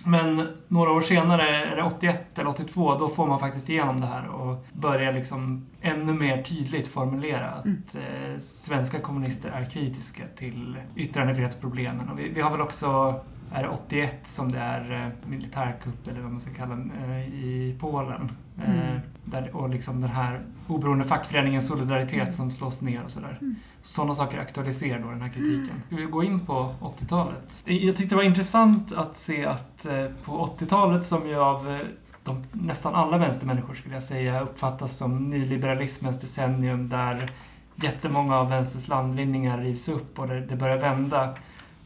Men 0.05 0.47
några 0.67 0.91
år 0.91 1.01
senare, 1.01 1.65
är 1.65 1.75
det 1.75 1.83
81 1.83 2.39
eller 2.39 2.49
82, 2.49 2.95
då 2.97 3.09
får 3.09 3.27
man 3.27 3.39
faktiskt 3.39 3.69
igenom 3.69 4.01
det 4.01 4.07
här 4.07 4.27
och 4.27 4.65
börjar 4.73 5.13
liksom 5.13 5.65
ännu 5.81 6.13
mer 6.13 6.43
tydligt 6.43 6.87
formulera 6.87 7.49
att 7.49 7.65
Mm. 7.65 7.83
eh, 7.95 8.39
svenska 8.39 8.99
kommunister 8.99 9.49
är 9.49 9.65
kritiska 9.65 10.23
till 10.35 10.77
yttrandefrihetsproblemen. 10.95 12.09
Och 12.09 12.19
vi, 12.19 12.29
vi 12.29 12.41
har 12.41 12.51
väl 12.51 12.61
också, 12.61 13.19
är 13.53 13.63
det 13.63 13.69
81 13.69 14.27
som 14.27 14.51
det 14.51 14.59
är 14.59 14.91
eh, 15.05 15.29
militärkupp 15.29 16.07
eller 16.07 16.21
vad 16.21 16.31
man 16.31 16.39
ska 16.41 16.53
kalla 16.53 16.75
det, 16.75 17.13
eh, 17.15 17.27
i 17.27 17.77
Polen. 17.79 18.31
Eh, 18.57 18.69
Mm. 18.89 18.99
där, 19.25 19.55
och 19.55 19.69
liksom 19.69 20.01
den 20.01 20.09
här 20.09 20.41
oberoende 20.67 21.03
fackföreningen 21.03 21.61
Solidaritet 21.61 22.13
Mm. 22.21 22.31
som 22.33 22.51
slås 22.51 22.81
ner 22.81 23.03
och 23.03 23.11
sådär. 23.11 23.37
Mm. 23.41 23.55
Sådana 23.83 24.15
saker 24.15 24.39
aktualiserar 24.39 24.99
då 24.99 25.09
den 25.09 25.21
här 25.21 25.29
kritiken. 25.29 25.81
Ska 25.87 25.95
vi 25.95 26.05
gå 26.05 26.23
in 26.23 26.39
på 26.45 26.75
80-talet? 26.81 27.63
Jag 27.65 27.95
tyckte 27.95 28.15
det 28.15 28.15
var 28.15 28.23
intressant 28.23 28.93
att 28.93 29.17
se 29.17 29.45
att 29.45 29.87
på 30.23 30.31
80-talet, 30.31 31.03
som 31.05 31.27
ju 31.27 31.35
av 31.35 31.79
de, 32.23 32.43
nästan 32.51 32.95
alla 32.95 33.17
vänstermänniskor 33.17 33.73
skulle 33.73 33.93
jag 33.93 34.03
säga 34.03 34.41
uppfattas 34.41 34.97
som 34.97 35.29
nyliberalismens 35.29 36.19
decennium 36.21 36.89
där 36.89 37.29
jättemånga 37.75 38.37
av 38.37 38.49
vänsterns 38.49 38.87
landvinningar 38.87 39.57
rivs 39.57 39.89
upp 39.89 40.19
och 40.19 40.27
det, 40.27 40.39
det 40.45 40.55
börjar 40.55 40.77
vända, 40.77 41.35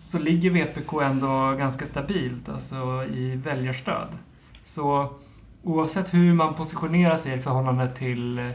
så 0.07 0.19
ligger 0.19 0.49
VPK 0.49 1.01
ändå 1.01 1.55
ganska 1.57 1.85
stabilt 1.85 2.49
alltså 2.49 3.05
i 3.13 3.35
väljarstöd. 3.35 4.07
Så 4.63 5.13
oavsett 5.63 6.13
hur 6.13 6.33
man 6.33 6.53
positionerar 6.53 7.15
sig 7.15 7.33
i 7.33 7.41
förhållande 7.41 7.89
till 7.89 8.39
eh, 8.39 8.45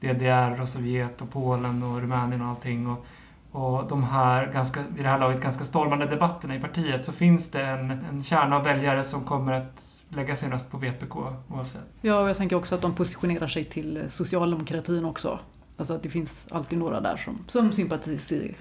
DDR 0.00 0.62
och 0.62 0.68
Sovjet 0.68 1.20
och 1.20 1.30
Polen 1.30 1.82
och 1.82 2.00
Rumänien 2.00 2.42
och 2.42 2.48
allting 2.48 2.86
och, 2.88 3.06
och 3.52 3.88
de 3.88 4.04
här, 4.04 4.52
ganska, 4.52 4.80
vid 4.94 5.04
det 5.04 5.08
här 5.08 5.18
laget, 5.18 5.42
ganska 5.42 5.64
stormande 5.64 6.06
debatterna 6.06 6.56
i 6.56 6.60
partiet 6.60 7.04
så 7.04 7.12
finns 7.12 7.50
det 7.50 7.62
en, 7.62 7.90
en 7.90 8.22
kärna 8.22 8.56
av 8.56 8.64
väljare 8.64 9.04
som 9.04 9.24
kommer 9.24 9.52
att 9.52 10.02
lägga 10.08 10.36
sin 10.36 10.50
röst 10.50 10.70
på 10.70 10.76
VPK 10.76 11.16
oavsett. 11.48 11.84
ja, 12.00 12.20
och 12.20 12.28
jag 12.28 12.36
tänker 12.36 12.56
också 12.56 12.74
att 12.74 12.82
de 12.82 12.94
positionerar 12.94 13.48
sig 13.48 13.64
till 13.64 13.96
eh, 13.96 14.06
socialdemokratin 14.06 15.04
också. 15.04 15.38
Alltså 15.76 15.94
att 15.94 16.02
det 16.02 16.08
finns 16.08 16.46
alltid 16.50 16.78
några 16.78 17.00
där 17.00 17.16
som, 17.16 17.38
som 17.48 17.72
sympatiserar 17.72 18.54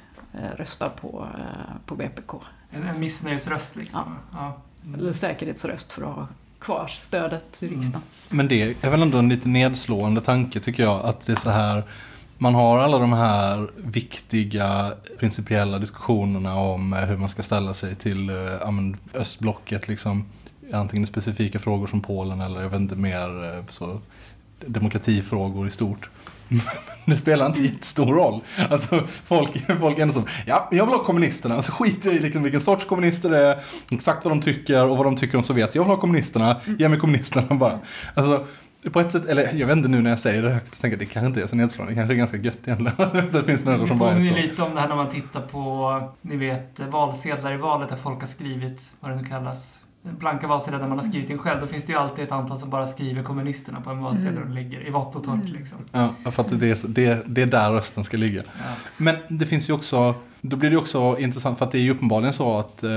röstar 0.58 0.89
på, 0.89 1.28
eh, 1.38 1.76
på 1.86 1.96
VPK. 1.96 2.34
En, 2.72 2.84
en 2.84 3.00
missnöjesröst 3.00 3.76
liksom. 3.76 4.15
Ja. 4.32 4.58
Eller 4.98 5.13
säkerhetsröst 5.13 5.92
för 5.92 6.02
att 6.02 6.15
ha 6.15 6.28
kvar 6.60 6.88
stödet 6.88 7.63
i 7.63 7.65
Mm. 7.68 7.80
riksdagen. 7.80 8.02
Men 8.30 8.48
det 8.48 8.76
är 8.82 8.92
väl 8.92 9.02
ändå 9.02 9.18
en 9.18 9.30
lite 9.30 9.50
nedslående 9.50 10.22
tanke 10.22 10.60
tycker 10.60 10.84
jag, 10.84 11.06
att 11.06 11.26
det 11.26 11.32
är 11.32 11.36
så 11.36 11.50
här 11.50 11.84
man 12.42 12.56
har 12.56 12.80
alla 12.80 12.98
de 12.98 13.13
här 13.13 13.72
viktiga 13.76 14.94
principiella 15.20 15.80
diskussionerna 15.80 16.56
om 16.56 16.94
eh, 16.94 17.00
hur 17.00 17.18
man 17.18 17.30
ska 17.30 17.44
ställa 17.44 17.74
sig 17.74 17.96
till 17.96 18.30
eh, 18.30 18.36
ja, 18.36 18.72
men, 18.72 18.98
östblocket, 19.13 19.88
liksom, 19.88 20.26
antingen 20.74 21.08
specifika 21.08 21.60
frågor 21.60 21.88
som 21.88 22.02
Polen 22.02 22.42
eller 22.42 22.62
jag 22.62 22.70
vet 22.70 22.80
inte 22.80 22.96
mer 22.96 23.56
eh, 23.56 23.65
så, 23.68 24.00
demokratifrågor 24.65 25.68
i 25.68 25.72
stort. 25.72 26.10
Det 27.06 27.16
spelar 27.16 27.46
inte 27.46 27.62
jättestor 27.62 28.14
roll. 28.14 28.42
Alltså, 28.70 29.08
folk, 29.24 29.52
folk 29.80 29.98
är 29.98 30.02
ändå 30.02 30.14
som, 30.14 30.26
ja, 30.46 30.70
jag 30.72 30.86
vill 30.86 30.96
ha 30.96 31.04
kommunisterna. 31.04 31.56
Alltså 31.56 31.72
skiter 31.72 32.10
jag 32.10 32.20
i 32.20 32.22
liksom 32.22 32.44
vilken 32.44 32.62
sorts 32.62 32.86
kommunister 32.86 33.30
det 33.30 33.39
är, 33.39 33.60
exakt 33.91 34.26
vad 34.26 34.32
de 34.32 34.41
tycker 34.41 34.88
och 34.88 34.97
vad 34.97 35.06
de 35.06 35.16
tycker 35.16 35.38
om 35.38 35.43
Sovjet. 35.43 35.76
Jag 35.76 35.84
vill 35.84 35.89
ha 35.89 35.97
kommunisterna, 35.97 36.62
ge 36.80 36.89
mig 36.89 37.00
kommunisterna 37.00 37.56
bara. 37.56 37.80
Alltså, 38.14 38.45
på 38.91 39.00
ett 39.00 39.12
sätt, 39.12 39.26
eller 39.26 39.54
jag 39.54 39.68
vet 39.68 39.78
inte 39.78 39.89
nu 39.89 40.02
när 40.02 40.10
jag 40.10 40.20
säger 40.20 40.43
det 40.43 40.50
högt, 40.50 40.76
så 40.76 40.82
tänker 40.82 40.97
jag 40.97 41.08
det 41.08 41.14
kanske 41.14 41.28
inte 41.28 41.41
är 41.41 41.47
så 41.47 41.56
nedslående, 41.56 41.91
det 41.91 41.95
kanske 41.95 42.14
är 42.14 42.18
ganska 42.18 42.38
gött 42.38 42.60
egentligen. 42.66 42.95
det 43.32 43.43
finns 43.43 43.66
människor 43.66 43.88
som 43.88 43.97
bara 43.97 44.12
är 44.12 44.22
så. 44.22 44.36
lite 44.36 44.62
om 44.62 44.76
det 44.76 44.82
här 44.82 44.88
när 44.88 44.95
man 44.95 45.10
tittar 45.10 45.41
på, 45.41 46.14
ni 46.22 46.38
vet, 46.38 46.80
valsedlar 46.80 47.54
i 47.54 47.58
valet 47.58 47.89
där 47.89 47.95
folk 47.95 48.20
har 48.20 48.28
skrivit, 48.28 48.91
vad 49.00 49.12
det 49.12 49.18
nu 49.18 49.26
kallas, 49.26 49.80
blanka 50.04 50.47
valsedlar 50.47 50.80
där 50.80 50.88
man 50.88 50.97
har 50.97 51.06
skrivit 51.06 51.30
in 51.30 51.38
själv. 51.38 51.62
Då 51.62 51.68
finns 51.68 51.84
det 51.86 51.93
ju 51.93 52.00
alltid 52.00 52.26
ett 52.26 52.32
antal 52.32 52.60
som 52.60 52.70
bara 52.70 52.86
skriver 52.86 53.24
kommunisterna 53.24 53.82
på 53.82 53.89
en 53.89 54.00
valsedel 54.04 54.34
Mm. 54.38 54.47
och 54.50 54.54
lägger 54.56 54.88
i 54.88 54.91
vått 54.91 55.16
och 55.16 55.24
torrt 55.24 55.50
liksom. 55.50 55.78
Ja, 55.91 56.14
för 56.32 56.43
att 56.43 56.60
det 56.60 56.70
är, 56.84 56.88
det, 56.88 57.24
det 57.28 57.41
är 57.41 57.45
där 57.45 57.72
rösten 57.72 58.04
ska 58.04 58.18
ligga. 58.18 58.41
Ja. 58.45 58.64
Men 58.97 59.16
det 59.28 59.45
finns 59.45 59.70
ju 59.70 59.74
också, 59.74 60.16
Då 60.41 60.58
blir 60.58 60.70
det 60.72 60.78
också 60.78 61.18
intressant 61.20 61.58
för 61.58 61.66
att 61.66 61.72
det 61.72 61.78
är 61.78 61.82
ju 61.82 61.91
uppenbarligen 61.91 62.34
så 62.34 62.58
att 62.58 62.84
eh, 62.84 62.91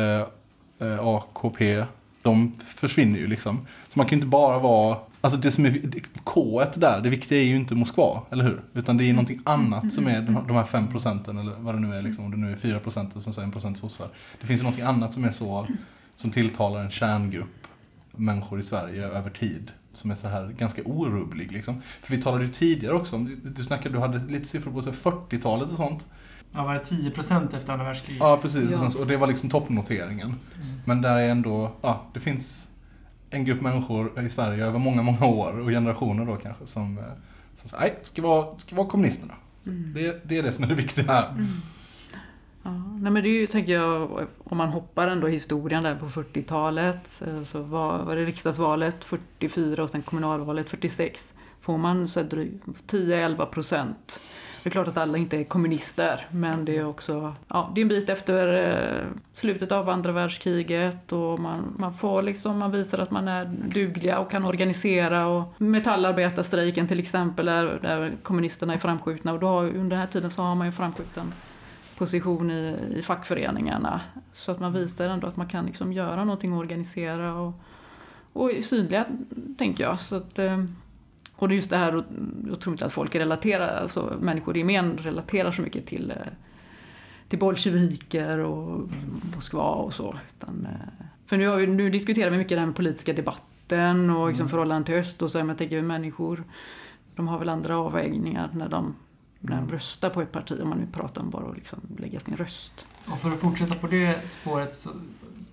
eh, 0.78 1.00
AKP, 1.00 1.84
de 2.22 2.52
försvinner 2.64 3.18
ju 3.18 3.26
liksom. 3.26 3.66
Så 3.88 3.98
man 3.98 4.06
kan 4.06 4.10
ju 4.10 4.16
inte 4.16 4.26
bara 4.28 4.58
vara, 4.58 4.96
alltså 5.20 5.38
det 5.38 5.50
som 5.50 5.66
är 5.66 5.80
K 6.24 6.62
där, 6.74 7.00
det 7.00 7.10
viktiga 7.10 7.38
är 7.38 7.44
ju 7.44 7.56
inte 7.56 7.74
Moskva, 7.74 8.22
eller 8.30 8.44
hur? 8.44 8.62
Utan 8.74 8.96
det 8.96 9.04
är 9.04 9.06
ju 9.06 9.12
någonting 9.12 9.40
annat 9.44 9.92
som 9.92 10.06
är 10.06 10.20
de 10.22 10.34
här- 10.36 10.42
de 10.48 10.56
här 10.56 10.64
fem 10.64 10.88
procenten 10.88 11.38
eller 11.38 11.52
vad 11.58 11.74
det 11.74 11.80
nu 11.80 11.94
är, 11.96 12.02
liksom, 12.02 12.24
om 12.24 12.30
det 12.30 12.36
nu 12.36 12.52
är 12.52 12.56
fyra 12.56 12.78
procent 12.80 13.16
och 13.16 13.22
sen 13.22 13.32
så 13.32 13.40
en 13.40 13.52
procent 13.52 13.78
sossar. 13.78 14.08
Det 14.40 14.46
finns 14.46 14.60
ju 14.60 14.64
någonting 14.64 14.84
annat 14.84 15.14
som 15.14 15.24
är 15.24 15.30
så, 15.30 15.66
som 16.22 16.30
tilltalar 16.30 16.80
en 16.80 16.90
kärngrupp 16.90 17.66
människor 18.12 18.58
i 18.58 18.62
Sverige 18.62 19.06
över 19.06 19.30
tid. 19.30 19.70
Som 19.94 20.10
är 20.10 20.14
så 20.14 20.28
här 20.28 20.48
ganska 20.58 20.82
orubblig 20.84 21.52
liksom. 21.52 21.82
För 22.02 22.16
vi 22.16 22.22
talade 22.22 22.44
ju 22.44 22.50
tidigare 22.50 22.94
också 22.94 23.16
om, 23.16 23.40
du 23.42 23.62
snackade, 23.62 23.94
du 23.94 24.00
hade 24.00 24.18
lite 24.18 24.44
siffror 24.44 24.72
på 24.72 24.82
så 24.82 24.90
här 24.90 24.96
40-talet 24.96 25.70
och 25.70 25.76
sånt. 25.76 26.06
Ja, 26.52 26.64
var 26.64 26.74
det 26.74 26.84
10 26.84 27.10
procent 27.10 27.54
efter 27.54 27.72
andra 27.72 27.84
världskriget? 27.84 28.22
Ja, 28.22 28.38
precis. 28.42 28.70
Ja. 28.70 28.84
Och, 28.84 28.92
sen, 28.92 29.00
och 29.00 29.06
det 29.06 29.16
var 29.16 29.26
liksom 29.26 29.50
toppnoteringen. 29.50 30.34
Men 30.84 31.02
där 31.02 31.18
är 31.18 31.28
ändå, 31.28 31.72
ja, 31.82 32.02
det 32.14 32.20
finns 32.20 32.68
en 33.30 33.44
grupp 33.44 33.60
människor 33.60 34.20
i 34.20 34.30
Sverige 34.30 34.66
över 34.66 34.78
många, 34.78 35.02
många 35.02 35.26
år 35.26 35.60
och 35.60 35.68
generationer 35.68 36.24
då 36.24 36.36
kanske 36.36 36.66
som, 36.66 36.98
eh, 36.98 37.04
som 37.56 37.70
säger, 37.70 37.82
nej, 37.82 37.98
ska 38.02 38.22
vara, 38.22 38.58
ska 38.58 38.76
vara 38.76 38.88
kommunisterna. 38.88 39.34
Det, 39.94 40.28
det 40.28 40.38
är 40.38 40.42
det 40.42 40.52
som 40.52 40.64
är 40.64 40.68
det 40.68 40.74
viktiga 40.74 41.12
här. 41.12 41.46
Ja, 42.62 42.70
nej 42.70 43.12
men 43.12 43.22
det 43.22 43.28
är 43.28 43.40
ju, 43.40 43.46
tänker 43.46 43.72
jag, 43.72 44.26
om 44.44 44.58
man 44.58 44.68
hoppar 44.68 45.08
ändå 45.08 45.26
historien 45.26 45.82
där 45.82 45.94
på 45.94 46.06
40-talet, 46.06 47.22
eh, 47.26 47.44
så 47.44 47.62
var, 47.62 47.98
var 47.98 48.16
det 48.16 48.24
riksdagsvalet 48.24 49.04
44 49.04 49.82
och 49.82 49.90
sen 49.90 50.02
kommunalvalet 50.02 50.68
46. 50.68 51.34
Får 51.60 51.78
man 51.78 52.06
10-11 52.06 53.46
procent. 53.46 54.20
Det 54.62 54.68
är 54.68 54.70
klart 54.70 54.88
att 54.88 54.96
alla 54.96 55.18
inte 55.18 55.36
är 55.36 55.44
kommunister, 55.44 56.26
men 56.30 56.64
det 56.64 56.76
är 56.76 56.86
också 56.86 57.34
ja, 57.48 57.72
det 57.74 57.80
är 57.80 57.82
en 57.82 57.88
bit 57.88 58.08
efter 58.08 58.70
eh, 58.70 59.06
slutet 59.32 59.72
av 59.72 59.88
andra 59.88 60.12
världskriget 60.12 61.12
och 61.12 61.40
man, 61.40 61.74
man 61.78 61.94
får 61.94 62.22
liksom, 62.22 62.58
man 62.58 62.70
visar 62.70 62.98
att 62.98 63.10
man 63.10 63.28
är 63.28 63.44
dugliga 63.68 64.18
och 64.18 64.30
kan 64.30 64.44
organisera 64.44 65.26
och 65.26 65.60
metallarbetarstrejken 65.60 66.88
till 66.88 67.00
exempel, 67.00 67.46
där, 67.46 67.78
där 67.82 68.12
kommunisterna 68.22 68.74
är 68.74 68.78
framskjutna 68.78 69.32
och 69.32 69.38
då 69.38 69.46
har, 69.46 69.64
under 69.64 69.90
den 69.90 69.98
här 69.98 70.06
tiden 70.06 70.30
så 70.30 70.42
har 70.42 70.54
man 70.54 70.66
ju 70.66 70.72
framskjuten 70.72 71.32
position 72.02 72.50
i, 72.50 72.76
i 72.96 73.02
fackföreningarna. 73.02 74.00
Så 74.32 74.52
att 74.52 74.60
man 74.60 74.72
visar 74.72 75.08
ändå 75.08 75.26
att 75.26 75.36
man 75.36 75.48
kan 75.48 75.66
liksom 75.66 75.92
göra 75.92 76.24
någonting 76.24 76.52
och 76.52 76.58
organisera 76.58 77.34
och, 77.34 77.52
och 78.32 78.50
synliga, 78.62 79.06
tänker 79.58 79.84
jag. 79.84 80.00
Så 80.00 80.16
att, 80.16 80.38
eh, 80.38 80.64
och 81.36 81.48
det 81.48 81.54
är 81.54 81.56
just 81.56 81.70
det 81.70 81.76
här, 81.76 82.04
jag 82.48 82.60
tror 82.60 82.74
inte 82.74 82.86
att 82.86 82.92
folk 82.92 83.14
relaterar, 83.14 83.82
alltså 83.82 84.16
människor 84.20 84.56
i 84.56 84.58
gemen 84.58 84.98
relaterar 84.98 85.52
så 85.52 85.62
mycket 85.62 85.86
till, 85.86 86.10
eh, 86.10 86.32
till 87.28 87.38
bolsjeviker 87.38 88.38
och 88.38 88.88
Moskva 89.34 89.70
och 89.70 89.94
så. 89.94 90.14
Utan, 90.36 90.66
eh, 90.70 91.06
för 91.26 91.36
nu, 91.36 91.46
har 91.46 91.56
vi, 91.56 91.66
nu 91.66 91.90
diskuterar 91.90 92.30
vi 92.30 92.36
mycket 92.36 92.56
det 92.56 92.60
här 92.60 92.66
med 92.66 92.76
politiska 92.76 93.12
debatten 93.12 94.10
och 94.10 94.28
liksom 94.28 94.48
förhållande 94.48 94.86
till 94.86 94.94
öst 94.94 95.22
och 95.22 95.30
så. 95.30 95.38
Men 95.38 95.48
jag 95.48 95.58
tänker 95.58 95.82
människor, 95.82 96.44
de 97.16 97.28
har 97.28 97.38
väl 97.38 97.48
andra 97.48 97.76
avvägningar 97.76 98.48
när 98.52 98.68
de, 98.68 98.94
när 99.42 99.56
de 99.56 99.68
röstar 99.68 100.10
på 100.10 100.22
ett 100.22 100.32
parti. 100.32 100.60
Om 100.62 100.68
man 100.68 100.78
nu 100.78 100.86
pratar 100.92 101.22
om 101.22 101.30
bara 101.30 101.48
att 101.50 101.56
liksom 101.56 101.80
lägga 101.98 102.20
sin 102.20 102.36
röst. 102.36 102.86
Och 103.06 103.18
för 103.18 103.30
att 103.30 103.40
fortsätta 103.40 103.74
på 103.74 103.86
det 103.86 104.28
spåret 104.28 104.74
så 104.74 104.90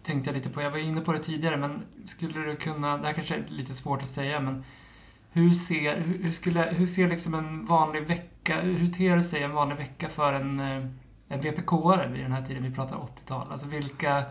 tänkte 0.04 0.30
jag 0.30 0.36
lite 0.36 0.50
på, 0.50 0.62
jag 0.62 0.72
var 0.72 0.78
inne 0.78 1.02
på 1.02 1.14
det 1.14 1.20
tidigare, 1.20 1.58
men 1.58 1.82
skulle 2.04 2.40
du 2.40 2.56
kunna, 2.56 2.98
det 2.98 3.08
här 3.08 3.14
kanske 3.14 3.36
är 3.36 3.46
lite 3.48 3.74
svårt 3.74 4.02
att 4.02 4.08
säga, 4.08 4.40
men 4.40 4.64
hur 5.32 5.54
ser, 5.54 6.00
hur, 6.00 6.32
skulle, 6.32 6.62
hur 6.62 6.88
ser 6.88 7.10
liksom 7.10 7.34
en 7.34 7.66
vanlig 7.66 8.08
vecka, 8.08 8.62
hur 8.62 8.90
ter 8.90 9.20
sig 9.20 9.44
en 9.44 9.52
vanlig 9.52 9.78
vecka 9.78 10.10
för 10.10 10.34
en, 10.34 10.60
eh, 10.60 10.86
en 11.28 11.42
VPK-are 11.42 12.12
vid 12.12 12.24
den 12.24 12.32
här 12.32 12.46
tiden, 12.46 12.64
vi 12.64 12.72
pratar 12.72 12.96
80-tal? 12.96 13.48
Alltså 13.52 13.68
vilka, 13.68 14.24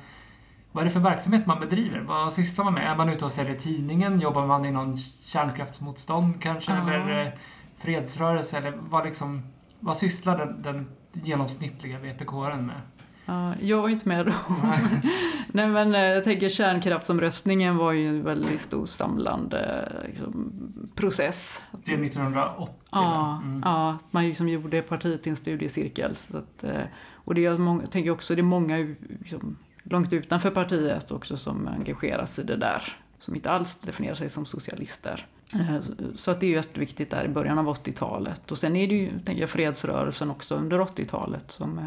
vad 0.72 0.82
är 0.82 0.84
det 0.84 0.90
för 0.90 1.00
verksamhet 1.00 1.46
man 1.46 1.60
bedriver? 1.60 2.00
Vad 2.00 2.32
sysslar 2.32 2.64
man 2.64 2.74
med? 2.74 2.90
Är 2.90 2.96
man 2.96 3.08
ute 3.08 3.24
och 3.24 3.32
säljer 3.32 3.56
tidningen? 3.56 4.20
Jobbar 4.20 4.46
man 4.46 4.64
i 4.64 4.70
någon 4.70 4.96
kärnkraftsmotstånd 4.96 6.42
kanske? 6.42 6.72
Ja. 6.72 6.78
Eller 6.78 7.26
eh, 7.26 7.32
fredsrörelse? 7.78 8.58
Eller 8.58 8.78
vad 8.80 9.04
liksom, 9.04 9.42
vad 9.80 9.96
sysslar 9.96 10.38
den, 10.38 10.62
den 10.62 10.86
genomsnittliga 11.12 11.98
VPK-aren 11.98 12.66
med? 12.66 12.80
Ja, 13.28 13.54
jag 13.60 13.88
ju 13.88 13.94
inte 13.94 14.08
med 14.08 14.26
då. 14.26 14.32
Nej 15.52 15.68
men 15.68 15.94
eh, 15.94 16.00
jag 16.00 16.24
tänker 16.24 16.48
kärnkraftsomröstningen 16.48 17.76
var 17.76 17.92
ju 17.92 18.08
en 18.08 18.24
väldigt 18.24 18.60
stor 18.60 18.86
samlande 18.86 19.92
liksom, 20.06 20.52
process. 20.94 21.62
Det 21.84 21.92
är 21.92 22.04
1980 22.04 22.74
Ja? 22.90 23.40
Mm. 23.44 23.62
ja, 23.64 23.98
man 24.10 24.24
liksom 24.24 24.48
gjorde 24.48 24.82
partiet 24.82 25.26
i 25.26 25.30
en 25.30 25.36
studiecirkel. 25.36 26.16
Så 26.16 26.38
att, 26.38 26.64
eh, 26.64 26.82
och 27.14 27.34
det 27.34 27.46
är, 27.46 27.80
jag 27.80 27.90
tänker 27.90 28.10
också 28.10 28.34
det 28.34 28.40
är 28.40 28.42
många 28.42 28.76
liksom, 29.20 29.56
långt 29.82 30.12
utanför 30.12 30.50
partiet 30.50 31.10
också 31.10 31.36
som 31.36 31.68
engagerar 31.68 32.26
sig 32.26 32.44
i 32.44 32.46
det 32.46 32.56
där. 32.56 32.82
Som 33.18 33.34
inte 33.34 33.50
alls 33.50 33.80
definierar 33.80 34.14
sig 34.14 34.28
som 34.28 34.46
socialister. 34.46 35.26
Eh, 35.54 35.80
så- 36.14 36.30
att 36.30 36.40
det 36.40 36.46
är 36.46 36.48
ju 36.48 36.54
jätteviktigt 36.54 37.10
där 37.10 37.24
i 37.24 37.28
början 37.28 37.58
av 37.58 37.68
80-talet. 37.68 38.50
Och 38.52 38.58
sen 38.58 38.76
är 38.76 38.88
det 38.88 38.94
ju, 38.94 39.10
tänker 39.20 39.40
jag, 39.40 39.50
fredsrörelsen 39.50 40.30
också 40.30 40.54
under 40.54 40.78
80-talet 40.80 41.50
som, 41.50 41.80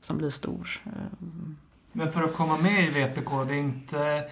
som 0.00 0.18
blir 0.18 0.30
stor. 0.30 0.68
Eh, 0.86 0.92
Men 1.92 2.10
för 2.12 2.22
att 2.22 2.34
komma 2.34 2.56
med 2.56 2.84
i 2.84 2.90
VPK, 2.90 3.44
det 3.48 3.54
är 3.54 3.58
inte, 3.58 4.24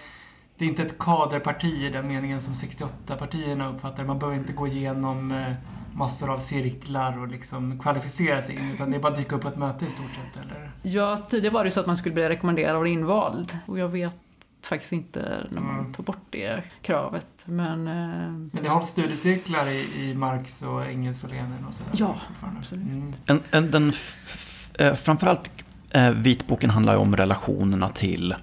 det 0.57 0.65
är 0.65 0.69
inte 0.69 0.81
ett 0.83 0.97
kaderparti 0.99 1.85
i 1.85 1.89
den 1.89 2.07
meningen 2.07 2.41
som 2.41 2.53
68-partierna 2.53 3.73
uppfattar. 3.73 4.03
Man 4.03 4.19
behöver 4.19 4.37
inte 4.39 4.53
gå 4.53 4.67
igenom 4.67 5.31
eh, 5.31 5.55
massor 5.95 6.29
av 6.33 6.39
cirklar 6.39 7.19
och 7.19 7.27
liksom 7.27 7.79
kvalificera 7.79 8.41
sig 8.41 8.55
in, 8.55 8.71
utan 8.73 8.91
det 8.91 8.97
är 8.97 9.01
bara 9.01 9.11
att 9.11 9.17
dyka 9.17 9.35
upp 9.35 9.41
på 9.41 9.47
ett 9.47 9.57
möte 9.57 9.85
i 9.85 9.89
stort 9.89 10.05
sett, 10.15 10.41
eller? 10.45 10.71
Ja, 10.81 11.17
tidigare 11.17 11.53
var 11.53 11.63
det 11.63 11.71
så 11.71 11.79
att 11.79 11.87
man 11.87 11.97
skulle 11.97 12.13
bli 12.15 12.29
rekommenderad 12.29 12.75
och 12.75 12.87
invald. 12.87 13.57
Och 13.65 13.79
jag 13.79 13.89
vet 13.89 14.17
faktiskt 14.65 14.91
inte 14.93 15.47
när 15.49 15.61
man 15.61 15.79
Mm. 15.79 15.93
tar 15.93 16.03
bort 16.03 16.25
det 16.29 16.63
kravet. 16.81 17.27
Men 17.45 17.87
eh, 17.87 18.31
Men 18.53 18.63
det 18.63 18.69
hålls 18.69 18.89
studiecirklar 18.89 19.67
i, 19.67 20.09
i 20.09 20.13
Marx 20.15 20.61
och 20.61 20.85
Engels 20.85 21.23
och 21.23 21.29
Lenin 21.29 21.65
och 21.67 21.73
sådär? 21.73 21.91
Ja, 21.95 22.15
absolut. 22.59 22.83
Mm. 22.85 23.13
En, 23.25 23.39
en, 23.51 23.71
den 23.71 23.89
f- 23.89 24.17
f- 24.25 24.71
eh, 24.79 24.93
framförallt 24.93 25.51
eh, 25.91 26.09
vitboken 26.11 26.69
handlar 26.69 26.93
ju 26.93 26.99
om 26.99 27.15
relationerna 27.15 27.89
till 27.89 28.35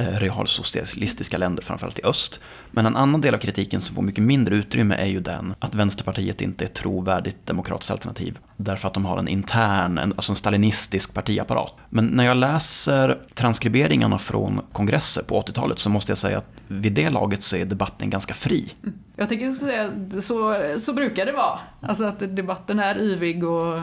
Eh, 0.00 0.04
realsocialistiska 0.06 1.38
länder, 1.38 1.62
framförallt 1.62 1.98
i 1.98 2.02
öst. 2.04 2.40
Men 2.70 2.86
en 2.86 2.96
annan 2.96 3.20
del 3.20 3.34
av 3.34 3.38
kritiken 3.38 3.80
som 3.80 3.94
får 3.94 4.02
mycket 4.02 4.24
mindre 4.24 4.56
utrymme 4.56 4.94
är 4.94 5.06
ju 5.06 5.20
den 5.20 5.54
att 5.58 5.74
Vänsterpartiet 5.74 6.40
inte 6.40 6.64
är 6.64 6.66
ett 6.66 6.74
trovärdigt 6.74 7.46
demokratiskt 7.46 7.90
alternativ. 7.90 8.38
Därför 8.56 8.88
att 8.88 8.94
de 8.94 9.04
har 9.04 9.18
en 9.18 9.28
intern, 9.28 9.98
en, 9.98 10.12
alltså 10.12 10.32
en 10.32 10.36
stalinistisk 10.36 11.14
partiapparat. 11.14 11.74
Men 11.88 12.06
när 12.06 12.24
jag 12.24 12.36
läser 12.36 13.18
transkriberingarna 13.34 14.18
från 14.18 14.60
kongresser 14.72 15.22
på 15.22 15.42
80-talet 15.42 15.78
så 15.78 15.90
måste 15.90 16.10
jag 16.10 16.18
säga 16.18 16.38
att 16.38 16.50
vid 16.68 16.92
det 16.92 17.10
laget 17.10 17.42
så 17.42 17.56
är 17.56 17.64
debatten 17.64 18.10
ganska 18.10 18.34
fri. 18.34 18.72
Mm. 18.82 18.98
jag 19.16 19.28
tänker 19.28 19.50
säga 19.50 19.84
att 19.84 20.24
så, 20.24 20.64
så 20.78 20.92
brukar 20.92 21.26
det 21.26 21.32
vara. 21.32 21.58
Alltså 21.80 22.04
att 22.04 22.18
debatten 22.18 22.78
är 22.78 22.98
yvig 22.98 23.44
och 23.44 23.78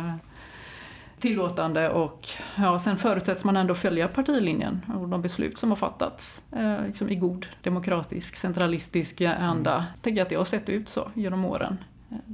tillåtande 1.19 1.89
och 1.89 2.27
ja, 2.55 2.79
sen 2.79 2.97
förutsätts 2.97 3.43
man 3.43 3.57
ändå 3.57 3.75
följa 3.75 4.07
partilinjen 4.07 4.81
och 4.99 5.09
de 5.09 5.21
beslut 5.21 5.57
som 5.57 5.69
har 5.69 5.75
fattats 5.75 6.43
eh, 6.51 6.85
liksom 6.85 7.09
i 7.09 7.15
god 7.15 7.45
demokratisk, 7.63 8.35
centralistisk 8.35 9.21
anda. 9.21 9.85
Jag 9.93 10.01
tänker 10.03 10.21
att 10.21 10.29
det 10.29 10.35
har 10.35 10.45
sett 10.45 10.69
ut 10.69 10.89
så 10.89 11.11
genom 11.13 11.45
åren. 11.45 11.77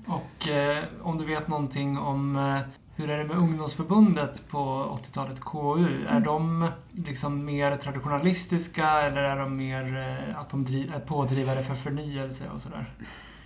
Och 0.08 0.50
eh, 0.50 0.84
om 1.02 1.18
du 1.18 1.26
vet 1.26 1.48
någonting 1.48 1.98
om 1.98 2.36
eh, 2.36 2.60
hur 2.96 3.10
är 3.10 3.18
det 3.18 3.24
med 3.24 3.38
ungdomsförbundet 3.38 4.50
på 4.50 4.58
80-talet, 5.04 5.40
KU? 5.42 6.06
Är 6.08 6.20
de 6.20 6.70
liksom 6.92 7.46
mer 7.46 7.76
traditionalistiska 7.76 9.02
eller 9.02 9.24
är 9.24 9.38
de 9.38 9.58
mer 9.58 9.98
eh, 9.98 10.40
att 10.40 10.50
de 10.50 10.66
driv, 10.66 10.94
är 10.94 11.00
pådrivare 11.00 11.64
för 11.64 11.76
förnyelse 11.76 12.44
och 12.56 12.62
sådär? 12.62 12.86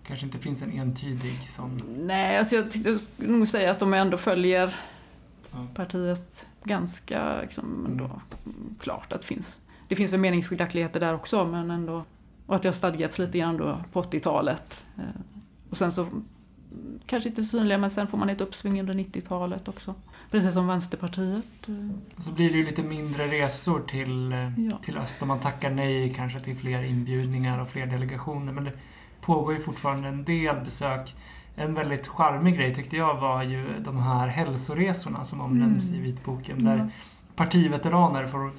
Kanske 0.08 0.26
inte 0.26 0.38
finns 0.38 0.62
en 0.62 0.80
entydig 0.80 1.50
sån... 1.50 1.82
Nej, 2.00 2.38
alltså 2.38 2.56
jag, 2.56 2.72
skulle 2.72 3.32
nog 3.32 3.48
säga 3.48 3.72
att 3.72 3.80
de 3.80 3.94
ändå 3.94 4.18
följer. 4.18 4.76
Partiet 5.76 6.46
ganska 6.64 7.42
liksom, 7.42 7.86
ändå, 7.86 8.22
klart 8.80 9.14
att 9.14 9.22
det 9.22 9.28
finns. 9.28 9.62
Det 9.88 9.96
finns 9.96 10.12
väl 10.14 10.20
meningsskiljaktigheter 10.20 11.00
där 11.00 11.14
också, 11.14 11.46
men 11.46 11.72
ändå. 11.72 12.04
Och 12.46 12.56
att 12.56 12.62
det 12.62 12.68
har 12.68 12.74
stadgats 12.74 13.20
lite 13.20 13.38
grann 13.38 13.58
då 13.58 13.78
på 13.92 14.02
80-talet. 14.02 14.86
Eh, 14.98 15.04
Och 15.70 15.78
sen 15.78 15.92
så, 15.92 16.02
mm, 16.04 16.24
kanske 17.06 17.30
inte 17.30 17.44
synliga, 17.44 17.78
men 17.78 17.92
sen 17.92 18.08
får 18.08 18.18
man 18.18 18.30
ett 18.30 18.42
uppsving 18.42 18.80
under 18.80 18.94
90-talet 18.94 19.68
också. 19.68 19.96
Precis 20.32 20.54
som 20.54 20.68
Vänsterpartiet. 20.68 21.68
eh, 21.68 21.90
Och 22.18 22.24
så 22.24 22.32
blir 22.32 22.52
det 22.52 22.58
ju 22.58 22.66
lite 22.66 22.84
mindre 22.84 23.24
resor 23.28 23.80
till, 23.88 24.32
eh, 24.32 24.60
Ja. 24.60 24.78
till 24.84 24.98
öst 24.98 25.22
och 25.22 25.28
man 25.28 25.40
tackar 25.40 25.70
nej 25.70 26.14
kanske 26.14 26.40
till 26.40 26.58
fler 26.58 26.84
inbjudningar 26.84 27.60
och 27.62 27.70
fler 27.70 27.86
delegationer. 27.86 28.52
Men 28.52 28.64
det 28.64 28.72
pågår 29.22 29.54
ju 29.54 29.60
fortfarande 29.60 30.08
en 30.08 30.24
del 30.24 30.56
besök. 30.64 31.16
En 31.56 31.74
väldigt 31.74 32.08
charmig 32.08 32.56
grej 32.56 32.76
tyckte 32.76 32.98
jag 32.98 33.16
var 33.20 33.44
ju 33.44 33.80
de 33.80 33.98
här 33.98 34.28
hälsoresorna 34.28 35.26
som 35.26 35.42
omnämns 35.42 35.90
Mm. 35.90 36.00
i 36.02 36.04
vitboken. 36.04 36.66
Där 36.66 36.78
Ja. 36.78 36.88
partiveteraner, 37.36 38.28
får, 38.28 38.52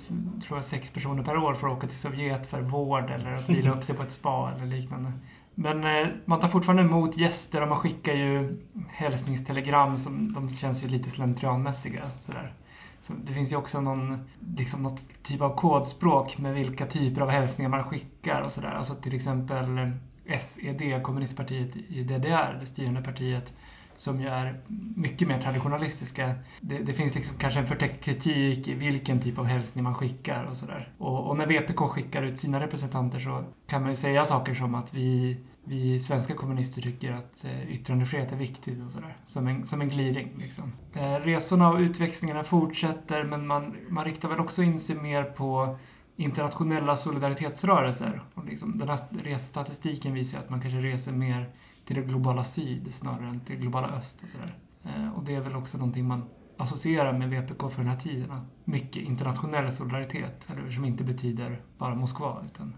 tror 0.47 0.57
jag 0.59 0.64
sex 0.64 0.90
personer 0.90 1.22
per 1.22 1.36
år, 1.36 1.55
får 1.55 1.68
åka 1.68 1.86
till 1.86 1.99
Sovjet 1.99 2.47
för 2.51 2.61
vård 2.61 3.11
eller 3.11 3.32
att 3.32 3.49
vila 3.51 3.70
upp 3.72 3.84
sig 3.84 3.97
på 3.97 4.03
ett 4.03 4.12
spa 4.12 4.53
eller 4.57 4.66
liknande. 4.66 5.12
Men 5.55 5.84
eh, 5.84 6.07
man 6.24 6.40
tar 6.40 6.49
fortfarande 6.49 6.82
emot 6.82 7.16
gäster 7.16 7.62
och 7.62 7.68
man 7.68 7.78
skickar 7.78 8.12
ju 8.14 8.62
hälsningstelegram 8.88 9.97
som 9.97 10.32
de 10.32 10.51
känns 10.51 10.84
ju 10.84 10.88
lite 10.88 11.11
slentrianmässiga. 11.11 12.03
Sådär. 12.20 12.53
Så 13.03 13.12
det 13.24 13.32
finns 13.32 13.53
ju 13.53 13.57
också 13.57 13.80
någon, 13.80 14.18
liksom 14.57 14.82
något 14.82 15.22
typ 15.22 15.40
av 15.40 15.57
kodspråk 15.57 16.38
med 16.38 16.55
vilka 16.55 16.86
typer 16.86 17.20
av 17.20 17.28
hälsningar 17.28 17.68
man 17.70 17.84
skickar 17.84 18.40
och 18.40 18.53
sådär. 18.53 18.74
Alltså 18.78 18.94
till 18.94 19.14
exempel 19.14 19.92
SED, 20.41 21.03
kommunistpartiet 21.03 21.77
i 21.77 22.03
DDR, 22.03 22.59
det 22.61 22.66
styrande 22.66 23.03
partiet, 23.03 23.53
som 23.97 24.20
ju 24.20 24.29
är 24.29 24.61
mycket 24.97 25.29
mer 25.29 25.41
traditionalistiska. 25.41 26.35
Det, 26.61 26.79
det, 26.79 26.93
finns 26.93 27.14
liksom 27.14 27.37
kanske 27.39 27.61
en 27.61 27.66
förtäckt 27.66 28.05
kritik 28.05 28.68
i 28.68 28.74
vilken 28.74 29.20
typ 29.20 29.39
av 29.39 29.45
hälsning 29.45 29.85
man 29.85 29.95
skickar 29.95 30.45
och 30.45 30.57
sådär. 30.57 30.93
Och, 30.99 31.27
och, 31.27 31.37
när 31.37 31.47
VPK 31.47 31.79
skickar 31.79 32.22
ut 32.22 32.39
sina 32.39 32.61
representanter 32.61 33.18
så 33.18 33.45
kan 33.66 33.83
man 33.83 33.91
ju 33.91 33.97
säga 33.97 34.24
saker 34.24 34.55
som 34.55 34.74
att 34.74 34.95
vi, 34.95 35.37
vi 35.64 35.99
svenska 35.99 36.35
kommunister 36.35 36.83
tycker 36.83 37.12
att 37.12 37.45
eh, 37.45 37.72
yttrandefrihet 37.72 38.33
är 38.33 38.37
viktigt 38.37 38.85
och 38.85 38.91
sådär. 38.91 39.16
Som 39.27 39.47
en, 39.47 39.66
som 39.66 39.81
en 39.81 39.89
gliring 39.89 40.33
liksom. 40.39 40.72
Eh, 40.95 41.14
resorna 41.14 41.70
och 41.70 41.79
utväxlingarna 41.79 42.45
fortsätter 42.45 43.24
men 43.24 43.47
man, 43.47 43.77
man 43.89 44.05
riktar 44.05 44.29
väl 44.29 44.41
också 44.41 44.62
in 44.62 44.81
sig 44.81 44.97
mer 44.97 45.24
på 45.24 45.79
internationella 46.17 46.97
solidaritetsrörelser. 46.97 48.23
Och 48.35 48.45
liksom, 48.45 48.79
den 48.79 48.89
här 48.89 48.99
resestatistiken 49.23 50.14
visar 50.14 50.39
att 50.39 50.51
man 50.51 50.61
kanske 50.61 50.81
reser 50.81 51.12
mer 51.12 51.51
till 51.85 51.97
det 51.97 52.03
globala 52.03 52.45
syd 52.45 52.95
snarare 52.95 53.29
än 53.29 53.41
till 53.41 53.55
det 53.55 53.61
globala 53.61 53.89
öst 53.89 54.23
och 54.23 54.29
sådär. 54.29 54.57
Eh, 54.85 55.09
och 55.17 55.25
det 55.25 55.35
är 55.35 55.41
väl 55.41 55.57
också 55.57 55.79
någonting 55.79 56.07
man 56.07 56.25
associerar 56.57 57.12
med 57.12 57.31
VPK 57.31 57.71
för 57.71 57.83
den 57.83 57.91
här 57.91 58.01
tiden. 58.01 58.41
Mycket 58.64 59.03
internationell 59.03 59.73
solidaritet, 59.73 60.49
eller 60.51 60.71
som 60.71 60.85
inte 60.85 61.05
betyder 61.05 61.62
bara 61.79 61.95
Moskva 61.95 62.43
utan 62.47 62.75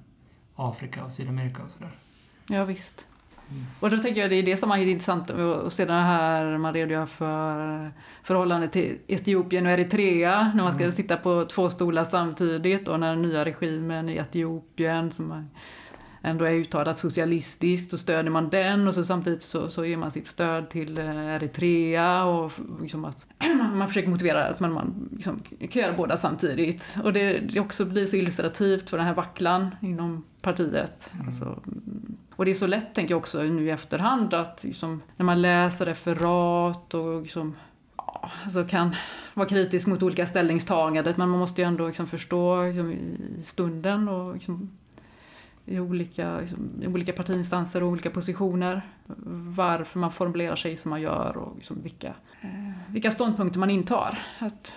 Afrika 0.54 1.04
och 1.04 1.12
Sydamerika 1.12 1.62
och 1.62 1.70
sådär. 1.70 1.98
Ja, 2.46 2.64
visst. 2.64 3.06
Mm. 3.50 3.64
Och 3.80 3.90
då 3.90 3.96
tänker 3.96 4.20
jag 4.20 4.30
det 4.30 4.36
är 4.36 4.42
det 4.42 4.56
som 4.56 4.70
är 4.70 4.78
intressant 4.78 5.30
att 5.30 5.72
se 5.72 5.84
det 5.84 5.92
här 5.92 6.58
man 6.58 6.74
redogör 6.74 7.06
för 7.06 7.90
förhållandet 8.22 8.72
till 8.72 8.98
Etiopien 9.06 9.66
och 9.66 9.72
Eritrea 9.72 10.52
när 10.54 10.62
man 10.64 10.72
ska 10.72 10.82
mm. 10.82 10.92
sitta 10.92 11.16
på 11.16 11.44
två 11.44 11.70
stolar 11.70 12.04
samtidigt 12.04 12.88
och 12.88 13.00
när 13.00 13.10
den 13.10 13.22
nya 13.22 13.44
regimen 13.44 14.08
i 14.08 14.16
Etiopien 14.16 15.10
som 15.10 15.48
ändå 16.22 16.44
är 16.44 16.52
uttalat 16.52 16.98
socialistiskt 16.98 17.92
och 17.92 18.00
stödjer 18.00 18.30
man 18.30 18.48
den 18.48 18.88
och 18.88 18.94
så 18.94 19.04
samtidigt 19.04 19.42
så, 19.42 19.68
så 19.68 19.84
ger 19.84 19.96
man 19.96 20.10
sitt 20.10 20.26
stöd 20.26 20.70
till 20.70 20.98
eh, 20.98 21.34
Eritrea 21.34 22.24
och 22.24 22.52
liksom 22.80 23.04
att 23.04 23.26
man 23.74 23.88
försöker 23.88 24.08
motivera 24.08 24.44
att 24.44 24.60
man, 24.60 24.72
man 24.72 25.08
liksom, 25.12 25.42
kan 25.70 25.82
göra 25.82 25.92
båda 25.96 26.16
samtidigt. 26.16 26.94
Och 27.04 27.12
det, 27.12 27.38
det 27.38 27.60
också 27.60 27.84
blir 27.84 28.06
så 28.06 28.16
illustrativt 28.16 28.90
för 28.90 28.96
den 28.96 29.06
här 29.06 29.14
vacklan 29.14 29.74
inom 29.80 30.24
partiet. 30.42 31.10
Mm. 31.14 31.26
Alltså, 31.26 31.62
och 32.38 32.44
det 32.44 32.50
är 32.50 32.54
så 32.54 32.66
lätt, 32.66 32.94
tänker 32.94 33.14
jag 33.14 33.18
också 33.18 33.42
nu 33.42 33.66
i 33.66 33.70
efterhand, 33.70 34.34
att 34.34 34.64
liksom, 34.64 35.02
när 35.16 35.24
man 35.24 35.42
läser 35.42 35.86
referat 35.86 36.94
och 36.94 37.22
liksom, 37.22 37.56
alltså 38.44 38.64
kan 38.64 38.94
vara 39.34 39.48
kritisk 39.48 39.86
mot 39.86 40.02
olika 40.02 40.26
ställningstaganden, 40.26 41.14
men 41.16 41.28
man 41.28 41.38
måste 41.38 41.60
ju 41.60 41.66
ändå 41.66 41.86
liksom 41.86 42.06
förstå 42.06 42.62
liksom, 42.62 42.92
i 42.92 43.42
stunden 43.42 44.08
och 44.08 44.34
liksom, 44.34 44.70
i 45.64 45.80
olika, 45.80 46.40
liksom, 46.40 46.70
i 46.82 46.86
olika 46.86 47.12
partiinstanser 47.12 47.82
och 47.82 47.88
olika 47.88 48.10
positioner. 48.10 48.82
Varför 49.56 49.98
man 49.98 50.12
formulerar 50.12 50.56
sig 50.56 50.76
som 50.76 50.90
man 50.90 51.00
gör 51.00 51.36
och 51.36 51.56
liksom 51.56 51.82
vilka, 51.82 52.14
eh, 52.40 52.72
vilka 52.88 53.10
ståndpunkter 53.10 53.58
man 53.58 53.70
intar. 53.70 54.18
Att 54.38 54.72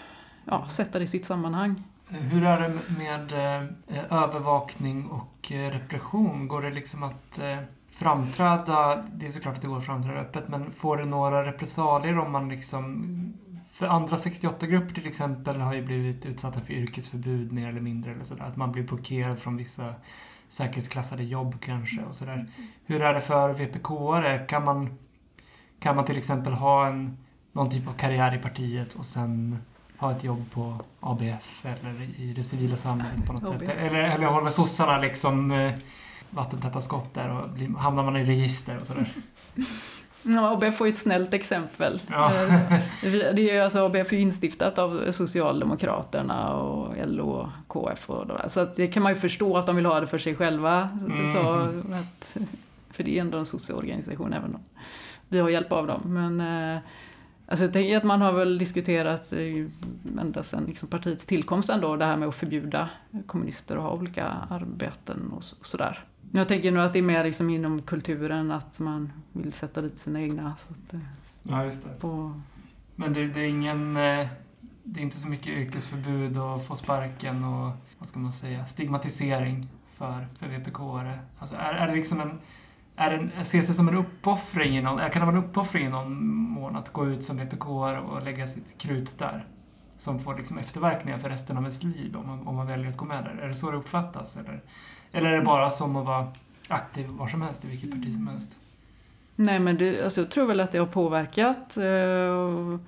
ja, 0.46 0.70
sätta 0.70 1.00
det 1.00 1.06
i 1.06 1.08
sitt 1.08 1.26
sammanhang. 1.26 1.84
Hur 2.14 2.44
är 2.44 2.60
det 2.60 2.80
med 2.98 3.32
eh, 3.32 4.24
övervakning 4.24 5.06
och 5.06 5.52
eh, 5.52 5.72
repression? 5.72 6.48
Går 6.48 6.62
det 6.62 6.70
liksom 6.70 7.04
att 7.04 7.40
eh, 7.40 7.58
framträda, 7.92 9.04
det 9.14 9.28
är 9.28 9.32
såklart 9.32 9.56
att 9.56 9.62
det 9.62 9.68
går 9.68 9.78
att 9.78 9.86
framträda 9.86 10.20
öppet, 10.20 10.48
men 10.48 10.72
får 10.72 10.98
det 10.98 11.06
några 11.06 11.46
repressalier 11.46 12.18
om 12.18 12.32
man 12.32 12.50
liksom 12.50 13.06
för 13.72 13.88
andra 13.88 14.16
68-grupper 14.16 14.94
till 14.94 15.08
exempel 15.08 15.60
har 15.60 15.74
ju 15.74 15.82
blivit 15.82 16.26
utsatta 16.26 16.60
för 16.60 16.74
yrkesförbud 16.74 17.52
mer 17.52 17.70
eller 17.70 17.82
mindre 17.82 18.12
eller 18.12 18.24
sådär. 18.24 18.44
Att 18.44 18.58
man 18.58 18.72
blir 18.72 18.84
blockerad 18.84 19.40
från 19.40 19.58
vissa 19.58 19.94
säkerhetsklassade 20.50 21.24
jobb 21.24 21.56
kanske 21.62 22.02
och 22.10 22.16
sådär. 22.16 22.48
Hur 22.86 23.02
är 23.02 23.14
det 23.14 23.22
för 23.22 23.54
VPK-are? 23.54 24.46
Kan 24.46 24.66
man, 24.66 24.98
kan 25.80 25.96
man 25.96 26.06
till 26.06 26.18
exempel 26.18 26.54
ha 26.54 26.88
en, 26.88 27.18
någon 27.52 27.70
typ 27.70 27.88
av 27.88 27.94
karriär 27.94 28.36
i 28.36 28.38
partiet 28.38 28.94
och 28.94 29.06
sen 29.06 29.58
ha 30.02 30.12
ett 30.12 30.24
jobb 30.24 30.52
på 30.54 30.76
ABF 31.00 31.66
eller 31.66 32.20
i 32.20 32.34
det 32.36 32.44
civila 32.44 32.76
samhället 32.76 33.26
på 33.26 33.34
något 33.34 33.48
sätt? 33.48 33.62
Eller, 33.80 34.04
eller 34.04 34.26
håller 34.26 34.50
sossarna 34.50 34.98
liksom 34.98 35.52
eh, 35.52 35.74
vattentäta 36.30 36.82
skott 36.82 37.14
där 37.14 37.30
och 37.30 37.50
blir, 37.50 37.78
hamnar 37.78 38.04
man 38.04 38.18
i 38.18 38.24
register 38.24 38.80
och 38.80 38.88
sådär? 38.88 39.10
Ja, 40.24 40.52
ABF 40.52 40.82
är 40.82 40.88
ett 40.88 40.98
snällt 40.98 41.34
exempel. 41.34 42.02
Ja. 42.08 42.32
Eh, 42.48 42.80
det 43.34 43.50
är 43.50 43.62
alltså, 43.62 43.86
ABF 43.86 44.14
är 44.14 44.18
instiftat 44.18 44.80
av 44.80 45.12
Socialdemokraterna 45.12 46.54
och 46.54 46.94
LO 47.08 47.30
och 47.30 47.48
KF 47.68 48.10
och 48.10 48.28
de 48.28 48.50
Så 48.50 48.60
att 48.60 48.76
det 48.76 48.88
kan 48.88 49.04
man 49.04 49.14
ju 49.14 49.20
förstå 49.20 49.58
att 49.58 49.66
de 49.66 49.76
vill 49.76 49.86
ha 49.86 50.00
det 50.00 50.08
för 50.08 50.18
sig 50.18 50.36
själva. 50.36 50.90
Mm. 51.08 51.34
Så 51.34 51.40
att, 51.94 52.38
för 52.92 53.04
det 53.04 53.18
är 53.18 53.22
ändå 53.22 53.38
en 53.38 53.46
socioorganisation 53.46 54.34
även 54.34 54.56
om 54.56 54.62
vi 55.28 55.40
har 55.40 55.50
hjälp 55.50 55.72
av 55.72 55.88
dem. 55.88 56.02
Men 56.06 56.42
eh, 56.42 56.82
alltså, 57.52 57.66
jag 57.66 57.74
tänker 57.74 57.98
att 57.98 58.04
man 58.04 58.22
har 58.22 58.32
väl 58.32 58.58
diskuterat 58.58 59.34
ända 60.20 60.44
sedan 60.44 60.64
liksom 60.66 60.90
partiets 60.90 61.26
tillkomst 61.26 61.70
ändå 61.70 61.96
det 61.96 62.06
här 62.06 62.18
med 62.18 62.28
att 62.28 62.36
förbjuda 62.36 62.90
kommunister 63.26 63.76
att 63.76 63.82
ha 63.82 63.92
olika 63.92 64.28
arbeten 64.50 65.32
och 65.32 65.44
sådär. 65.44 66.06
Jag 66.32 66.48
tänker 66.48 66.72
nog 66.72 66.84
att 66.84 66.94
det 66.94 67.00
är 67.00 67.04
mer 67.04 67.24
liksom 67.24 67.50
inom 67.50 67.82
kulturen 67.82 68.52
att 68.52 68.80
man 68.80 69.12
vill 69.32 69.54
sätta 69.54 69.82
dit 69.82 69.98
sina 69.98 70.22
egna. 70.22 70.56
Så 70.56 70.74
att, 70.74 71.02
ja, 71.44 71.64
just 71.64 71.84
det. 71.84 72.00
På... 72.00 72.42
Men 72.96 73.14
det, 73.14 73.28
det, 73.28 73.40
är 73.40 73.48
ingen... 73.48 73.96
Eh, 73.96 74.28
det 74.84 75.00
är 75.00 75.04
inte 75.04 75.18
så 75.18 75.28
mycket 75.28 75.48
yrkesförbud 75.48 76.38
och 76.38 76.66
få 76.66 76.76
sparken 76.76 77.44
och 77.44 77.72
vad 77.98 78.08
ska 78.08 78.20
man 78.20 78.32
säga, 78.34 78.66
stigmatisering 78.66 79.68
för, 79.88 80.28
för 80.40 80.46
VPK-are. 80.46 81.20
Alltså 81.40 81.56
är, 81.56 81.74
är 81.74 81.88
det 81.88 81.94
liksom 81.94 82.22
en... 82.22 82.40
Är 83.02 83.18
det, 83.18 83.42
ses 83.42 83.68
det 83.68 83.74
som 83.74 83.88
en 83.88 83.96
uppoffring 83.96 84.78
i 84.78 84.82
någon, 84.82 84.98
kan 84.98 85.20
det 85.20 85.26
vara 85.26 85.38
en 85.38 85.44
uppoffring 85.44 85.86
i 85.86 85.90
någon 85.90 86.26
mån 86.36 86.76
att 86.76 86.94
gå 86.94 87.08
ut 87.08 87.24
som 87.24 87.40
VPK-are 87.40 88.00
och 88.00 88.24
lägga 88.24 88.48
sitt 88.48 88.78
krut 88.78 89.20
där? 89.20 89.46
Som 89.98 90.20
får 90.20 90.36
liksom 90.36 90.58
efterverkningar 90.58 91.18
för 91.18 91.30
resten 91.30 91.58
av 91.58 91.64
ens 91.64 91.84
liv 91.84 92.18
om 92.18 92.28
man, 92.28 92.48
om 92.48 92.56
man 92.56 92.68
väljer 92.68 92.90
att 92.90 92.98
gå 92.98 93.06
med 93.06 93.24
där. 93.24 93.44
Är 93.44 93.48
det 93.48 93.56
så 93.56 93.72
det 93.72 93.78
uppfattas? 93.78 94.38
Eller? 94.38 94.62
Eller 95.12 95.30
är 95.30 95.38
det 95.38 95.46
bara 95.46 95.70
som 95.70 95.96
att 95.96 96.06
vara 96.06 96.28
aktiv 96.68 97.08
var 97.08 97.28
som 97.28 97.42
helst, 97.42 97.66
i 97.66 97.68
vilket 97.68 97.92
parti 97.92 98.14
som 98.14 98.28
helst? 98.28 98.58
Nej, 99.36 99.60
men 99.60 99.78
det, 99.78 100.04
alltså, 100.04 100.22
jag 100.22 100.32
tror 100.32 100.46
väl 100.46 100.60
att 100.60 100.72
det 100.72 100.78
har 100.78 100.86
påverkat. 100.86 101.78
Eh, 101.78 102.80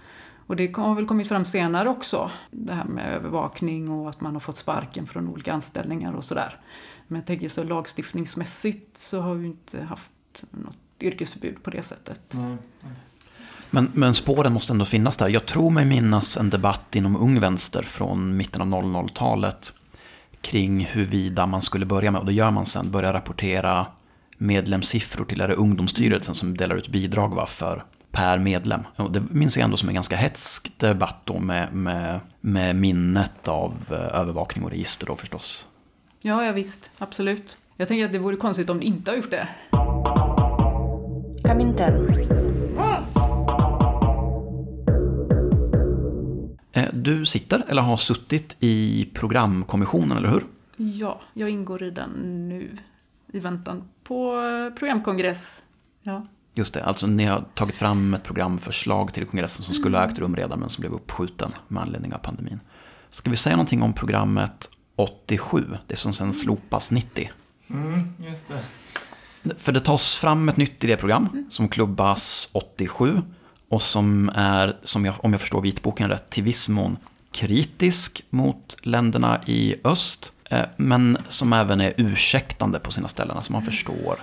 och 0.47 0.55
det 0.55 0.75
har 0.77 0.95
väl 0.95 1.05
kommit 1.05 1.27
fram 1.27 1.45
senare 1.45 1.89
också. 1.89 2.31
Det 2.51 2.73
här 2.73 2.85
med 2.85 3.13
övervakning 3.13 3.91
och 3.91 4.09
att 4.09 4.21
man 4.21 4.33
har 4.33 4.39
fått 4.39 4.57
sparken 4.57 5.07
från 5.07 5.29
olika 5.29 5.53
anställningar 5.53 6.13
och 6.13 6.23
sådär. 6.23 6.59
Men 7.07 7.19
jag 7.19 7.25
tänker 7.25 7.49
så 7.49 7.63
lagstiftningsmässigt 7.63 8.97
så 8.97 9.21
har 9.21 9.35
vi 9.35 9.47
inte 9.47 9.83
haft 9.83 10.43
något 10.51 10.77
yrkesförbud 10.99 11.63
på 11.63 11.69
det 11.69 11.83
sättet. 11.83 12.33
Mm. 12.33 12.57
Men, 13.69 13.91
men 13.93 14.13
spåren 14.13 14.53
måste 14.53 14.73
ändå 14.73 14.85
finnas 14.85 15.17
där. 15.17 15.29
Jag 15.29 15.45
tror 15.45 15.69
mig 15.69 15.85
minnas 15.85 16.37
en 16.37 16.49
debatt 16.49 16.95
inom 16.95 17.15
Ung 17.15 17.39
Vänster 17.39 17.83
från 17.83 18.37
mitten 18.37 18.61
av 18.61 18.83
00-talet 18.83 19.73
kring 20.41 20.85
huruvida 20.85 21.45
man 21.45 21.61
skulle 21.61 21.85
börja 21.85 22.11
med, 22.11 22.19
och 22.19 22.25
det 22.25 22.33
gör 22.33 22.51
man 22.51 22.65
sen, 22.65 22.91
börja 22.91 23.13
rapportera 23.13 23.85
medlemssiffror 24.37 25.25
till 25.25 25.37
det 25.37 25.53
Ungdomsstyrelsen 25.53 26.35
som 26.35 26.57
delar 26.57 26.75
ut 26.75 26.87
bidrag 26.87 27.35
va, 27.35 27.45
för 27.45 27.83
per 28.11 28.37
medlem. 28.37 28.81
Och 28.95 29.11
det 29.11 29.23
minns 29.29 29.57
jag 29.57 29.63
ändå 29.63 29.77
som 29.77 29.89
en 29.89 29.95
ganska 29.95 30.15
hetsk 30.15 30.79
debatt 30.79 31.21
då 31.23 31.39
med, 31.39 31.73
med, 31.73 32.19
med 32.41 32.75
minnet 32.75 33.47
av 33.47 33.73
eh, 33.91 34.19
övervakning 34.19 34.65
och 34.65 34.71
register 34.71 35.05
då 35.05 35.15
förstås. 35.15 35.67
Ja, 36.25 36.45
ja 36.45 36.51
visst, 36.51 36.91
absolut. 36.97 37.57
Jag 37.77 37.87
tänker 37.87 38.05
att 38.05 38.11
det 38.11 38.19
vore 38.19 38.35
konstigt 38.35 38.69
om 38.69 38.79
det 38.79 38.85
inte 38.85 39.11
har 39.11 39.15
gjort 39.15 39.31
det. 39.31 39.47
Eh, 46.71 46.89
du 46.93 47.25
sitter, 47.25 47.63
eller 47.67 47.81
har 47.81 47.97
suttit, 47.97 48.57
i 48.59 49.09
programkommissionen, 49.13 50.17
eller 50.17 50.29
hur? 50.29 50.45
Ja, 50.75 51.21
jag 51.33 51.49
ingår 51.49 51.83
i 51.83 51.89
den 51.89 52.09
nu. 52.49 52.77
I 53.33 53.39
väntan 53.39 53.83
på 54.03 54.35
eh, 54.35 54.77
programkongress. 54.79 55.63
Ja. 56.01 56.23
Just 56.53 56.73
det, 56.73 56.83
alltså 56.83 57.07
ni 57.07 57.25
har 57.25 57.45
tagit 57.53 57.77
fram 57.77 58.13
ett 58.13 58.23
programförslag 58.23 59.13
till 59.13 59.25
kongressen 59.25 59.63
som 59.63 59.75
skulle 59.75 59.97
ha 59.97 60.05
ägt 60.05 60.19
rum 60.19 60.35
redan 60.35 60.59
men 60.59 60.69
som 60.69 60.81
blev 60.81 60.93
uppskjuten 60.93 61.51
med 61.67 61.83
anledning 61.83 62.13
av 62.13 62.17
pandemin. 62.17 62.59
Ska 63.09 63.29
vi 63.29 63.37
säga 63.37 63.55
någonting 63.55 63.81
om 63.81 63.93
programmet 63.93 64.69
87, 64.95 65.65
det 65.87 65.95
som 65.95 66.13
sen 66.13 66.33
slopas 66.33 66.91
90? 66.91 67.31
Mm, 67.69 68.13
just 68.17 68.47
det. 68.47 68.59
För 69.57 69.71
det 69.71 69.79
tas 69.79 70.17
fram 70.17 70.49
ett 70.49 70.57
nytt 70.57 70.83
idéprogram 70.83 71.29
mm. 71.33 71.45
som 71.49 71.69
klubbas 71.69 72.49
87 72.53 73.21
och 73.69 73.81
som 73.81 74.29
är, 74.29 74.77
som 74.83 75.05
jag, 75.05 75.15
om 75.17 75.31
jag 75.31 75.41
förstår 75.41 75.61
vitboken 75.61 76.09
rätt, 76.09 76.29
till 76.29 76.43
viss 76.43 76.69
mån 76.69 76.97
kritisk 77.31 78.23
mot 78.29 78.77
länderna 78.81 79.41
i 79.45 79.75
öst, 79.83 80.33
eh, 80.49 80.65
men 80.77 81.17
som 81.29 81.53
även 81.53 81.81
är 81.81 81.93
ursäktande 81.97 82.79
på 82.79 82.91
sina 82.91 83.07
ställen. 83.07 83.35
Alltså 83.35 83.51
man 83.51 83.61
mm. 83.61 83.71
förstår 83.71 84.17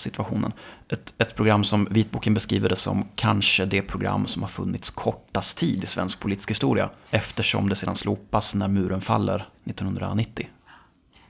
situationen. 0.00 0.52
Ett, 0.88 1.14
ett 1.18 1.36
program 1.36 1.64
som 1.64 1.88
vitboken 1.90 2.34
beskriver 2.34 2.68
det 2.68 2.76
som 2.76 3.04
kanske 3.14 3.64
det 3.64 3.82
program 3.82 4.26
som 4.26 4.42
har 4.42 4.48
funnits 4.48 4.90
kortast 4.90 5.58
tid 5.58 5.84
i 5.84 5.86
svensk 5.86 6.20
politisk 6.20 6.50
historia. 6.50 6.90
Eftersom 7.10 7.68
det 7.68 7.76
sedan 7.76 7.96
slopas 7.96 8.54
när 8.54 8.68
muren 8.68 9.00
faller 9.00 9.46
1990. 9.64 10.48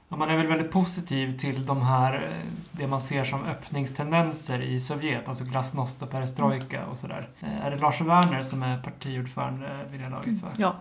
Ja, 0.08 0.16
man 0.16 0.30
är 0.30 0.36
väl 0.36 0.46
väldigt 0.46 0.70
positiv 0.70 1.38
till 1.38 1.62
de 1.62 1.82
här, 1.82 2.14
eh, 2.14 2.50
det 2.72 2.86
man 2.86 3.00
ser 3.00 3.24
som 3.24 3.44
öppningstendenser 3.44 4.62
i 4.62 4.80
Sovjet, 4.80 5.28
alltså 5.28 5.44
glasnost 5.44 6.02
och 6.02 6.10
perestrojka 6.10 6.86
och 6.86 6.96
sådär. 6.96 7.28
Eh, 7.40 7.66
Är 7.66 7.70
det 7.70 7.76
Lars 7.76 8.00
Werner 8.00 8.42
som 8.42 8.62
är 8.62 8.76
partiordförande 8.76 9.86
vid 9.90 10.00
det 10.00 10.08
laget? 10.08 10.42
Va? 10.42 10.48
Ja, 10.56 10.74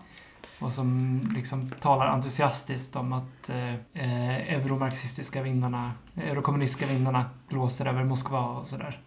Och 0.63 0.73
som 0.73 1.21
liksom 1.35 1.69
talar 1.69 2.05
entusiastiskt 2.05 2.95
om 2.95 3.13
att 3.13 3.49
eh, 3.49 3.73
eh, 3.73 4.55
euromarxistiska 4.55 5.41
vindarna, 5.41 5.91
eurokommunistiska 6.15 6.93
vindarna 6.93 7.25
blåser 7.49 7.85
över 7.85 8.03
Moskva 8.03 8.45
och 8.45 8.67
sådär. 8.67 9.01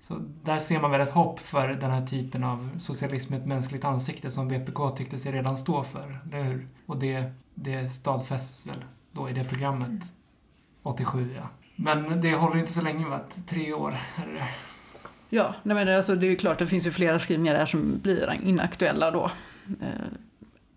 Så 0.00 0.16
där 0.44 0.58
ser 0.58 0.80
man 0.80 0.90
väl 0.90 1.00
ett 1.00 1.10
hopp 1.10 1.40
för 1.40 1.68
den 1.68 1.90
här 1.90 2.06
typen 2.06 2.44
av 2.44 2.70
socialism 2.78 3.32
med 3.32 3.40
ett 3.40 3.46
mänskligt 3.46 3.84
ansikte 3.84 4.30
som 4.30 4.48
VPK 4.48 4.96
tyckte 4.96 5.18
sig 5.18 5.32
redan 5.32 5.56
stå 5.56 5.82
för, 5.82 6.18
eller 6.24 6.42
hur? 6.42 6.68
Och 6.86 6.98
det, 6.98 7.32
det 7.54 7.90
stadfästs 7.90 8.66
väl 8.66 8.84
då 9.12 9.30
i 9.30 9.32
det 9.32 9.44
programmet 9.44 10.12
87, 10.82 11.34
ja. 11.36 11.48
Men 11.76 12.20
det 12.20 12.34
håller 12.34 12.58
inte 12.58 12.72
så 12.72 12.82
länge, 12.82 13.08
va? 13.08 13.20
Tre 13.46 13.72
år 13.72 13.94
är 14.16 14.26
det. 14.26 14.48
ja 15.28 15.54
nej 15.62 15.74
men 15.74 15.96
alltså, 15.96 16.14
det 16.14 16.26
är 16.26 16.30
ju 16.30 16.36
klart, 16.36 16.58
det 16.58 16.66
finns 16.66 16.86
ju 16.86 16.90
flera 16.90 17.18
skrivningar 17.18 17.54
där 17.54 17.66
som 17.66 17.98
blir 18.02 18.40
inaktuella 18.44 19.10
då. 19.10 19.30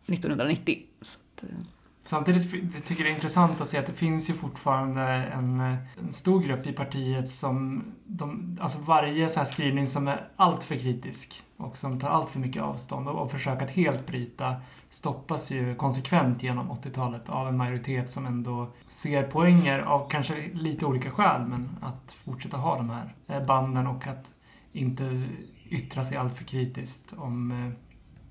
1990. 0.05 0.81
Så 1.01 1.19
att, 1.19 1.43
eh, 1.43 1.57
Samtidigt 2.05 2.51
tycker 2.51 3.03
jag 3.03 3.05
det 3.05 3.09
är 3.09 3.15
intressant 3.15 3.61
att 3.61 3.69
se 3.69 3.77
att 3.77 3.85
det 3.85 3.93
finns 3.93 4.29
ju 4.29 4.33
fortfarande 4.33 5.01
en, 5.01 5.59
eh, 5.59 5.77
en 5.99 6.13
stor 6.13 6.41
grupp 6.41 6.67
i 6.67 6.73
partiet 6.73 7.29
som 7.29 7.83
de, 8.05 8.57
alltså 8.61 8.79
varje 8.81 9.29
så 9.29 9.39
här 9.39 9.45
skrivning 9.45 9.87
som 9.87 10.07
är 10.07 10.29
alltför 10.35 10.75
kritisk 10.75 11.43
och 11.57 11.77
som 11.77 11.99
tar 11.99 12.09
allt 12.09 12.29
för 12.29 12.39
mycket 12.39 12.61
avstånd 12.61 13.07
och, 13.07 13.21
och 13.21 13.31
försöker 13.31 13.65
att 13.65 13.71
helt 13.71 14.07
bryta 14.07 14.55
stoppas 14.89 15.51
ju 15.51 15.75
konsekvent 15.75 16.43
genom 16.43 16.71
80-talet 16.71 17.29
av 17.29 17.47
en 17.47 17.57
majoritet 17.57 18.11
som 18.11 18.25
ändå 18.25 18.67
ser 18.87 19.23
poänger 19.23 19.79
av 19.79 20.09
kanske 20.09 20.49
lite 20.53 20.85
olika 20.85 21.11
skäl 21.11 21.47
men 21.47 21.69
att 21.81 22.11
fortsätta 22.11 22.57
ha 22.57 22.77
de 22.77 22.89
här 22.89 23.13
eh, 23.27 23.45
banden 23.45 23.87
och 23.87 24.07
att 24.07 24.33
inte 24.71 25.27
yttra 25.69 26.03
sig 26.03 26.17
allt 26.17 26.37
för 26.37 26.43
kritiskt 26.43 27.13
om 27.17 27.51
eh, 27.51 27.82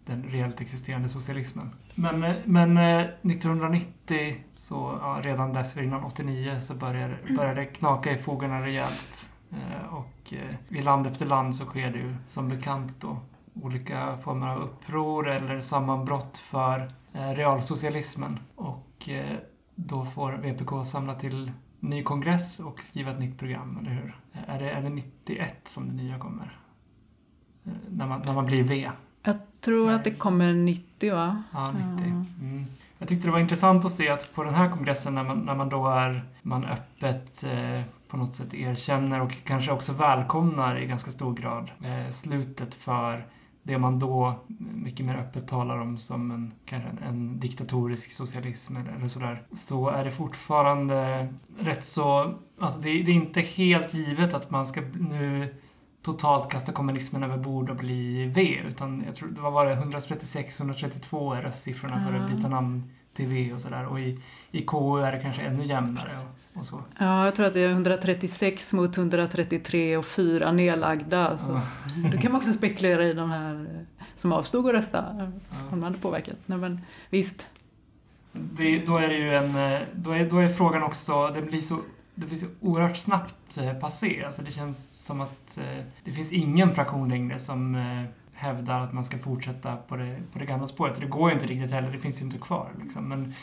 den 0.07 0.23
reellt 0.23 0.61
existerande 0.61 1.09
socialismen. 1.09 1.71
Men, 1.95 2.23
eh, 2.25 2.35
men 2.45 2.77
eh, 2.77 3.07
1990, 3.23 4.37
så 4.53 4.99
ja, 5.03 5.21
redan 5.23 5.53
dessförinnan 5.53 6.05
89, 6.05 6.61
så 6.61 6.75
började, 6.75 7.17
började 7.37 7.61
det 7.61 7.67
knaka 7.67 8.13
i 8.13 8.17
fogarna 8.19 8.63
rejält. 8.63 9.29
Eh, 9.51 9.95
Och 9.95 10.33
eh, 10.33 10.79
i 10.79 10.83
land 10.83 11.07
efter 11.07 11.27
land 11.27 11.57
så 11.57 11.65
sker 11.65 11.91
det 11.91 11.99
ju 11.99 12.15
som 12.29 12.49
bekant 12.49 13.01
då 13.01 13.17
olika 13.63 14.17
former 14.17 14.49
av 14.49 14.59
uppror 14.63 15.29
eller 15.29 15.61
sammanbrott 15.61 16.39
för 16.39 16.89
eh, 17.13 17.29
realsocialismen. 17.31 18.39
Och 18.57 19.09
eh, 19.09 19.37
då 19.75 20.05
får 20.05 20.33
VPK 20.33 20.85
samla 20.87 21.15
till 21.15 21.53
ny 21.81 22.03
kongress 22.03 22.61
och 22.61 22.81
skriva 22.81 23.11
ett 23.11 23.19
nytt 23.21 23.39
program, 23.39 23.79
eller 23.81 23.91
hur? 23.91 24.17
Eh, 24.33 24.55
Är 24.55 24.59
det, 24.59 24.71
är 24.71 24.83
det 24.83 24.89
91 24.89 25.55
som 25.69 25.89
det 25.89 25.95
nya 25.95 26.19
kommer? 26.19 26.59
Eh, 27.65 27.73
När 27.89 28.07
man, 28.07 28.23
när 28.27 28.35
man 28.35 28.47
blir 28.47 28.63
V? 28.65 28.91
Tror 29.65 29.91
att 29.91 30.05
det 30.05 30.11
kommer 30.11 30.53
90 30.53 31.15
va? 31.15 31.43
Ja, 31.53 31.73
90. 31.73 31.89
Ja. 31.99 32.45
Mm. 32.47 32.67
Jag 32.99 33.09
tyckte 33.09 33.29
det 33.29 33.33
var 33.33 33.39
intressant 33.39 33.85
att 33.85 33.93
se 33.93 34.09
att 34.09 34.35
på 34.35 34.45
den 34.45 34.55
här 34.55 34.71
kongressen 34.71 35.15
när 35.15 35.25
man, 35.25 35.39
när 35.39 35.55
man 35.55 35.69
då 35.69 35.89
är, 35.89 36.25
man 36.43 36.65
öppet 36.65 37.45
eh, 37.45 37.83
på 38.09 38.17
något 38.17 38.35
sätt 38.35 38.55
erkänner 38.55 39.21
och 39.21 39.33
kanske 39.45 39.73
också 39.73 39.93
välkomnar 39.93 40.79
i 40.79 40.87
ganska 40.87 41.11
stor 41.11 41.35
grad 41.35 41.71
eh, 41.85 42.11
slutet 42.11 42.75
för 42.75 43.27
det 43.63 43.79
man 43.79 43.99
då 43.99 44.35
mycket 44.75 45.07
mer 45.07 45.17
öppet 45.17 45.49
talar 45.49 45.79
om 45.79 45.99
som 45.99 46.31
en, 46.31 46.53
kanske 46.65 46.89
en, 46.89 46.99
en 46.99 47.41
diktatorisk 47.41 48.13
socialism 48.13 48.77
eller, 48.77 48.93
eller 48.93 49.09
sådär, 49.09 49.43
så 49.53 49.89
är 49.89 50.05
det 50.05 50.11
fortfarande 50.11 51.29
rätt 51.59 51.85
så, 51.85 52.35
alltså 52.59 52.81
det, 52.81 52.89
det 52.89 53.11
är 53.11 53.15
inte 53.15 53.41
helt 53.41 53.95
givet 53.95 54.35
att 54.35 54.51
man 54.51 54.67
ska 54.67 54.81
nu 54.81 55.55
totalt 56.03 56.51
kasta 56.51 56.73
kommunismen 56.73 57.23
över 57.23 57.37
bord 57.37 57.71
och 57.71 57.77
bli 57.77 58.27
V. 58.27 58.59
Utan 58.69 59.03
jag 59.07 59.17
tror 59.17 59.29
det 59.29 59.41
var 59.41 59.51
bara 59.53 59.77
136-132 59.77 61.37
är 61.37 61.43
röstsiffrorna 61.43 62.07
för 62.09 62.15
att 62.17 62.31
byta 62.31 62.49
namn 62.49 62.83
till 63.15 63.27
V 63.27 63.53
och 63.53 63.61
sådär. 63.61 63.87
Och 63.87 64.01
i, 64.01 64.19
i 64.51 64.61
KU 64.63 64.99
är 65.01 65.13
det 65.13 65.19
kanske 65.23 65.43
ännu 65.43 65.65
jämnare 65.65 66.09
och, 66.55 66.61
och 66.61 66.67
så. 66.67 66.83
Ja, 66.99 67.25
jag 67.25 67.35
tror 67.35 67.47
att 67.47 67.55
det 67.55 67.61
är 67.61 67.71
136 67.71 68.73
mot 68.73 68.97
133 68.99 69.97
och 69.97 70.07
fyra 70.07 70.53
nedlagda. 70.53 71.39
Så 71.39 71.51
Ja. 71.51 72.11
Då 72.13 72.19
kan 72.19 72.33
man 72.33 72.41
också 72.41 72.53
spekulera 72.53 73.05
i 73.05 73.13
de 73.13 73.31
här 73.31 73.55
eh, 73.55 74.05
som 74.17 74.33
avstod 74.33 74.67
att 74.67 74.73
rösta, 74.73 75.09
om 75.11 75.41
Ja. 75.51 75.57
de 75.71 75.83
hade 75.83 75.99
påverkat. 75.99 76.37
Nej, 76.47 76.59
men 76.59 76.81
visst. 77.11 77.49
Det, 78.33 78.79
då 78.87 78.97
är 78.97 79.09
det 79.09 79.17
ju 79.17 79.35
en... 79.35 79.57
eh, 79.73 79.81
Då 79.95 80.11
är, 80.11 80.31
då 80.31 80.39
är 80.39 80.49
frågan 80.49 80.83
också... 80.83 81.29
Det 81.35 81.43
blir 81.43 81.61
så, 81.61 81.79
det 82.15 82.27
blir 82.27 82.39
så 82.39 82.47
oerhört 82.61 82.97
snabbt 82.97 83.59
eh, 83.59 83.73
passé. 83.73 84.25
Alltså 84.25 84.43
det 84.43 84.51
känns 84.51 85.05
som 85.05 85.21
att 85.21 85.59
eh, 85.59 85.85
det 86.05 86.13
finns 86.13 86.33
ingen 86.33 86.75
fraktion 86.75 87.09
längre 87.09 87.39
som 87.39 87.75
eh, 87.75 88.05
hävdar 88.33 88.81
att 88.81 88.93
man 88.93 89.05
ska 89.05 89.19
fortsätta 89.19 89.77
på 89.77 89.97
det, 89.97 90.21
på 90.33 90.39
det 90.39 90.47
gamla 90.47 90.67
spåret. 90.67 91.01
Det 91.01 91.07
går 91.07 91.31
ju 91.31 91.35
inte 91.35 91.47
riktigt 91.47 91.73
heller. 91.73 91.93
Det 91.93 91.99
finns 91.99 92.21
ju 92.21 92.25
inte 92.25 92.39
kvar. 92.39 92.71
Liksom. 92.83 93.09
Men, 93.09 93.35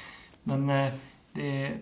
men 0.43 0.91
det, 1.33 1.73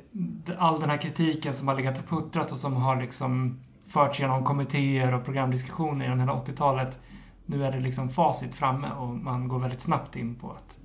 all 0.57 0.79
den 0.79 0.89
här 0.89 0.97
kritiken 0.97 1.53
som 1.53 1.67
har 1.67 1.75
legat 1.75 1.99
och 1.99 2.09
puttrat 2.09 2.51
och 2.51 2.57
som 2.57 2.75
har 2.75 3.01
liksom 3.01 3.59
förts 3.88 4.19
genom 4.19 4.43
kommittéer 4.43 5.13
och 5.13 5.25
programdiskussioner 5.25 6.05
genom 6.05 6.19
hela 6.19 6.33
80-talet. 6.33 6.99
Nu 7.45 7.65
är 7.65 7.71
det 7.71 7.79
liksom 7.79 8.09
facit 8.09 8.55
framme 8.55 8.91
och 8.91 9.07
man 9.07 9.47
går 9.47 9.59
väldigt 9.59 9.81
snabbt 9.81 10.15
in 10.15 10.35
på 10.35 10.51
att 10.51 10.77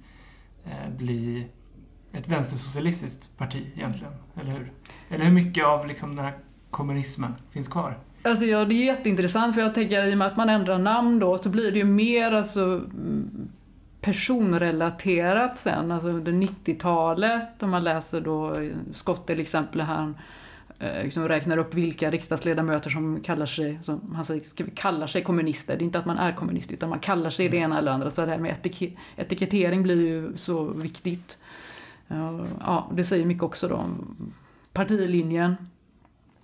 bli 0.99 1.49
ett 2.13 2.29
vänstersocialistiskt 2.29 3.39
parti 3.39 3.67
egentligen, 3.77 4.13
eller 4.41 4.53
hur? 4.53 4.73
Eller 5.11 5.25
hur 5.25 5.33
mycket 5.33 5.65
av 5.65 5.87
liksom 5.87 6.17
den 6.17 6.25
här 6.25 6.35
kommunismen 6.71 7.35
finns 7.51 7.69
kvar? 7.69 7.99
Alltså 8.23 8.45
ja, 8.45 8.65
det 8.65 8.75
är 8.75 8.85
jätteintressant 8.85 9.55
för 9.55 9.63
jag 9.63 9.75
tänker 9.75 10.05
i 10.05 10.15
och 10.15 10.19
med 10.19 10.27
att 10.27 10.37
man 10.37 10.49
ändrar 10.49 10.79
namn 10.79 11.19
då 11.19 11.39
så 11.39 11.49
blir 11.49 11.73
det 11.73 11.79
ju 11.79 11.85
mer 11.85 12.33
alltså 12.33 12.63
mm, 12.65 13.49
personrelaterat 14.01 15.59
sen, 15.59 15.93
alltså 15.93 16.09
under 16.09 16.33
90-talet 16.33 17.63
om 17.63 17.71
man 17.71 17.85
läser 17.85 18.21
då 18.21 18.57
Scott 18.93 19.27
till 19.27 19.41
exempel 19.41 19.81
han 19.81 20.17
eh, 20.79 21.05
liksom 21.05 21.29
räknar 21.29 21.59
upp 21.59 21.75
vilka 21.75 22.11
riksdagsledamöter 22.11 22.91
som 22.91 23.21
kallar 23.21 23.47
sig, 23.47 23.79
som 23.83 24.13
han 24.15 24.25
säger, 24.25 24.43
ska 24.43 24.65
vi 24.65 24.71
kalla 24.71 25.09
sig 25.09 25.23
kommunister. 25.23 25.77
Det 25.77 25.83
är 25.83 25.87
inte 25.87 25.99
att 25.99 26.07
man 26.07 26.19
är 26.19 26.33
kommunist 26.33 26.71
utan 26.71 26.89
man 26.89 26.99
kallar 26.99 27.31
sig 27.31 27.49
det 27.49 27.57
ena 27.57 27.79
eller 27.79 27.93
andra. 27.93 28.11
Så 28.11 28.21
det 28.21 28.31
här 28.31 28.39
med 28.39 28.53
etik 28.53 28.99
etikettering 29.17 29.83
blir 29.83 30.01
ju 30.01 30.37
så 30.37 30.65
viktigt. 30.65 31.39
Eh, 32.13 32.47
ja, 32.61 32.91
det 32.93 33.05
säger 33.05 33.27
mycket 33.27 33.43
också 33.43 33.69
då 33.69 33.75
om 33.75 34.17
partilinjen 34.73 35.57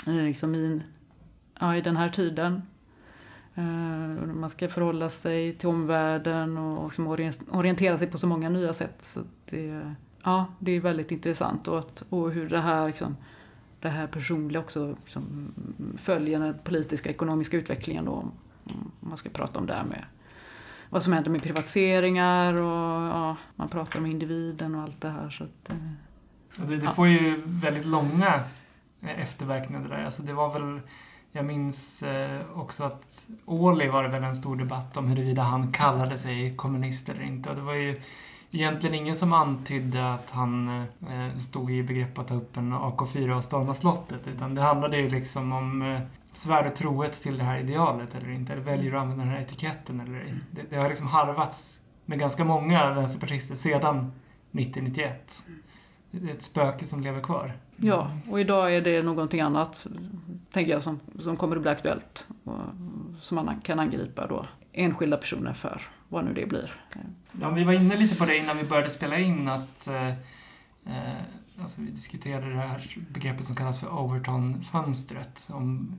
eh, 0.06 0.12
liksom 0.14 0.54
i, 0.54 0.82
ja, 1.60 1.76
i 1.76 1.80
den 1.80 1.96
här 1.96 2.08
tiden. 2.08 2.62
Eh, 3.54 4.26
man 4.26 4.50
ska 4.50 4.68
förhålla 4.68 5.10
sig 5.10 5.52
till 5.54 5.68
omvärlden 5.68 6.58
och 6.58 6.84
liksom 6.84 7.06
orientera 7.50 7.98
sig 7.98 8.06
på 8.06 8.18
så 8.18 8.26
många 8.26 8.48
nya 8.48 8.72
sätt. 8.72 9.02
Så 9.02 9.20
det, 9.50 9.94
ja, 10.22 10.46
det 10.58 10.72
är 10.72 10.80
väldigt 10.80 11.10
intressant 11.10 11.68
och, 11.68 11.78
att, 11.78 12.02
och 12.08 12.30
hur 12.30 12.48
det 12.48 12.60
här, 12.60 12.86
liksom, 12.86 13.16
det 13.80 13.88
här 13.88 14.06
personliga 14.06 14.60
också 14.60 14.96
liksom, 15.04 15.52
följer 15.96 16.40
den 16.40 16.58
politiska 16.64 17.10
ekonomiska 17.10 17.56
utvecklingen. 17.56 18.04
Då, 18.04 18.12
om 18.12 18.32
man 19.00 19.16
ska 19.18 19.30
prata 19.30 19.58
om 19.58 19.66
det 19.66 19.74
här 19.74 19.84
med 19.84 20.04
vad 20.90 21.02
som 21.02 21.12
händer 21.12 21.30
med 21.30 21.42
privatiseringar 21.42 22.54
och 22.54 23.02
ja, 23.08 23.36
man 23.56 23.68
pratar 23.68 23.98
om 23.98 24.06
individen 24.06 24.74
och 24.74 24.82
allt 24.82 25.00
det 25.00 25.08
här. 25.10 25.30
Så 25.30 25.44
att, 25.44 25.70
eh, 25.70 25.76
Det, 26.66 26.76
det 26.76 26.84
Ja. 26.84 26.90
får 26.90 27.08
ju 27.08 27.42
väldigt 27.44 27.86
långa 27.86 28.34
eh, 29.02 29.20
efterverkningar 29.20 29.82
det 29.82 29.88
där. 29.88 30.04
Alltså 30.04 30.22
det 30.22 30.32
var 30.32 30.52
väl, 30.52 30.80
jag 31.32 31.44
minns 31.44 32.02
eh, 32.02 32.40
också 32.54 32.84
att 32.84 33.26
Åhli 33.46 33.88
var 33.88 34.02
det 34.02 34.08
väl 34.08 34.24
en 34.24 34.36
stor 34.36 34.56
debatt 34.56 34.96
om 34.96 35.08
huruvida 35.08 35.42
han 35.42 35.72
kallade 35.72 36.18
sig 36.18 36.54
kommunist 36.56 37.08
eller 37.08 37.22
inte. 37.22 37.50
Och 37.50 37.56
det 37.56 37.62
var 37.62 37.74
ju 37.74 38.00
egentligen 38.50 38.94
ingen 38.94 39.16
som 39.16 39.32
antydde 39.32 40.12
att 40.14 40.30
han 40.30 40.68
eh, 41.10 41.36
stod 41.38 41.70
i 41.70 41.82
begrepp 41.82 42.18
att 42.18 42.28
ta 42.28 42.34
upp 42.34 42.56
en 42.56 42.72
AK4 42.74 43.36
och 43.36 43.44
storma 43.44 43.74
slottet. 43.74 44.26
Utan 44.26 44.54
det 44.54 44.62
handlade 44.62 44.96
ju 44.98 45.10
liksom 45.10 45.52
om 45.52 46.00
svär 46.38 46.62
du 46.62 46.70
trohet 46.70 47.12
till 47.12 47.38
det 47.38 47.44
här 47.44 47.58
idealet 47.58 48.14
eller 48.14 48.30
inte? 48.30 48.52
Eller 48.52 48.62
väljer 48.62 48.90
du 48.90 48.96
att 48.96 49.02
använda 49.02 49.24
den 49.24 49.32
här 49.32 49.40
etiketten 49.40 50.00
eller 50.00 50.20
ej? 50.20 50.34
Det, 50.50 50.62
det 50.70 50.76
har 50.76 50.88
liksom 50.88 51.06
harvats 51.06 51.80
med 52.04 52.18
ganska 52.18 52.44
många 52.44 52.94
vänsterpartister 52.94 53.54
sedan 53.54 54.12
90-91. 54.52 55.12
Det 56.10 56.30
är 56.30 56.34
ett 56.34 56.42
spöke 56.42 56.86
som 56.86 57.02
lever 57.02 57.20
kvar. 57.20 57.56
Ja, 57.76 58.10
och 58.30 58.40
idag 58.40 58.74
är 58.74 58.80
det 58.80 59.02
någonting 59.02 59.40
annat, 59.40 59.86
tänker 60.52 60.72
jag, 60.72 60.82
som, 60.82 61.00
som 61.18 61.36
kommer 61.36 61.56
att 61.56 61.62
bli 61.62 61.70
aktuellt. 61.70 62.26
Och, 62.44 62.58
som 63.20 63.34
man 63.34 63.60
kan 63.60 63.78
angripa 63.78 64.26
då 64.26 64.46
enskilda 64.72 65.16
personer 65.16 65.52
för, 65.52 65.82
vad 66.08 66.24
nu 66.24 66.32
det 66.34 66.46
blir. 66.46 66.82
Ja, 67.40 67.50
vi 67.50 67.64
var 67.64 67.72
inne 67.72 67.96
lite 67.96 68.16
på 68.16 68.24
det 68.24 68.36
innan 68.36 68.56
vi 68.56 68.64
började 68.64 68.90
spela 68.90 69.18
in 69.18 69.48
att 69.48 69.88
eh, 69.88 70.08
eh, 70.86 71.22
alltså 71.62 71.80
vi 71.80 71.90
diskuterade 71.90 72.50
det 72.50 72.60
här 72.60 72.98
begreppet 73.10 73.44
som 73.44 73.56
kallas 73.56 73.80
för 73.80 73.98
Overton-fönstret. 73.98 75.48
Om 75.52 75.98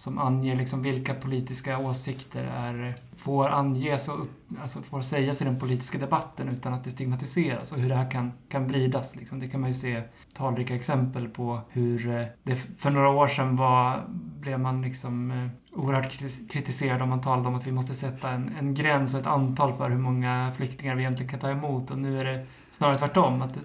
som 0.00 0.18
anger 0.18 0.56
liksom 0.56 0.82
vilka 0.82 1.14
politiska 1.14 1.78
åsikter 1.78 2.44
är, 2.44 2.94
får 3.16 3.48
anges 3.48 4.08
och 4.08 4.20
upp, 4.20 4.30
alltså 4.62 4.80
får 4.80 5.02
sägas 5.02 5.42
i 5.42 5.44
den 5.44 5.58
politiska 5.58 5.98
debatten 5.98 6.48
utan 6.48 6.74
att 6.74 6.84
det 6.84 6.90
stigmatiseras 6.90 7.72
och 7.72 7.78
hur 7.78 7.88
det 7.88 7.94
här 7.94 8.10
kan, 8.10 8.32
kan 8.48 8.66
vridas. 8.66 9.16
Liksom. 9.16 9.40
Det 9.40 9.48
kan 9.48 9.60
man 9.60 9.70
ju 9.70 9.74
se 9.74 10.02
talrika 10.34 10.74
exempel 10.74 11.28
på 11.28 11.60
hur 11.68 12.10
eh, 12.10 12.26
det 12.42 12.56
för 12.56 12.90
några 12.90 13.08
år 13.08 13.28
sedan 13.28 13.56
var, 13.56 14.04
blev 14.40 14.60
man 14.60 14.82
liksom 14.82 15.30
eh, 15.30 15.78
oerhört 15.78 16.18
kritiserad 16.50 17.02
om 17.02 17.08
man 17.08 17.20
talade 17.20 17.48
om 17.48 17.54
att 17.54 17.66
vi 17.66 17.72
måste 17.72 17.94
sätta 17.94 18.30
en, 18.30 18.50
en 18.58 18.74
gräns 18.74 19.14
och 19.14 19.20
ett 19.20 19.26
antal 19.26 19.76
för 19.76 19.90
hur 19.90 19.98
många 19.98 20.52
flyktingar 20.56 20.94
vi 20.94 21.02
egentligen 21.02 21.30
kan 21.30 21.40
ta 21.40 21.50
emot 21.50 21.90
och 21.90 21.98
nu 21.98 22.20
är 22.20 22.24
det 22.24 22.46
snarare 22.70 22.98
tvärtom. 22.98 23.42
att 23.42 23.58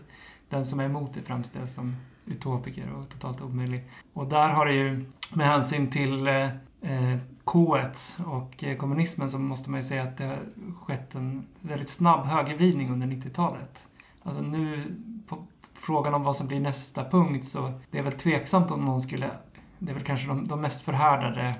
Den 0.49 0.65
som 0.65 0.79
är 0.79 0.86
emot 0.86 1.13
det 1.13 1.21
framställs 1.21 1.73
som 1.73 1.95
utopiker 2.25 2.93
och 2.93 3.09
totalt 3.09 3.41
omöjlig. 3.41 3.83
Och 4.13 4.27
där 4.27 4.49
har 4.49 4.65
det 4.65 4.73
ju 4.73 5.05
med 5.34 5.47
hänsyn 5.47 5.89
till 5.89 6.28
eh, 6.28 6.45
eh 6.82 7.17
K1 7.45 8.23
och 8.26 8.63
eh, 8.63 8.78
kommunismen 8.78 9.30
så 9.30 9.39
måste 9.39 9.71
man 9.71 9.80
ju 9.80 9.84
säga 9.84 10.03
att 10.03 10.17
det 10.17 10.26
har 10.26 10.39
skett 10.86 11.15
en 11.15 11.45
väldigt 11.61 11.89
snabb 11.89 12.26
högervridning 12.26 12.91
under 12.91 13.07
90-talet. 13.07 13.88
Alltså 14.23 14.41
nu, 14.41 14.95
på 15.28 15.45
frågan 15.73 16.13
om 16.13 16.23
vad 16.23 16.36
som 16.36 16.47
blir 16.47 16.59
nästa 16.59 17.09
punkt 17.09 17.45
så 17.45 17.80
det 17.91 17.99
är 17.99 18.03
väl 18.03 18.13
tveksamt 18.13 18.71
om 18.71 18.86
någon 18.86 19.01
skulle, 19.01 19.32
det 19.80 19.91
är 19.91 19.95
väl 19.95 20.03
kanske 20.03 20.28
de, 20.28 20.47
de 20.47 20.61
mest 20.61 20.82
förhärdade 20.82 21.55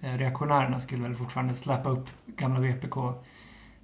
eh, 0.00 0.12
reaktionärerna 0.12 0.80
skulle 0.80 1.02
väl 1.02 1.16
fortfarande 1.16 1.54
släppa 1.54 1.88
upp 1.88 2.10
gamla 2.26 2.60
VPK. 2.60 2.96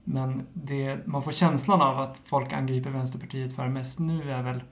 Men 0.05 0.47
det 0.53 1.07
man 1.07 1.23
får 1.23 1.33
känslan 1.33 1.83
av 1.83 2.01
att 2.01 2.19
folk 2.25 2.53
angriper 2.53 2.91
Vänsterpartiet 2.91 3.57
för 3.57 3.69
mest 3.69 3.99
nu 3.99 4.33
är 4.33 4.43
väl 4.43 4.63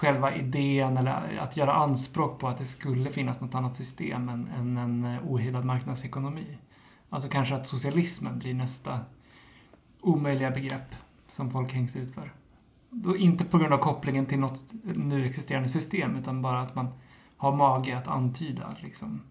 själva 0.00 0.34
idén 0.34 0.96
eller 0.96 1.38
att 1.40 1.56
göra 1.56 1.72
anspråk 1.72 2.38
på 2.38 2.48
att 2.48 2.58
det 2.58 2.64
skulle 2.64 3.10
finnas 3.10 3.40
något 3.40 3.54
annat 3.54 3.76
system 3.76 4.28
än, 4.28 4.48
än 4.58 4.76
en 4.76 5.04
eh, 5.04 5.32
ohejdad 5.32 5.64
marknadsekonomi. 5.64 6.46
Alltså 7.10 7.28
kanske 7.28 7.54
att 7.54 7.66
socialismen 7.66 8.38
blir 8.38 8.54
nästa 8.54 9.00
omöjliga 10.00 10.50
begrepp 10.50 10.94
som 11.28 11.50
folk 11.50 11.72
hängs 11.72 11.96
ut 11.96 12.14
för. 12.14 12.32
Då 12.90 13.16
inte 13.16 13.44
på 13.44 13.58
grund 13.58 13.72
av 13.72 13.78
kopplingen 13.78 14.26
till 14.26 14.38
något 14.38 14.72
nu 14.82 15.24
existerande 15.24 15.68
system 15.68 16.16
utan 16.16 16.42
bara 16.42 16.60
att 16.60 16.74
man 16.74 16.88
har 17.36 17.56
mage 17.56 17.98
att 17.98 18.08
antyda 18.08 18.74
liksom. 18.80 19.22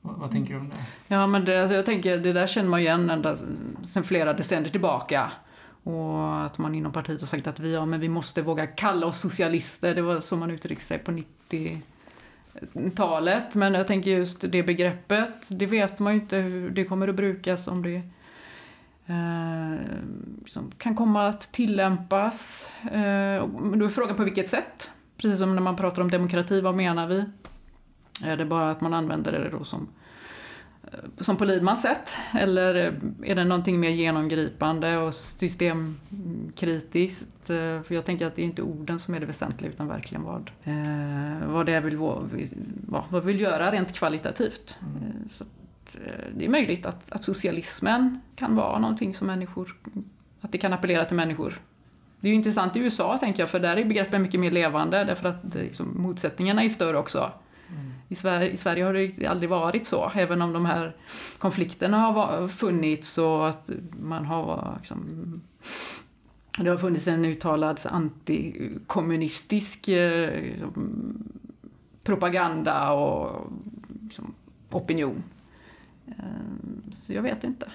Vad, 0.00 0.16
vad 0.16 0.30
tänker 0.30 0.54
du 0.54 0.60
om 0.60 0.68
det? 0.68 1.14
Ja, 1.14 1.26
men 1.26 1.44
det, 1.44 1.62
alltså 1.62 1.74
jag 1.74 1.86
tänker, 1.86 2.18
det 2.18 2.32
där 2.32 2.46
känner 2.46 2.68
man 2.68 2.80
igen 2.80 3.10
ända 3.10 3.36
sedan 3.82 4.04
flera 4.04 4.32
decennier 4.32 4.70
tillbaka. 4.70 5.32
Och 5.82 6.44
att 6.44 6.58
man 6.58 6.74
inom 6.74 6.92
partiet 6.92 7.20
har 7.20 7.26
sagt 7.26 7.46
att 7.46 7.60
vi, 7.60 7.74
ja, 7.74 7.86
men 7.86 8.00
vi 8.00 8.08
måste 8.08 8.42
våga 8.42 8.66
kalla 8.66 9.06
oss 9.06 9.20
socialister. 9.20 9.94
Det 9.94 10.02
var 10.02 10.20
så 10.20 10.36
man 10.36 10.50
uttryckte 10.50 10.84
sig 10.84 10.98
på 10.98 11.22
90-talet. 11.50 13.54
Men 13.54 13.74
jag 13.74 13.86
tänker 13.86 14.10
just 14.10 14.40
det 14.40 14.62
begreppet, 14.62 15.48
det 15.48 15.66
vet 15.66 15.98
man 15.98 16.14
ju 16.14 16.20
inte 16.20 16.36
hur 16.36 16.70
det 16.70 16.84
kommer 16.84 17.08
att 17.08 17.14
brukas 17.14 17.68
om 17.68 17.82
det 17.82 18.02
eh, 19.06 19.74
som 20.46 20.70
kan 20.78 20.96
komma 20.96 21.26
att 21.26 21.52
tillämpas. 21.52 22.70
Eh, 22.82 23.46
då 23.74 23.84
är 23.84 23.88
frågan 23.88 24.16
på 24.16 24.24
vilket 24.24 24.48
sätt? 24.48 24.90
Precis 25.16 25.38
som 25.38 25.54
när 25.54 25.62
man 25.62 25.76
pratar 25.76 26.02
om 26.02 26.10
demokrati, 26.10 26.60
vad 26.60 26.74
menar 26.74 27.06
vi? 27.06 27.24
Är 28.24 28.36
det 28.36 28.44
bara 28.44 28.70
att 28.70 28.80
man 28.80 28.94
använder 28.94 29.32
det 29.32 29.50
då 29.50 29.64
som 29.64 29.88
Eh, 29.88 29.99
som 31.18 31.36
på 31.36 31.44
Lidmans 31.44 31.82
sätt? 31.82 32.14
Eller 32.34 32.74
är 33.22 33.34
det 33.34 33.44
någonting 33.44 33.80
mer 33.80 33.90
genomgripande 33.90 34.96
och 34.96 35.14
systemkritiskt? 35.14 37.50
Eh, 37.50 37.82
för 37.82 37.94
jag 37.94 38.04
tänker 38.04 38.26
att 38.26 38.36
det 38.36 38.42
är 38.42 38.46
inte 38.46 38.62
orden 38.62 38.98
som 38.98 39.14
är 39.14 39.20
det 39.20 39.26
väsentliga 39.26 39.70
utan 39.70 39.88
verkligen 39.88 40.22
vad, 40.22 40.50
eh, 40.64 41.46
vad 41.46 41.66
det 41.66 41.72
är 41.72 41.80
vill, 41.80 41.96
vad, 41.96 42.30
vad 43.10 43.24
vill 43.24 43.40
göra 43.40 43.72
rent 43.72 43.92
kvalitativt. 43.92 44.76
Mm. 44.80 45.28
Så 45.28 45.44
det 46.36 46.44
är 46.44 46.48
möjligt 46.48 46.86
att, 46.86 47.12
att 47.12 47.24
socialismen 47.24 48.20
kan 48.36 48.56
vara 48.56 48.78
någonting 48.78 49.14
som 49.14 49.26
människor, 49.26 49.76
att 50.40 50.52
det 50.52 50.58
kan 50.58 50.72
appellera 50.72 51.04
till 51.04 51.16
människor. 51.16 51.60
Det 52.20 52.28
är 52.28 52.30
ju 52.30 52.36
intressant 52.36 52.76
i 52.76 52.80
USA 52.80 53.18
tänker 53.18 53.42
jag, 53.42 53.50
för 53.50 53.60
där 53.60 53.76
är 53.76 53.84
begreppen 53.84 54.22
mycket 54.22 54.40
mer 54.40 54.50
levande 54.50 55.04
därför 55.04 55.28
att 55.28 55.54
liksom, 55.54 56.02
motsättningarna 56.02 56.64
är 56.64 56.68
större 56.68 56.98
också. 56.98 57.32
I 58.08 58.14
Sverige, 58.14 58.50
I 58.50 58.56
Sverige 58.56 58.84
har 58.84 58.92
det 58.92 59.26
aldrig 59.26 59.50
varit 59.50 59.86
så, 59.86 60.10
även 60.14 60.42
om 60.42 60.52
de 60.52 60.66
här 60.66 60.96
konflikterna 61.38 61.98
har 61.98 62.48
funnits 62.48 63.18
och 63.18 63.48
att 63.48 63.70
man 64.00 64.24
har 64.24 64.74
liksom, 64.78 65.40
det 66.58 66.70
har 66.70 66.76
funnits 66.76 67.08
en 67.08 67.24
uttalad 67.24 67.80
antikommunistisk 67.90 69.88
eh, 69.88 70.42
liksom, 70.42 71.14
propaganda 72.02 72.92
och 72.92 73.52
liksom, 74.02 74.34
opinion. 74.70 75.22
Eh, 76.06 76.14
så 76.92 77.12
jag 77.12 77.22
vet 77.22 77.44
inte. 77.44 77.70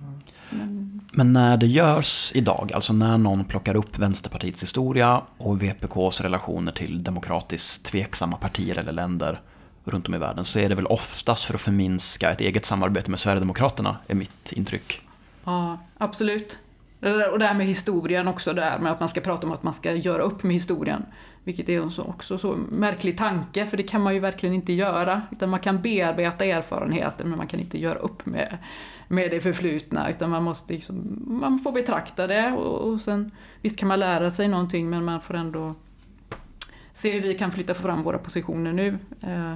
Mm. 0.00 0.14
Men... 0.50 1.00
Men... 1.12 1.32
när 1.32 1.56
det 1.56 1.66
görs 1.66 2.32
idag, 2.34 2.70
alltså 2.74 2.92
när 2.92 3.18
någon 3.18 3.44
plockar 3.44 3.74
upp 3.74 3.98
Vänsterpartiets 3.98 4.62
historia 4.62 5.22
och 5.38 5.62
VPKs 5.62 6.20
relationer 6.20 6.72
till 6.72 7.02
demokratiskt 7.02 7.86
tveksamma 7.86 8.36
partier 8.36 8.76
eller 8.78 8.92
länder 8.92 9.40
runt 9.84 10.08
om 10.08 10.14
i 10.14 10.18
världen 10.18 10.44
så 10.44 10.58
är 10.58 10.68
det 10.68 10.74
väl 10.74 10.86
oftast 10.86 11.44
för 11.44 11.54
att 11.54 11.60
förminska 11.60 12.30
ett 12.30 12.40
eget 12.40 12.64
samarbete 12.64 13.10
med 13.10 13.20
Sverigedemokraterna, 13.20 13.96
är 14.06 14.14
mitt 14.14 14.52
intryck. 14.52 15.02
Ja, 15.44 15.78
absolut. 15.98 16.58
Eh, 17.00 17.22
och 17.22 17.38
det 17.38 17.46
här 17.46 17.54
med 17.54 17.66
historien 17.66 18.28
också, 18.28 18.52
där 18.52 18.78
med 18.78 18.92
att 18.92 19.00
man 19.00 19.08
ska 19.08 19.20
prata 19.20 19.46
om 19.46 19.52
att 19.52 19.62
man 19.62 19.74
ska 19.74 19.92
göra 19.92 20.22
upp 20.22 20.42
med 20.42 20.52
historien. 20.52 21.06
Vilket 21.44 21.68
är 21.68 22.08
också 22.08 22.38
så 22.38 22.56
märklig 22.70 23.18
tanke, 23.18 23.66
för 23.66 23.76
det 23.76 23.82
kan 23.82 24.02
man 24.02 24.14
ju 24.14 24.20
verkligen 24.20 24.54
inte 24.54 24.72
göra. 24.72 25.22
Utan 25.30 25.50
man 25.50 25.60
kan 25.60 25.82
bearbeta 25.82 26.44
erfarenheter, 26.44 27.24
men 27.24 27.38
man 27.38 27.46
kan 27.46 27.60
inte 27.60 27.78
göra 27.78 27.98
upp 27.98 28.26
med, 28.26 28.58
med 29.08 29.30
det 29.30 29.40
förflutna. 29.40 30.10
Utan 30.10 30.30
man 30.30 30.42
måste 30.42 30.72
liksom, 30.72 31.22
man 31.26 31.58
får 31.58 31.72
betrakta 31.72 32.26
det 32.26 32.52
och, 32.52 32.92
och 32.92 33.00
sen, 33.00 33.30
visst 33.62 33.78
kan 33.78 33.88
man 33.88 34.00
lära 34.00 34.30
sig 34.30 34.48
någonting, 34.48 34.90
men 34.90 35.04
man 35.04 35.20
får 35.20 35.34
ändå 35.34 35.74
se 36.92 37.12
hur 37.12 37.20
vi 37.20 37.34
kan 37.34 37.52
flytta 37.52 37.74
fram 37.74 38.02
våra 38.02 38.18
positioner 38.18 38.72
nu. 38.72 38.88
Eh, 39.20 39.54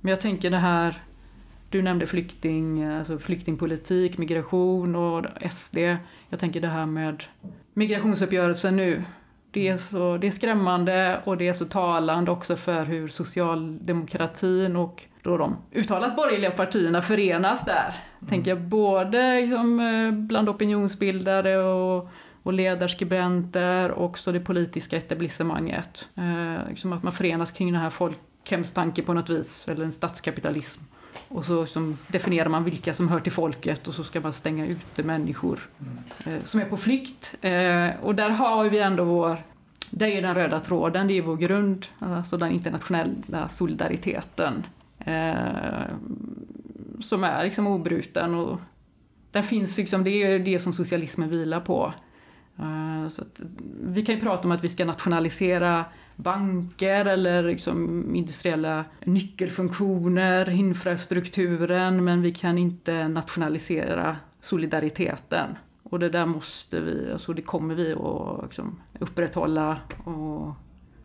men 0.00 0.10
jag 0.10 0.20
tänker 0.20 0.50
det 0.50 0.56
här, 0.56 1.02
du 1.72 1.82
nämnde 1.82 2.06
flykting, 2.06 2.84
alltså 2.84 3.18
flyktingpolitik, 3.18 4.18
migration 4.18 4.96
och 4.96 5.26
SD. 5.50 5.78
Jag 6.28 6.40
tänker 6.40 6.60
det 6.60 6.68
här 6.68 6.86
med 6.86 7.24
migrationsuppgörelsen 7.74 8.76
nu. 8.76 9.02
Det 9.50 9.68
är, 9.68 9.76
så, 9.76 10.16
det 10.16 10.26
är 10.26 10.30
skrämmande 10.30 11.20
och 11.24 11.36
det 11.36 11.48
är 11.48 11.52
så 11.52 11.64
talande 11.64 12.30
också 12.30 12.56
för 12.56 12.84
hur 12.84 13.08
socialdemokratin 13.08 14.76
och 14.76 15.02
då 15.22 15.36
de 15.36 15.56
uttalat 15.72 16.16
borgerliga 16.16 16.50
partierna 16.50 17.02
förenas 17.02 17.64
där. 17.64 17.94
Mm. 18.18 18.28
Tänker 18.28 18.50
jag 18.50 18.60
både 18.60 19.40
liksom, 19.40 19.80
eh, 19.80 20.10
bland 20.10 20.48
opinionsbildare 20.48 21.58
och, 21.58 22.08
och 22.42 22.52
ledarskribenter 22.52 23.90
och 23.90 24.04
också 24.04 24.32
det 24.32 24.40
politiska 24.40 24.96
etablissemanget. 24.96 26.08
Eh, 26.14 26.68
liksom 26.68 26.92
att 26.92 27.02
man 27.02 27.12
förenas 27.12 27.52
kring 27.52 27.72
den 27.72 27.82
här 27.82 27.90
folk 27.90 28.18
folkhemstanke 28.42 29.02
på 29.02 29.14
något 29.14 29.30
vis, 29.30 29.68
eller 29.68 29.84
en 29.84 29.92
statskapitalism. 29.92 30.82
Och 31.32 31.44
så 31.44 31.66
som 31.66 31.98
definierar 32.08 32.48
man 32.48 32.64
vilka 32.64 32.94
som 32.94 33.08
hör 33.08 33.20
till 33.20 33.32
folket 33.32 33.88
och 33.88 33.94
så 33.94 34.04
ska 34.04 34.20
man 34.20 34.32
stänga 34.32 34.66
ute 34.66 35.02
människor 35.02 35.60
mm. 35.80 36.38
eh, 36.38 36.44
som 36.44 36.60
är 36.60 36.64
på 36.64 36.76
flykt. 36.76 37.36
Eh, 37.40 37.90
och 38.02 38.14
där 38.14 38.30
har 38.30 38.68
vi 38.68 38.78
ändå 38.78 39.04
vår, 39.04 39.36
det 39.90 40.18
är 40.18 40.22
den 40.22 40.34
röda 40.34 40.60
tråden, 40.60 41.08
det 41.08 41.18
är 41.18 41.22
vår 41.22 41.36
grund, 41.36 41.86
alltså 41.98 42.36
den 42.36 42.52
internationella 42.52 43.48
solidariteten. 43.48 44.66
Eh, 44.98 45.86
som 47.00 47.24
är 47.24 47.44
liksom 47.44 47.66
obruten 47.66 48.34
och 48.34 48.60
där 49.30 49.42
finns 49.42 49.78
liksom, 49.78 50.04
det 50.04 50.10
är 50.10 50.38
det 50.38 50.60
som 50.60 50.72
socialismen 50.72 51.30
vilar 51.30 51.60
på. 51.60 51.92
Eh, 52.58 53.08
så 53.08 53.24
vi 53.82 54.02
kan 54.02 54.14
ju 54.14 54.20
prata 54.20 54.44
om 54.44 54.52
att 54.52 54.64
vi 54.64 54.68
ska 54.68 54.84
nationalisera 54.84 55.84
banker 56.16 57.04
eller 57.04 57.42
liksom 57.42 58.04
industriella 58.14 58.84
nyckelfunktioner, 59.04 60.50
infrastrukturen, 60.50 62.04
men 62.04 62.22
vi 62.22 62.34
kan 62.34 62.58
inte 62.58 63.08
nationalisera 63.08 64.16
solidariteten. 64.40 65.48
Och 65.82 65.98
det 65.98 66.08
där 66.08 66.26
måste 66.26 66.80
vi, 66.80 67.12
alltså 67.12 67.32
det 67.32 67.42
kommer 67.42 67.74
vi 67.74 67.92
att 67.92 68.42
liksom 68.42 68.80
upprätthålla 68.98 69.78
och, 70.04 70.54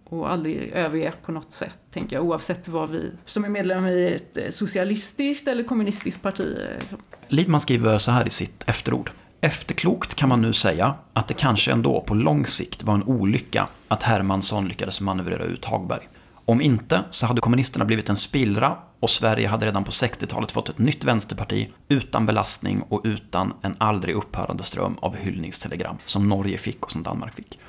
och 0.03 0.31
aldrig 0.31 0.71
överge 0.71 1.13
på 1.25 1.31
något 1.31 1.51
sätt, 1.51 1.79
tänker 1.91 2.15
jag, 2.15 2.25
oavsett 2.25 2.67
vad 2.67 2.89
vi 2.89 3.11
som 3.25 3.45
är 3.45 3.49
medlem 3.49 3.85
i 3.85 4.13
ett 4.13 4.53
socialistiskt 4.53 5.47
eller 5.47 5.63
kommunistiskt 5.63 6.21
parti. 6.21 6.57
Liksom. 6.79 6.97
Lidman 7.27 7.59
skriver 7.59 7.97
så 7.97 8.11
här 8.11 8.27
i 8.27 8.29
sitt 8.29 8.63
efterord. 8.67 9.11
Efterklokt 9.41 10.15
kan 10.15 10.29
man 10.29 10.41
nu 10.41 10.53
säga 10.53 10.95
att 11.13 11.27
det 11.27 11.33
kanske 11.33 11.71
ändå 11.71 12.01
på 12.01 12.13
lång 12.13 12.45
sikt 12.45 12.83
var 12.83 12.93
en 12.93 13.03
olycka 13.03 13.67
att 13.87 14.03
Hermansson 14.03 14.67
lyckades 14.67 15.01
manövrera 15.01 15.43
ut 15.43 15.65
Hagberg. 15.65 16.07
Om 16.45 16.61
inte 16.61 17.03
så 17.09 17.25
hade 17.25 17.41
kommunisterna 17.41 17.85
blivit 17.85 18.09
en 18.09 18.15
spillra 18.15 18.77
och 18.99 19.09
Sverige 19.09 19.47
hade 19.47 19.65
redan 19.65 19.83
på 19.83 19.91
60-talet 19.91 20.51
fått 20.51 20.69
ett 20.69 20.77
nytt 20.77 21.03
vänsterparti 21.03 21.69
utan 21.89 22.25
belastning 22.25 22.81
och 22.89 23.01
utan 23.03 23.53
en 23.61 23.75
aldrig 23.77 24.15
upphörande 24.15 24.63
ström 24.63 24.97
av 25.01 25.15
hyllningstelegram 25.15 25.97
som 26.05 26.29
Norge 26.29 26.57
fick 26.57 26.85
och 26.85 26.91
som 26.91 27.03
Danmark 27.03 27.35
fick. 27.35 27.59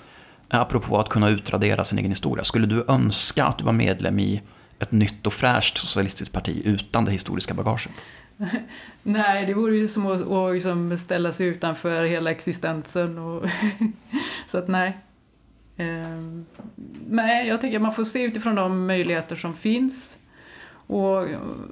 Apropå 0.49 0.99
att 0.99 1.09
kunna 1.09 1.29
utradera 1.29 1.85
sin 1.85 1.99
egen 1.99 2.11
historia, 2.11 2.45
skulle 2.45 2.67
du 2.67 2.85
önska 2.89 3.45
att 3.45 3.59
du 3.59 3.65
var 3.65 3.73
medlem 3.73 4.19
i 4.19 4.43
ett 4.79 4.93
nytt 4.93 5.27
och 5.27 5.33
fräscht 5.33 5.79
socialistiskt 5.79 6.35
parti 6.35 6.63
utan 6.65 7.05
det 7.05 7.13
historiska 7.13 7.55
bagaget? 7.55 7.93
Nej, 9.03 9.47
det 9.47 9.55
vore 9.55 9.77
ju 9.77 9.89
som 9.89 10.07
att, 10.07 10.31
att 10.31 10.55
liksom 10.55 10.99
ställa 10.99 11.33
sig 11.33 11.47
utanför 11.47 12.05
hela 12.05 12.31
existensen. 12.31 13.19
Och 13.19 13.45
så 14.47 14.59
att 14.59 14.69
nej. 14.69 14.99
Ehm, 15.77 16.47
nej, 17.09 17.49
jag 17.49 17.61
tänker 17.61 17.77
att 17.77 17.83
man 17.83 17.95
får 17.95 18.05
se 18.05 18.23
utifrån 18.23 18.55
de 18.55 18.87
möjligheter 18.87 19.37
som 19.37 19.55
finns 19.55 20.19
och 20.71 21.27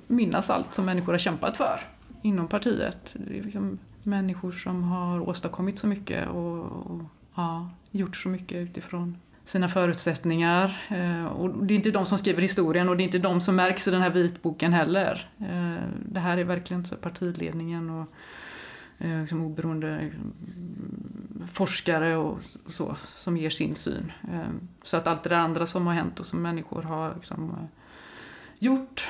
minnas 0.07 0.51
allt 0.51 0.75
som 0.75 0.85
människor 0.85 1.13
har 1.13 1.19
kämpat 1.19 1.57
för 1.57 1.81
inom 2.23 2.49
partiet. 2.49 3.15
Det 3.15 3.39
är 3.39 3.43
liksom 3.43 3.79
människor 4.03 4.53
som 4.53 4.83
har 4.83 5.29
åstadkommit 5.29 5.79
så 5.79 5.87
mycket 5.87 6.29
och, 6.29 6.59
och 6.65 7.03
ja, 7.35 7.71
gjort 7.91 8.17
så 8.17 8.29
mycket 8.29 8.57
utifrån 8.57 9.17
sina 9.47 9.69
förutsättningar. 9.69 10.83
Eh, 10.89 11.27
och 11.27 11.65
det 11.67 11.75
är 11.75 11.77
inte 11.77 11.91
de 11.91 12.07
som 12.07 12.19
skriver 12.19 12.43
historien 12.43 12.89
och 12.89 12.97
det 12.97 13.03
är 13.03 13.05
inte 13.05 13.19
de 13.19 13.41
som 13.41 13.57
märks 13.57 13.89
i 13.89 13.91
den 13.91 14.03
här 14.03 14.11
vitboken 14.11 14.73
heller. 14.73 15.31
Eh, 15.39 15.83
det 16.09 16.21
här 16.21 16.39
är 16.39 16.45
verkligen 16.45 16.85
så 16.85 16.97
partiledningen 16.97 17.91
och 17.91 18.07
eh, 18.99 19.21
liksom 19.21 19.43
oberoende 19.43 20.11
forskare 21.53 22.17
och 22.17 22.39
så 22.69 22.97
som 23.05 23.37
ger 23.37 23.51
sin 23.51 23.75
syn. 23.75 24.13
Så 24.83 24.97
att 24.97 25.07
allt 25.07 25.23
det 25.23 25.39
andra 25.39 25.67
som 25.67 25.87
har 25.87 25.95
hänt 25.95 26.21
och 26.21 26.27
som 26.27 26.43
människor 26.43 26.83
har 26.83 27.15
liksom 27.15 27.69
gjort, 28.59 29.09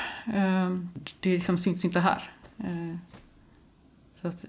det 1.20 1.32
liksom 1.32 1.58
syns 1.58 1.84
inte 1.84 2.00
här. 2.00 2.30
Så 4.20 4.28
att, 4.28 4.44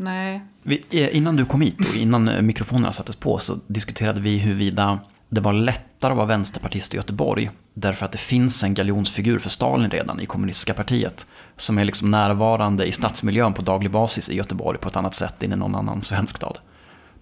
Nej. 0.00 0.44
Vi, 0.62 0.84
eh, 0.90 1.16
innan 1.16 1.36
du 1.36 1.44
kom 1.44 1.60
hit 1.60 1.80
och 1.80 1.94
innan 1.94 2.28
eh, 2.28 2.42
mikrofonerna 2.42 2.92
sattes 2.92 3.16
på 3.16 3.38
så 3.38 3.58
diskuterade 3.66 4.20
vi 4.20 4.38
huruvida 4.38 4.98
det 5.28 5.40
var 5.40 5.52
lättare 5.52 6.10
att 6.10 6.16
vara 6.16 6.26
vänsterpartist 6.26 6.94
i 6.94 6.96
Göteborg 6.96 7.50
därför 7.74 8.04
att 8.04 8.12
det 8.12 8.18
finns 8.18 8.64
en 8.64 8.74
galjonsfigur 8.74 9.38
för 9.38 9.50
Stalin 9.50 9.90
redan 9.90 10.20
i 10.20 10.26
kommunistiska 10.26 10.74
partiet 10.74 11.26
som 11.56 11.78
är 11.78 11.84
liksom 11.84 12.10
närvarande 12.10 12.86
i 12.86 12.92
stadsmiljön 12.92 13.52
på 13.52 13.62
daglig 13.62 13.90
basis 13.90 14.30
i 14.30 14.36
Göteborg 14.36 14.78
på 14.78 14.88
ett 14.88 14.96
annat 14.96 15.14
sätt 15.14 15.42
än 15.42 15.52
i 15.52 15.56
någon 15.56 15.74
annan 15.74 16.02
svensk 16.02 16.36
stad. 16.36 16.58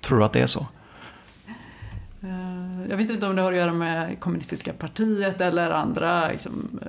Tror 0.00 0.18
du 0.18 0.24
att 0.24 0.32
det 0.32 0.40
är 0.40 0.46
så? 0.46 0.66
Eh, 2.22 2.90
jag 2.90 2.96
vet 2.96 3.10
inte 3.10 3.26
om 3.26 3.36
det 3.36 3.42
har 3.42 3.52
att 3.52 3.58
göra 3.58 3.72
med 3.72 4.20
kommunistiska 4.20 4.72
partiet 4.72 5.40
eller 5.40 5.70
andra 5.70 6.28
liksom, 6.28 6.80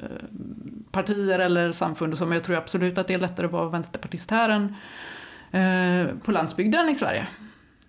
partier 0.91 1.39
eller 1.39 1.71
samfund 1.71 2.17
som 2.17 2.31
jag 2.31 2.43
tror 2.43 2.55
absolut 2.55 2.97
att 2.97 3.07
det 3.07 3.13
är 3.13 3.19
lättare 3.19 3.45
att 3.45 3.51
vara 3.51 3.69
vänsterpartist 3.69 4.31
här 4.31 4.49
än 4.49 4.75
Eh, 5.51 6.07
på 6.23 6.31
landsbygden 6.31 6.89
i 6.89 6.95
Sverige. 6.95 7.27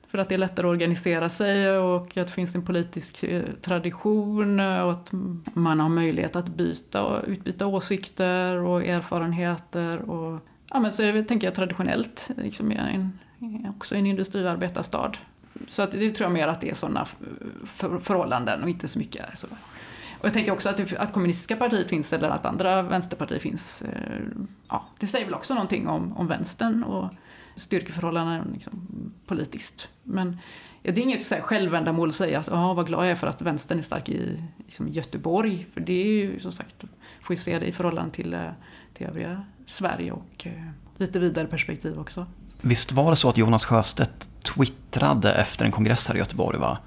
För 0.09 0.18
att 0.18 0.28
det 0.28 0.34
är 0.34 0.38
lättare 0.38 0.66
att 0.66 0.70
organisera 0.70 1.28
sig 1.28 1.70
och 1.70 2.16
att 2.16 2.26
det 2.26 2.32
finns 2.32 2.54
en 2.54 2.64
politisk 2.64 3.24
eh, 3.24 3.42
tradition 3.62 4.61
och 4.61 4.92
att 4.92 5.11
man 5.54 5.80
har 5.80 5.88
möjlighet 5.88 6.36
att 6.36 6.48
byta 6.48 7.04
och 7.04 7.24
utbyta 7.26 7.66
åsikter 7.66 8.56
och 8.56 8.84
erfarenheter. 8.84 9.98
Och, 10.11 10.40
ja, 10.70 10.80
men 10.80 10.92
så 10.92 11.02
är 11.02 11.12
det, 11.12 11.24
tänker 11.24 11.46
jag 11.46 11.54
traditionellt 11.54 12.30
liksom 12.36 12.70
en, 12.70 13.18
också 13.68 13.94
en 13.94 14.06
industriarbetarstad. 14.06 15.12
Så 15.66 15.82
att 15.82 15.92
det 15.92 16.11
tror 16.11 16.24
jag 16.24 16.32
mer 16.32 16.48
att 16.48 16.61
det 16.61 16.70
är 16.70 16.74
sådana 16.74 17.06
för, 17.66 17.98
förhållanden 17.98 18.62
och 18.62 18.68
inte 18.68 18.88
så 18.88 18.98
mycket 18.98 19.38
så. 19.38 19.46
Och 20.18 20.26
jag 20.26 20.32
tänker 20.32 20.52
också 20.52 20.68
att, 20.68 20.76
det, 20.76 20.96
att 20.98 21.12
kommunistiska 21.12 21.56
partiet 21.56 21.88
finns 21.88 22.12
eller 22.12 22.28
att 22.28 22.46
andra 22.46 22.82
vänsterpartier 22.82 23.38
finns. 23.38 23.82
Eh, 23.82 24.20
ja, 24.68 24.84
det 24.98 25.06
säger 25.06 25.24
väl 25.24 25.34
också 25.34 25.54
någonting 25.54 25.88
om, 25.88 26.16
om 26.16 26.26
vänstern 26.26 26.82
och 26.82 27.11
styrkeförhållanden 27.59 28.50
liksom, 28.54 28.88
politiskt. 29.26 29.88
Men 30.02 30.38
ja, 30.82 30.92
det 30.92 31.00
är 31.00 31.02
inget 31.02 31.26
så 31.26 31.34
här 31.34 31.42
självändamål 31.42 32.09
att 32.09 32.14
säga 32.14 32.38
att 32.38 32.52
ah, 32.52 32.74
vad 32.74 32.86
glad 32.86 33.04
jag 33.04 33.11
är 33.11 33.14
för 33.14 33.26
att 33.26 33.42
vänstern 33.42 33.78
är 33.78 33.82
stark 33.82 34.09
i 34.09 34.44
liksom, 34.59 34.88
Göteborg. 34.88 35.66
För 35.74 35.80
det 35.80 35.92
är 35.92 36.06
ju 36.06 36.40
som 36.40 36.52
sagt, 36.52 36.84
får 37.22 37.36
ju 37.36 37.42
se 37.42 37.59
det 37.59 37.66
i 37.66 37.72
förhållande 37.72 38.14
till, 38.14 38.34
eh, 38.34 38.50
till 38.94 39.06
övriga 39.06 39.44
Sverige 39.66 40.12
och 40.12 40.46
eh, 40.46 40.52
lite 40.96 41.18
vidare 41.18 41.46
perspektiv 41.46 41.98
också. 41.98 42.26
Visst 42.61 42.92
var 42.92 43.11
det 43.11 43.16
så 43.16 43.28
att 43.28 43.38
Jonas 43.38 43.64
Sjöstedt 43.64 44.28
twittrade 44.42 45.32
efter 45.32 45.64
en 45.64 45.70
kongress 45.70 46.09
här 46.09 46.14
i 46.14 46.18
Göteborg 46.18 46.59
va? 46.59 46.78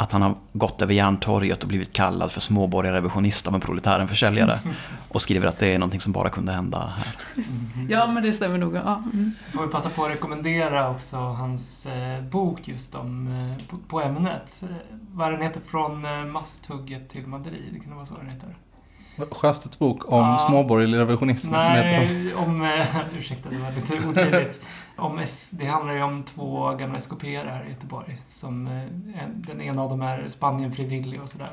Att 0.00 0.12
han 0.12 0.22
har 0.22 0.34
gått 0.52 0.82
över 0.82 0.94
Järntorget 0.94 1.62
och 1.62 1.68
blivit 1.68 1.92
kallad 1.92 2.32
för 2.32 2.40
småborgarrevisionist 2.40 3.48
av 3.48 3.54
en 3.54 3.60
proletärenförsäljare. 3.60 4.58
Och 5.08 5.22
skriver 5.22 5.46
att 5.48 5.58
det 5.58 5.74
är 5.74 5.78
någonting 5.78 6.00
som 6.00 6.12
bara 6.12 6.28
kunde 6.28 6.52
hända 6.52 6.92
här. 6.96 7.44
Ja, 7.88 8.12
men 8.12 8.22
det 8.22 8.32
stämmer 8.32 8.58
nog. 8.58 8.76
Ja. 8.76 9.02
Mm. 9.12 9.32
Får 9.52 9.66
vi 9.66 9.72
passa 9.72 9.90
på 9.90 10.04
att 10.04 10.10
rekommendera 10.10 10.90
också 10.90 11.16
hans 11.16 11.86
eh, 11.86 12.24
bok 12.24 12.68
just 12.68 12.94
om, 12.94 13.28
eh, 13.28 13.66
på, 13.66 13.76
på, 13.88 14.00
ämnet. 14.00 14.62
Eh, 14.62 14.76
vad 15.12 15.32
den 15.32 15.42
heter, 15.42 15.60
Från 15.60 16.30
masthugget 16.32 17.08
till 17.08 17.26
Madrid. 17.26 17.80
Kan 17.82 17.90
det 17.90 17.96
vara 17.96 18.06
så 18.06 18.14
den 18.14 18.28
heter? 18.28 18.54
Sjöstedts 19.30 19.78
bok 19.78 20.12
om 20.12 20.18
ja, 20.18 20.38
småborgerlig 20.38 20.98
revisionism 20.98 21.50
nej, 21.50 21.62
som 21.62 21.72
heter 21.72 22.36
om, 22.36 22.62
eh, 22.62 22.96
ursäkta 23.18 23.48
det 23.48 23.58
var 23.58 23.72
lite 23.72 24.08
otydligt. 24.08 24.60
om 24.96 25.18
S, 25.18 25.50
det 25.52 25.66
handlar 25.66 25.94
ju 25.94 26.02
om 26.02 26.22
två 26.22 26.74
gamla 26.74 26.98
SKP 26.98 27.36
här 27.36 27.64
i 27.66 27.68
Göteborg. 27.68 28.18
Som, 28.28 28.66
eh, 28.66 29.28
den 29.34 29.60
ena 29.60 29.82
av 29.82 29.90
dem 29.90 30.02
är 30.02 30.28
Spanienfrivillig 30.28 31.20
och 31.22 31.28
sådär. 31.28 31.48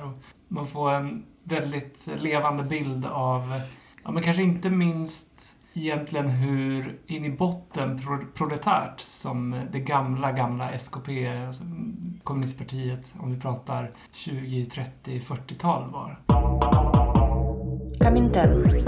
Man 0.47 0.67
får 0.67 0.93
en 0.93 1.25
väldigt 1.43 2.09
levande 2.21 2.63
bild 2.63 3.05
av, 3.05 3.61
ja 4.03 4.11
men 4.11 4.23
kanske 4.23 4.43
inte 4.43 4.69
minst 4.69 5.53
egentligen 5.77 6.27
hur 6.29 6.99
in 7.07 7.25
i 7.25 7.29
botten 7.29 7.99
proletärt 8.33 8.99
som 8.99 9.61
det 9.71 9.79
gamla, 9.79 10.31
gamla 10.31 10.71
SKP, 10.71 11.27
alltså 11.47 11.63
kommunistpartiet, 12.23 13.13
om 13.19 13.31
vi 13.33 13.39
pratar 13.39 13.91
20, 14.11 14.65
30, 14.65 15.19
40-tal 15.19 15.91
var. 15.91 16.19
Komintern. 18.07 18.83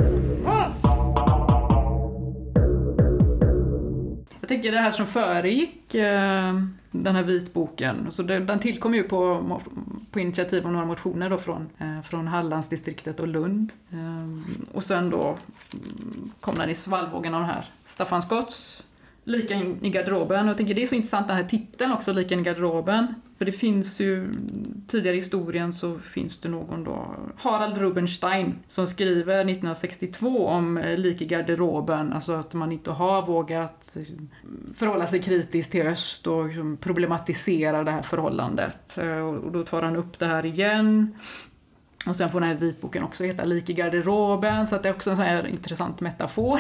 Jag 4.40 4.48
tänker 4.48 4.72
det 4.72 4.80
här 4.80 4.92
som 4.92 5.08
föregick 5.08 5.96
eh, 5.96 6.54
den 6.92 7.16
här 7.16 7.24
vitboken, 7.24 8.08
så 8.12 8.24
den 8.24 8.60
tillkom 8.60 8.96
ju 8.96 9.04
på, 9.04 9.62
på 10.12 10.20
initiativ 10.20 10.66
av 10.66 10.72
några 10.72 10.86
motioner 10.86 11.30
då 11.30 11.38
från, 11.38 11.70
eh, 11.78 12.02
från 12.02 12.28
Hallandsdistriktet 12.28 13.20
och 13.20 13.28
Lund. 13.28 13.72
Eh, 13.92 14.76
och 14.76 14.84
sen 14.84 15.10
då 15.10 15.38
mm, 15.74 16.32
kom 16.40 16.56
den 16.56 16.70
i 16.70 16.76
svallvågen 16.76 17.34
av 17.34 17.42
den 17.42 17.50
här 17.50 17.66
Staffan 17.86 18.22
Skotts 18.22 18.84
Lika 19.30 19.54
in 19.54 19.86
i 19.86 19.90
garderoben. 19.90 20.44
Och 20.44 20.50
jag 20.50 20.58
tänker 20.58 20.74
det 20.74 20.84
är 20.84 20.88
så 20.88 20.96
intressant 20.96 21.28
den 21.28 21.38
här 21.38 21.44
titeln 21.44 21.92
också, 21.92 22.14
Lika 22.14 22.34
in 22.34 22.40
i 22.40 22.44
garderoben. 22.44 23.08
För 23.38 23.46
det 23.46 23.52
finns 23.52 24.00
ju, 24.00 24.32
tidigare 24.88 25.16
i 25.16 25.20
historien 25.20 25.74
så 25.74 26.00
finns 26.00 26.40
det 26.42 26.50
någon 26.50 26.84
då, 26.84 27.16
Harald 27.38 27.78
Rubenstein, 27.78 28.56
som 28.68 28.88
skriver 28.88 29.36
1962 29.36 30.48
om 30.48 30.78
eh, 30.78 30.98
lik 30.98 31.22
i 31.22 31.26
garderoben, 31.26 32.14
alltså 32.14 32.34
att 32.34 32.54
man 32.54 32.72
inte 32.72 32.92
har 32.92 33.26
vågat 33.26 33.98
eh, 33.98 34.04
förhålla 34.74 35.08
sig 35.08 35.22
kritiskt 35.22 35.72
till 35.72 35.88
öst 35.88 36.28
och 36.28 36.46
liksom 36.46 36.78
problematisera 36.78 37.84
det 37.84 37.92
här 37.92 38.02
förhållandet. 38.02 38.98
Eh, 38.98 39.20
och 39.20 39.52
då 39.52 39.64
tar 39.64 39.82
han 39.82 39.96
upp 39.96 40.20
det 40.20 40.28
här 40.28 40.46
igen. 40.46 41.16
Och 42.06 42.16
sen 42.16 42.30
får 42.30 42.40
den 42.40 42.50
här 42.50 42.56
vitboken 42.56 43.04
också 43.04 43.24
heta 43.24 43.44
Lik 43.44 43.70
i 43.70 43.74
garderoben, 43.74 44.68
så 44.68 44.76
att 44.76 44.84
det 44.84 44.90
är 44.90 44.94
också 44.94 45.10
en 45.10 45.18
sån 45.18 45.26
här 45.26 45.48
intressant 45.48 46.02
metafor. 46.02 46.60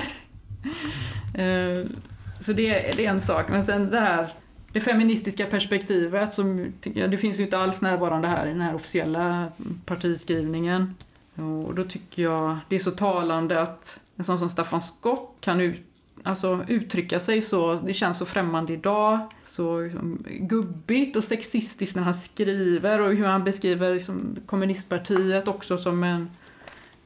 Mm. 1.33 1.87
Så 2.39 2.53
det, 2.53 2.97
det 2.97 3.05
är 3.05 3.09
en 3.09 3.21
sak, 3.21 3.49
men 3.49 3.65
sen 3.65 3.89
det 3.89 3.99
här 3.99 4.29
det 4.73 4.81
feministiska 4.81 5.45
perspektivet 5.45 6.33
som 6.33 6.73
det 6.83 7.17
finns 7.17 7.39
ju 7.39 7.43
inte 7.43 7.57
alls 7.57 7.81
närvarande 7.81 8.27
här 8.27 8.45
i 8.45 8.49
den 8.49 8.61
här 8.61 8.75
officiella 8.75 9.51
partiskrivningen. 9.85 10.95
Och 11.35 11.75
då 11.75 11.83
tycker 11.83 12.23
jag 12.23 12.57
det 12.69 12.75
är 12.75 12.79
så 12.79 12.91
talande 12.91 13.61
att 13.61 13.99
en 14.15 14.23
sån 14.23 14.39
som 14.39 14.49
Staffan 14.49 14.81
Skott 14.81 15.37
kan 15.39 15.61
ut, 15.61 15.81
alltså, 16.23 16.65
uttrycka 16.67 17.19
sig 17.19 17.41
så, 17.41 17.73
det 17.73 17.93
känns 17.93 18.17
så 18.17 18.25
främmande 18.25 18.73
idag, 18.73 19.19
så 19.41 19.81
liksom, 19.81 20.23
gubbigt 20.27 21.15
och 21.15 21.23
sexistiskt 21.23 21.95
när 21.95 22.03
han 22.03 22.13
skriver 22.13 23.01
och 23.01 23.15
hur 23.15 23.25
han 23.25 23.43
beskriver 23.43 23.93
liksom, 23.93 24.35
kommunistpartiet 24.45 25.47
också 25.47 25.77
som 25.77 26.03
en 26.03 26.29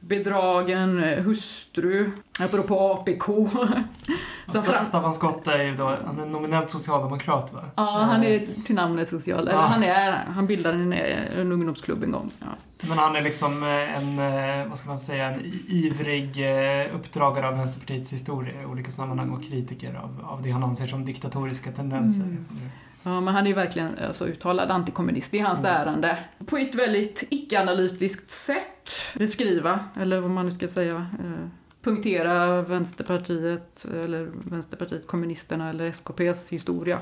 bedragen 0.08 1.04
eh, 1.04 1.24
hustru, 1.24 2.10
apropå 2.38 2.92
APK. 2.92 3.24
Som 4.46 4.64
fram... 4.64 4.84
Staffan 4.84 5.14
Skott 5.14 5.46
är 5.46 5.62
ju 5.62 5.76
då, 5.76 5.96
han 6.06 6.20
är 6.20 6.26
nominellt 6.26 6.70
socialdemokrat 6.70 7.52
va? 7.52 7.60
Ja, 7.76 8.06
han 8.10 8.24
är 8.24 8.46
till 8.64 8.74
namnet 8.74 9.08
social, 9.08 9.48
ja. 9.52 9.60
han, 9.60 9.82
är, 9.82 10.12
han 10.12 10.46
bildade 10.46 10.78
en, 10.78 10.92
en 10.92 11.52
ungdomsklubb 11.52 12.04
en 12.04 12.10
gång. 12.10 12.30
Ja. 12.40 12.46
Men 12.88 12.98
han 12.98 13.16
är 13.16 13.20
liksom 13.20 13.62
eh, 13.62 13.98
en, 13.98 14.18
eh, 14.18 14.68
vad 14.68 14.78
ska 14.78 14.88
man 14.88 14.98
säga, 14.98 15.30
en 15.30 15.40
ivrig 15.68 16.46
uppdragare 16.94 17.48
av 17.48 17.56
Vänsterpartiets 17.56 18.12
historia 18.12 18.62
i 18.62 18.66
olika 18.66 18.90
sammanhang 18.90 19.30
och 19.30 19.44
kritiker 19.44 19.94
av, 19.94 20.24
av 20.24 20.42
det 20.42 20.50
han 20.50 20.62
anser 20.64 20.86
som 20.86 21.04
diktatoriska 21.04 21.72
tendenser. 21.72 22.24
Mm. 22.24 22.44
Ja, 23.06 23.20
men 23.20 23.34
han 23.34 23.44
är 23.44 23.48
ju 23.48 23.54
verkligen 23.54 23.98
alltså, 24.08 24.26
uttalad 24.26 24.70
antikommunist. 24.70 25.32
Det 25.32 25.38
är 25.38 25.44
hans 25.44 25.60
mm. 25.60 25.72
ärende. 25.72 26.18
På 26.46 26.56
ett 26.56 26.74
väldigt 26.74 27.24
icke-analytiskt 27.30 28.30
sätt 28.30 28.90
beskriva, 29.14 29.80
eller 30.00 30.20
vad 30.20 30.30
man 30.30 30.46
nu 30.46 30.52
ska 30.52 30.68
säga, 30.68 30.94
eh, 30.94 31.48
punktera 31.82 32.62
Vänsterpartiet, 32.62 33.86
eller 34.04 34.30
Vänsterpartiet 34.34 35.06
kommunisterna 35.06 35.70
eller 35.70 35.86
SKPs 35.86 36.52
historia. 36.52 37.00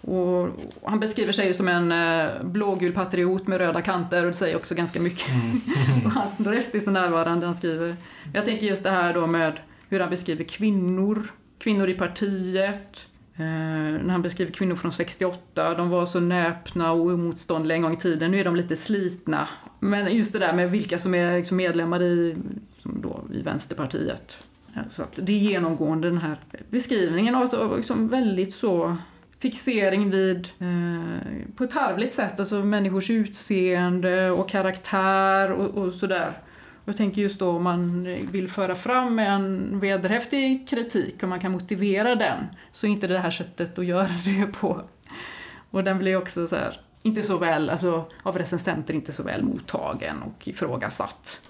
Och 0.00 0.48
han 0.84 1.00
beskriver 1.00 1.32
sig 1.32 1.54
som 1.54 1.68
en 1.68 1.92
eh, 1.92 2.42
blågul 2.42 2.92
patriot 2.92 3.46
med 3.46 3.58
röda 3.58 3.82
kanter 3.82 4.24
och 4.24 4.30
det 4.30 4.36
säger 4.36 4.56
också 4.56 4.74
ganska 4.74 5.00
mycket. 5.00 5.28
och 6.04 6.10
hans 6.10 6.40
röst 6.40 6.74
är 6.74 6.80
så 6.80 6.90
närvarande 6.90 7.46
han 7.46 7.54
skriver. 7.54 7.96
Jag 8.34 8.44
tänker 8.44 8.66
just 8.66 8.82
det 8.82 8.90
här 8.90 9.14
då 9.14 9.26
med 9.26 9.60
hur 9.88 10.00
han 10.00 10.10
beskriver 10.10 10.44
kvinnor, 10.44 11.30
kvinnor 11.58 11.88
i 11.88 11.94
partiet. 11.94 13.06
Eh, 13.40 14.04
när 14.04 14.10
han 14.10 14.22
beskriver 14.22 14.52
kvinnor 14.52 14.76
från 14.76 14.92
68, 14.92 15.74
de 15.74 15.90
var 15.90 16.06
så 16.06 16.20
näpna 16.20 16.92
och 16.92 16.98
oemotståndliga 16.98 17.76
en 17.76 17.82
gång 17.82 17.92
i 17.92 17.96
tiden. 17.96 18.30
Nu 18.30 18.40
är 18.40 18.44
de 18.44 18.56
lite 18.56 18.76
slitna. 18.76 19.48
Men 19.78 20.16
just 20.16 20.32
det 20.32 20.38
där 20.38 20.52
med 20.52 20.70
vilka 20.70 20.98
som 20.98 21.14
är 21.14 21.36
liksom 21.36 21.56
medlemmar 21.56 22.02
i, 22.02 22.36
då, 22.82 23.20
i 23.34 23.42
Vänsterpartiet. 23.42 24.48
Ja, 24.74 24.80
Så 24.90 25.02
att 25.02 25.18
det 25.22 25.32
är 25.32 25.36
genomgående 25.36 26.08
den 26.08 26.18
här 26.18 26.36
beskrivningen 26.70 27.34
av 27.34 27.76
liksom 27.76 28.08
väldigt 28.08 28.54
så 28.54 28.96
fixering 29.38 30.10
vid, 30.10 30.48
eh, 30.58 31.54
på 31.56 31.64
ett 31.64 31.70
tarvligt 31.70 32.12
sätt, 32.12 32.40
alltså 32.40 32.64
människors 32.64 33.10
utseende 33.10 34.30
och 34.30 34.48
karaktär 34.48 35.52
och, 35.52 35.82
och 35.82 35.92
sådär. 35.92 36.32
Och 36.82 36.88
jag 36.88 36.96
tänker 36.96 37.22
just 37.22 37.38
då 37.38 37.50
om 37.50 37.62
man 37.62 38.02
vill 38.32 38.48
föra 38.48 38.74
fram 38.74 39.18
en 39.18 39.80
vederhäftig 39.80 40.68
kritik, 40.68 41.22
och 41.22 41.28
man 41.28 41.40
kan 41.40 41.52
motivera 41.52 42.14
den, 42.14 42.44
så 42.72 42.86
är 42.86 42.90
inte 42.90 43.06
det 43.06 43.18
här 43.18 43.30
sättet 43.30 43.78
att 43.78 43.86
göra 43.86 44.08
det 44.24 44.46
på. 44.46 44.82
Och 45.70 45.84
den 45.84 45.98
blir 45.98 46.16
också 46.16 46.46
så 46.46 46.56
här, 46.56 46.80
inte 47.02 47.22
så 47.22 47.38
väl, 47.38 47.70
alltså 47.70 48.04
av 48.22 48.38
recensenter 48.38 48.94
inte 48.94 49.12
så 49.12 49.22
väl 49.22 49.44
mottagen 49.44 50.22
och 50.22 50.48
ifrågasatt. 50.48 51.40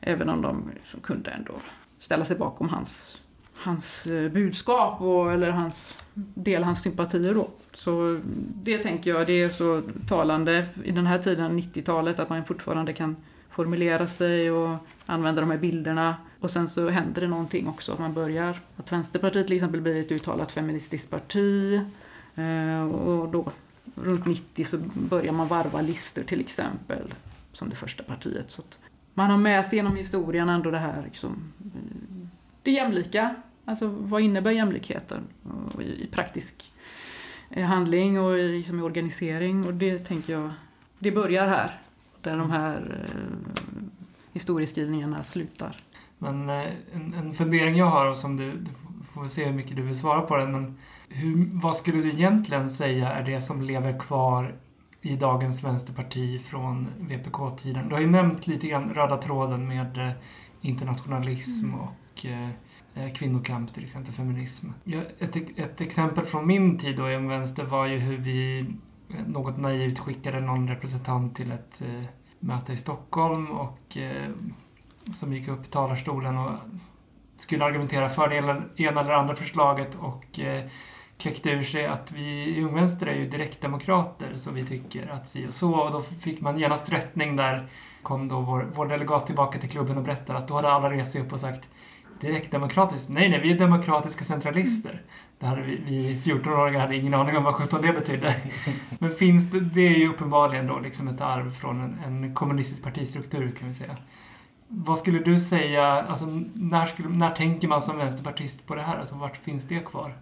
Även 0.00 0.28
om 0.28 0.42
de 0.42 0.70
kunde 1.02 1.30
ändå 1.30 1.52
ställa 1.98 2.24
sig 2.24 2.36
bakom 2.36 2.68
hans, 2.68 3.18
hans 3.54 4.06
eh, 4.06 4.30
budskap 4.30 5.00
och, 5.00 5.32
eller 5.32 5.50
hans 5.50 5.96
del 6.14 6.64
hans 6.64 6.82
sympatier 6.82 7.34
då. 7.34 7.48
Så 7.74 8.18
det 8.62 8.78
tänker 8.78 9.10
jag, 9.10 9.26
det 9.26 9.42
är 9.42 9.48
så 9.48 9.82
talande 10.08 10.66
i 10.84 10.90
den 10.90 11.06
här 11.06 11.18
tiden, 11.18 11.58
90-talet, 11.58 12.20
att 12.20 12.28
man 12.28 12.44
fortfarande 12.44 12.92
kan 12.92 13.16
formulera 13.52 14.06
sig 14.06 14.50
och 14.50 14.76
använda 15.06 15.40
de 15.40 15.50
här 15.50 15.58
bilderna. 15.58 16.16
Och 16.40 16.50
sen 16.50 16.68
så 16.68 16.88
händer 16.88 17.20
det 17.20 17.28
någonting 17.28 17.68
också, 17.68 17.92
att 17.92 17.98
man 17.98 18.12
börjar, 18.12 18.56
att 18.76 18.92
Vänsterpartiet 18.92 19.46
till 19.46 19.56
exempel 19.56 19.80
blir 19.80 19.96
ett 19.96 20.12
uttalat 20.12 20.52
feministiskt 20.52 21.10
parti. 21.10 21.80
Eh, 22.34 22.82
och 22.82 23.28
då 23.28 23.52
runt 23.94 24.26
90 24.26 24.64
så 24.64 24.78
börjar 24.94 25.32
man 25.32 25.48
varva 25.48 25.80
listor 25.80 26.22
till 26.22 26.40
exempel, 26.40 27.14
som 27.52 27.70
det 27.70 27.76
första 27.76 28.02
partiet. 28.02 28.50
Så 28.50 28.62
att 28.62 28.78
man 29.14 29.30
har 29.30 29.38
med 29.38 29.66
sig 29.66 29.76
genom 29.76 29.96
historien 29.96 30.48
ändå 30.48 30.70
det 30.70 30.78
här 30.78 31.02
liksom, 31.04 31.52
eh, 31.64 32.28
det 32.62 32.70
jämlika. 32.70 33.34
Alltså 33.64 33.86
vad 33.88 34.22
innebär 34.22 34.50
jämlikheten 34.50 35.22
i, 35.80 36.06
praktisk 36.06 36.72
eh, 37.50 37.66
handling 37.66 38.20
och 38.20 38.38
i, 38.38 38.48
liksom 38.48 38.78
i 38.78 38.82
organisering 38.82 39.66
och 39.66 39.74
det 39.74 39.98
tänker 39.98 40.32
jag, 40.32 40.50
det 40.98 41.10
börjar 41.10 41.46
här. 41.46 41.81
Där 42.22 42.36
de 42.36 42.50
här 42.50 43.04
eh, 43.08 43.82
historieskrivningarna 44.32 45.22
slutar. 45.22 45.76
Men 46.18 46.50
eh, 46.50 46.66
en, 46.94 47.14
en 47.14 47.32
fundering 47.32 47.76
jag 47.76 47.86
har 47.86 48.10
och 48.10 48.16
som 48.16 48.36
du, 48.36 48.52
du 48.52 48.70
får 49.04 49.26
se 49.26 49.44
hur 49.44 49.52
mycket 49.52 49.76
du 49.76 49.82
vill 49.82 49.98
svara 49.98 50.20
på 50.20 50.36
den, 50.36 50.52
men 50.52 50.78
hur, 51.08 51.48
vad 51.52 51.76
skulle 51.76 52.02
du 52.02 52.10
egentligen 52.10 52.70
säga 52.70 53.12
är 53.12 53.22
det 53.22 53.40
som 53.40 53.62
lever 53.62 53.98
kvar 53.98 54.54
i 55.00 55.16
dagens 55.16 55.64
vänsterparti 55.64 56.40
från 56.40 56.88
VPK-tiden? 56.98 57.88
Du 57.88 57.94
har 57.94 58.02
ju 58.02 58.10
nämnt 58.10 58.46
lite 58.46 58.66
grann 58.66 58.94
röda 58.94 59.16
tråden 59.16 59.68
med 59.68 59.98
eh, 59.98 60.12
internationalism 60.60 61.74
och 61.74 62.26
eh, 62.26 62.48
eh, 62.94 63.12
kvinnokamp, 63.12 63.74
till 63.74 63.84
exempel 63.84 64.12
feminism. 64.12 64.68
Ja, 64.84 65.00
ett, 65.18 65.36
ett 65.58 65.80
exempel 65.80 66.24
från 66.24 66.46
min 66.46 66.78
tid 66.78 66.96
då 66.96 67.10
i 67.10 67.14
en 67.14 67.28
vänster 67.28 67.64
var 67.64 67.86
ju 67.86 67.98
hur 67.98 68.16
vi 68.16 68.66
något 69.26 69.58
naivt 69.58 69.98
skickade 69.98 70.40
någon 70.40 70.68
representant 70.68 71.36
till 71.36 71.52
ett 71.52 71.82
eh, 71.82 72.04
möte 72.38 72.72
i 72.72 72.76
Stockholm 72.76 73.50
och 73.50 73.96
eh, 73.96 74.30
som 75.12 75.32
gick 75.32 75.48
upp 75.48 75.64
i 75.64 75.68
talarstolen 75.68 76.38
och 76.38 76.52
skulle 77.36 77.64
argumentera 77.64 78.08
för 78.08 78.28
det 78.28 78.36
ena 78.82 79.00
eller 79.00 79.12
andra 79.12 79.34
förslaget 79.34 79.94
och 79.94 80.40
eh, 80.40 80.64
kläckte 81.18 81.50
ur 81.50 81.62
sig 81.62 81.86
att 81.86 82.12
vi 82.12 82.56
i 82.56 82.64
Ung 82.64 82.74
Vänster 82.74 83.06
är 83.06 83.14
ju 83.14 83.28
direktdemokrater 83.28 84.36
så 84.36 84.50
vi 84.50 84.64
tycker 84.64 85.08
att 85.08 85.28
si 85.28 85.46
och 85.48 85.54
så. 85.54 85.74
Och 85.74 85.92
då 85.92 86.00
fick 86.00 86.40
man 86.40 86.58
genast 86.58 86.92
rättning 86.92 87.36
där. 87.36 87.68
Kom 88.02 88.28
då 88.28 88.40
vår, 88.40 88.70
vår 88.74 88.86
delegat 88.86 89.26
tillbaka 89.26 89.58
till 89.58 89.68
klubben 89.68 89.96
och 89.96 90.04
berättade 90.04 90.38
att 90.38 90.48
då 90.48 90.54
hade 90.54 90.68
alla 90.68 90.90
rest 90.90 91.12
sig 91.12 91.20
upp 91.20 91.32
och 91.32 91.40
sagt 91.40 91.68
direktdemokratiskt? 92.22 93.10
Nej, 93.10 93.28
nej, 93.28 93.40
vi 93.40 93.52
är 93.52 93.58
demokratiska 93.58 94.24
centralister. 94.24 95.02
Det 95.38 95.46
hade 95.46 95.62
vi, 95.62 95.76
vi 95.86 96.20
14-åringar 96.24 96.80
hade 96.80 96.96
ingen 96.96 97.14
aning 97.14 97.36
om 97.36 97.44
vad 97.44 97.54
17 97.54 97.82
det 97.82 97.92
betydde. 97.92 98.34
Men 98.98 99.10
finns 99.10 99.50
det, 99.50 99.60
det 99.60 99.80
är 99.80 99.98
ju 99.98 100.08
uppenbarligen 100.08 100.66
då 100.66 100.78
liksom 100.78 101.08
ett 101.08 101.20
arv 101.20 101.50
från 101.50 101.80
en, 101.80 101.98
en 102.04 102.34
kommunistisk 102.34 102.82
partistruktur 102.82 103.50
kan 103.58 103.68
vi 103.68 103.74
säga. 103.74 103.96
Vad 104.68 104.98
skulle 104.98 105.18
du 105.18 105.38
säga, 105.38 105.84
alltså 105.86 106.26
när, 106.54 106.86
skulle, 106.86 107.08
när 107.08 107.30
tänker 107.30 107.68
man 107.68 107.82
som 107.82 107.98
vänsterpartist 107.98 108.66
på 108.66 108.74
det 108.74 108.82
här? 108.82 108.96
Alltså 108.96 109.14
vart 109.14 109.36
finns 109.36 109.68
det 109.68 109.78
kvar? 109.78 110.14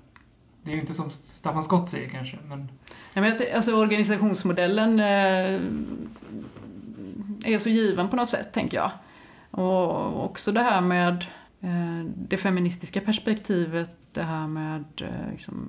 Det 0.62 0.70
är 0.70 0.74
ju 0.74 0.80
inte 0.80 0.94
som 0.94 1.11
Staffan 1.11 1.64
Skott 1.64 1.88
säger 1.88 2.09
kanske, 2.09 2.38
men 2.48 2.68
Nej, 3.14 3.30
men 3.30 3.57
alltså 3.57 3.74
organisationsmodellen 3.74 5.01
eh, 5.01 5.61
är 7.44 7.59
så 7.59 7.68
given 7.68 8.09
på 8.09 8.16
något 8.16 8.28
sätt, 8.28 8.53
tänker 8.53 8.76
jag. 8.76 8.90
Och 9.51 10.24
också 10.24 10.53
det 10.53 10.62
här 10.62 10.80
med 10.80 11.14
eh, 11.14 11.39
Eh, 11.61 12.05
det 12.17 12.37
feministiska 12.37 13.01
perspektivet, 13.01 13.91
det 14.13 14.23
här 14.23 14.47
med 14.47 14.85
eh, 15.01 15.33
liksom, 15.33 15.69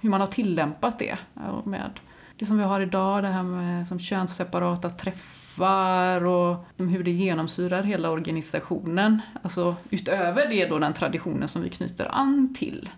hur 0.00 0.10
man 0.10 0.20
har 0.20 0.28
tillämpat 0.28 0.98
det. 0.98 1.18
Med 1.64 1.90
det 2.36 2.46
som 2.46 2.58
vi 2.58 2.64
har 2.64 2.80
idag, 2.80 3.22
det 3.22 3.28
här 3.28 3.42
med 3.42 3.88
som 3.88 3.98
könsseparata 3.98 4.90
träffar 4.90 6.24
och 6.24 6.66
hur 6.76 7.04
det 7.04 7.10
genomsyrar 7.10 7.82
hela 7.82 8.10
organisationen. 8.10 9.20
Alltså 9.42 9.74
utöver 9.90 10.48
det 10.48 10.66
då 10.66 10.78
den 10.78 10.92
traditionen 10.92 11.48
som 11.48 11.62
vi 11.62 11.70
knyter 11.70 12.14
an 12.14 12.54
till. 12.54 12.90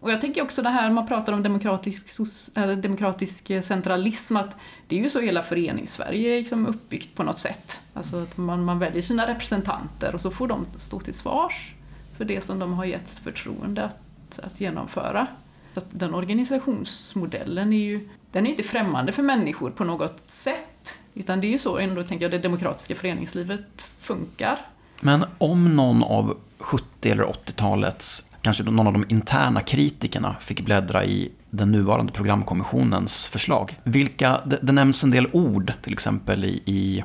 Och 0.00 0.10
jag 0.10 0.20
tänker 0.20 0.42
också 0.42 0.62
det 0.62 0.68
här, 0.68 0.90
man 0.90 1.06
pratar 1.06 1.32
om 1.32 1.42
demokratisk, 1.42 2.08
eller 2.54 2.76
demokratisk 2.76 3.50
eh, 3.50 3.62
centralism, 3.62 4.36
att 4.36 4.56
det 4.88 4.98
är 4.98 5.02
ju 5.02 5.10
så 5.10 5.20
hela 5.20 5.42
förenings-Sverige 5.42 6.34
är 6.34 6.38
liksom 6.38 6.66
uppbyggt 6.66 7.14
på 7.14 7.22
något 7.22 7.38
sätt. 7.38 7.80
Alltså 7.94 8.22
att 8.22 8.36
man, 8.36 8.64
man 8.64 8.78
väljer 8.78 9.02
sina 9.02 9.26
representanter 9.26 10.14
och 10.14 10.20
så 10.20 10.30
får 10.30 10.48
de 10.48 10.66
stå 10.78 11.00
till 11.00 11.14
svars 11.14 11.74
för 12.16 12.24
det 12.24 12.40
som 12.40 12.58
de 12.58 12.72
har 12.72 12.84
getts 12.84 13.18
förtroende 13.18 13.84
att, 13.84 14.38
att 14.38 14.60
genomföra. 14.60 15.26
Så 15.74 15.80
att 15.80 15.86
den 15.90 16.14
organisationsmodellen 16.14 17.72
är 17.72 17.84
ju 17.84 18.08
den 18.32 18.46
är 18.46 18.50
inte 18.50 18.62
främmande 18.62 19.12
för 19.12 19.22
människor 19.22 19.70
på 19.70 19.84
något 19.84 20.20
sätt. 20.20 20.98
Utan 21.14 21.40
det 21.40 21.46
är 21.46 21.50
ju 21.50 21.58
så 21.58 21.78
ändå, 21.78 22.02
tänker 22.02 22.24
jag, 22.24 22.32
det 22.32 22.38
demokratiska 22.38 22.94
föreningslivet 22.94 23.82
funkar. 23.98 24.58
Men 25.00 25.24
om 25.38 25.76
någon 25.76 26.02
av 26.02 26.36
70 26.58 27.10
eller 27.10 27.24
80-talets, 27.24 28.30
kanske 28.46 28.62
någon 28.62 28.86
av 28.86 28.92
de 28.92 29.04
interna 29.08 29.62
kritikerna 29.62 30.36
fick 30.40 30.60
bläddra 30.60 31.04
i 31.04 31.32
den 31.50 31.72
nuvarande 31.72 32.12
programkommissionens 32.12 33.28
förslag. 33.28 33.78
Vilka, 33.84 34.40
det, 34.46 34.58
det 34.62 34.72
nämns 34.72 35.04
en 35.04 35.10
del 35.10 35.28
ord, 35.32 35.72
till 35.82 35.92
exempel 35.92 36.44
i, 36.44 36.62
i, 36.64 37.04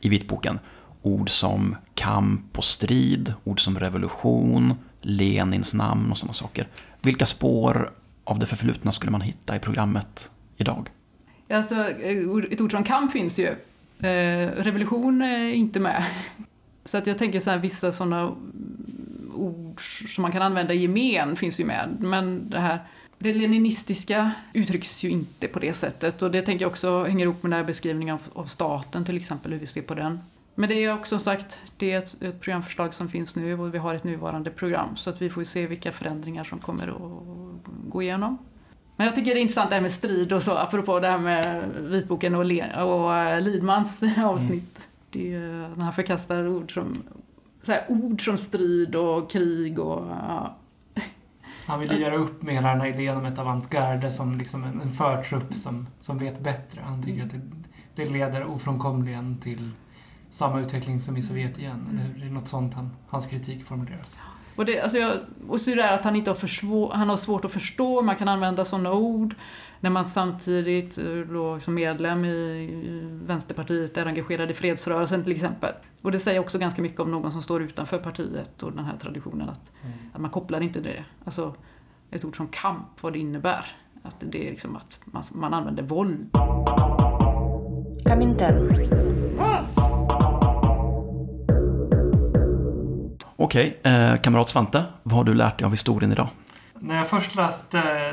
i 0.00 0.08
vitboken. 0.08 0.58
Ord 1.02 1.30
som 1.30 1.76
kamp 1.94 2.58
och 2.58 2.64
strid, 2.64 3.34
ord 3.44 3.60
som 3.64 3.78
revolution, 3.78 4.74
Lenins 5.00 5.74
namn 5.74 6.10
och 6.10 6.18
sådana 6.18 6.32
saker. 6.32 6.68
Vilka 7.02 7.26
spår 7.26 7.90
av 8.24 8.38
det 8.38 8.46
förflutna 8.46 8.92
skulle 8.92 9.12
man 9.12 9.20
hitta 9.20 9.56
i 9.56 9.58
programmet 9.58 10.30
idag? 10.56 10.88
Alltså, 11.50 11.74
eh, 11.74 12.50
ett 12.50 12.60
ord 12.60 12.70
som 12.70 12.84
kamp 12.84 13.12
finns 13.12 13.38
ju. 13.38 13.48
Eh, 14.08 14.48
revolution 14.56 15.22
är 15.22 15.52
inte 15.52 15.80
med. 15.80 16.04
Så 16.84 16.98
att 16.98 17.06
jag 17.06 17.18
tänker 17.18 17.40
så 17.40 17.50
här, 17.50 17.58
vissa 17.58 17.92
sådana 17.92 18.34
ord 19.34 19.80
som 20.14 20.22
man 20.22 20.32
kan 20.32 20.42
använda 20.42 20.74
i 20.74 20.78
gemen 20.78 21.36
finns 21.36 21.60
ju 21.60 21.64
med. 21.64 21.96
Men 22.00 22.50
det 22.50 22.58
här 22.58 22.80
det 23.22 23.34
leninistiska 23.34 24.32
uttrycks 24.52 25.04
ju 25.04 25.08
inte 25.10 25.48
på 25.48 25.58
det 25.58 25.74
sättet. 25.74 26.22
Och 26.22 26.30
det 26.30 26.42
tänker 26.42 26.64
jag 26.64 26.70
också 26.70 27.04
hänger 27.04 27.24
ihop 27.24 27.42
med 27.42 27.52
den 27.52 27.58
här 27.58 27.66
beskrivningen 27.66 28.14
av, 28.14 28.20
av 28.32 28.44
staten 28.44 29.04
till 29.04 29.16
exempel, 29.16 29.52
hur 29.52 29.58
vi 29.58 29.66
ser 29.66 29.82
på 29.82 29.94
den. 29.94 30.20
Men 30.54 30.68
det 30.68 30.84
är 30.84 30.94
också 30.94 31.18
sagt, 31.18 31.58
det 31.76 31.92
är 31.92 31.98
ett, 31.98 32.22
ett 32.22 32.40
programförslag 32.40 32.94
som 32.94 33.08
finns 33.08 33.36
nu 33.36 33.60
och 33.60 33.74
vi 33.74 33.78
har 33.78 33.94
ett 33.94 34.04
nuvarande 34.04 34.50
program. 34.50 34.96
Så 34.96 35.10
att 35.10 35.22
vi 35.22 35.30
får 35.30 35.44
se 35.44 35.66
vilka 35.66 35.92
förändringar 35.92 36.44
som 36.44 36.58
kommer 36.58 36.88
att 36.88 37.64
gå 37.88 38.02
igenom. 38.02 38.38
Men 38.96 39.06
jag 39.06 39.14
tycker 39.14 39.34
det 39.34 39.40
är 39.40 39.42
intressant 39.42 39.70
det 39.70 39.76
här 39.76 39.82
med 39.82 39.90
strid 39.90 40.32
och 40.32 40.42
så, 40.42 40.52
apropå 40.56 41.00
det 41.00 41.08
här 41.08 41.18
med 41.18 41.64
vitboken 41.78 42.34
och, 42.34 42.44
Le- 42.44 42.82
och 42.82 43.16
eh, 43.16 43.40
Lidmans 43.40 44.02
avsnitt. 44.18 44.88
Det 45.10 45.20
är 45.20 45.30
ju, 45.30 45.68
när 45.76 45.84
han 45.84 45.92
förkastar 45.92 46.48
ord 46.48 46.74
som, 46.74 47.02
så 47.62 47.72
här, 47.72 47.84
ord 47.88 48.24
som 48.24 48.36
strid 48.36 48.94
och 48.94 49.30
krig 49.30 49.78
och 49.78 50.06
ja, 50.06 50.56
han 51.66 51.80
vill 51.80 51.92
ju 51.92 51.98
göra 51.98 52.16
upp 52.16 52.42
med 52.42 52.54
hela 52.54 52.68
den 52.68 52.80
här 52.80 52.88
idén 52.88 53.16
om 53.16 53.24
ett 53.24 53.38
avantgarde 53.38 54.10
som 54.10 54.38
liksom 54.38 54.64
en, 54.64 54.80
en 54.80 54.90
förtrupp 54.90 55.54
som, 55.54 55.86
som 56.00 56.18
vet 56.18 56.40
bättre. 56.40 56.80
Han 56.84 57.02
tycker 57.02 57.24
att 57.24 57.30
det, 57.30 57.40
det 57.94 58.04
leder 58.04 58.44
ofrånkomligen 58.44 59.38
till 59.38 59.70
samma 60.30 60.60
utveckling 60.60 61.00
som 61.00 61.16
i 61.16 61.22
Sovjet 61.22 61.58
igen. 61.58 61.86
Eller 61.90 62.02
hur? 62.02 62.20
Det 62.20 62.26
är 62.26 62.30
något 62.30 62.48
sånt 62.48 62.74
han, 62.74 62.90
hans 63.08 63.26
kritik 63.26 63.64
formuleras. 63.64 64.18
Och 64.56 64.64
det, 64.64 64.80
alltså 64.80 64.98
jag, 64.98 65.18
och 65.48 65.60
så 65.60 65.70
är 65.70 65.76
det 65.76 65.90
att 65.90 66.04
han, 66.04 66.16
inte 66.16 66.30
har, 66.30 66.36
försvår, 66.36 66.92
han 66.92 67.08
har 67.08 67.16
svårt 67.16 67.44
att 67.44 67.52
förstå, 67.52 68.02
man 68.02 68.16
kan 68.16 68.28
använda 68.28 68.64
sådana 68.64 68.92
ord 68.92 69.34
när 69.80 69.90
man 69.90 70.06
samtidigt 70.06 70.98
eh, 70.98 71.04
då, 71.04 71.60
som 71.60 71.74
medlem 71.74 72.24
i 72.24 73.20
Vänsterpartiet 73.26 73.96
är 73.96 74.06
engagerad 74.06 74.50
i 74.50 74.54
fredsrörelsen 74.54 75.22
till 75.24 75.32
exempel. 75.32 75.72
Och 76.04 76.12
det 76.12 76.20
säger 76.20 76.40
också 76.40 76.58
ganska 76.58 76.82
mycket 76.82 77.00
om 77.00 77.10
någon 77.10 77.32
som 77.32 77.42
står 77.42 77.62
utanför 77.62 77.98
partiet 77.98 78.62
och 78.62 78.72
den 78.72 78.84
här 78.84 78.96
traditionen 78.96 79.48
att, 79.48 79.72
Mm. 79.84 79.96
att 80.12 80.20
man 80.20 80.30
kopplar 80.30 80.60
inte 80.60 80.80
det. 80.80 81.04
Alltså 81.24 81.54
ett 82.10 82.24
ord 82.24 82.36
som 82.36 82.48
kamp, 82.48 83.02
vad 83.02 83.12
det 83.12 83.18
innebär. 83.18 83.66
Att 84.02 84.16
det 84.20 84.46
är 84.46 84.50
liksom 84.50 84.76
att 84.76 84.98
man, 85.04 85.24
man 85.32 85.54
använder 85.54 85.82
våld. 85.82 86.30
Okej, 93.36 93.78
eh, 93.82 94.16
kamrat 94.16 94.48
Svante, 94.48 94.84
vad 95.02 95.14
har 95.16 95.24
du 95.24 95.34
lärt 95.34 95.58
dig 95.58 95.64
av 95.64 95.70
historien 95.70 96.12
idag? 96.12 96.28
När 96.74 96.96
jag 96.96 97.08
först 97.08 97.34
läste 97.34 98.12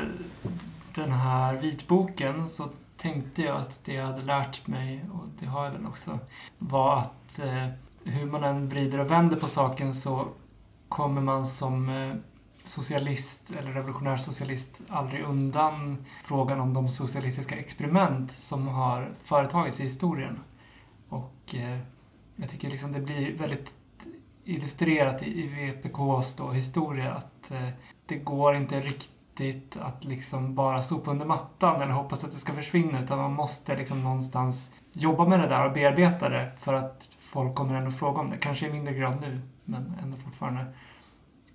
den 0.94 1.12
här 1.12 1.54
vitboken 1.54 2.48
så 2.48 2.68
tänkte 2.96 3.42
jag 3.42 3.56
att 3.56 3.84
det 3.84 3.92
jag 3.92 4.06
hade 4.06 4.22
lärt 4.22 4.66
mig, 4.66 5.04
och 5.12 5.24
det 5.40 5.46
har 5.46 5.64
jag 5.64 5.72
väl 5.72 5.86
också, 5.86 6.18
var 6.58 6.98
att 6.98 7.38
eh, 7.38 7.68
hur 8.04 8.26
man 8.26 8.44
än 8.44 8.68
vrider 8.68 8.98
och 8.98 9.10
vänder 9.10 9.36
på 9.36 9.48
saken 9.48 9.94
så 9.94 10.28
kommer 10.88 11.20
man 11.20 11.46
som 11.46 11.88
eh, 11.88 12.14
socialist 12.62 13.50
eller 13.58 13.72
revolutionär 13.72 14.16
socialist 14.16 14.80
aldrig 14.88 15.24
undan 15.24 16.04
frågan 16.22 16.60
om 16.60 16.74
de 16.74 16.88
socialistiska 16.88 17.56
experiment 17.56 18.30
som 18.30 18.68
har 18.68 19.10
företagits 19.24 19.80
i 19.80 19.82
historien. 19.82 20.40
Och 21.08 21.54
eh, 21.54 21.78
jag 22.36 22.48
tycker 22.48 22.70
liksom 22.70 22.92
det 22.92 23.00
blir 23.00 23.36
väldigt 23.38 23.74
illustrerat 24.44 25.22
i, 25.22 25.44
i 25.44 25.46
VPKs 25.46 26.36
då 26.36 26.50
historia 26.50 27.12
att 27.12 27.50
eh, 27.50 27.68
det 28.06 28.16
går 28.16 28.56
inte 28.56 28.80
riktigt 28.80 29.17
att 29.80 30.04
liksom 30.04 30.54
bara 30.54 30.82
sopa 30.82 31.10
under 31.10 31.26
mattan 31.26 31.82
eller 31.82 31.92
hoppas 31.92 32.24
att 32.24 32.32
det 32.32 32.36
ska 32.36 32.52
försvinna 32.52 33.02
utan 33.02 33.18
man 33.18 33.32
måste 33.32 33.76
liksom 33.76 34.02
någonstans 34.02 34.70
jobba 34.92 35.26
med 35.26 35.40
det 35.40 35.46
där 35.46 35.66
och 35.66 35.72
bearbeta 35.72 36.28
det 36.28 36.52
för 36.58 36.74
att 36.74 37.08
folk 37.18 37.54
kommer 37.54 37.74
ändå 37.74 37.90
fråga 37.90 38.20
om 38.20 38.30
det. 38.30 38.36
Kanske 38.36 38.66
i 38.66 38.72
mindre 38.72 38.94
grad 38.94 39.20
nu, 39.20 39.40
men 39.64 39.94
ändå 40.02 40.16
fortfarande. 40.16 40.66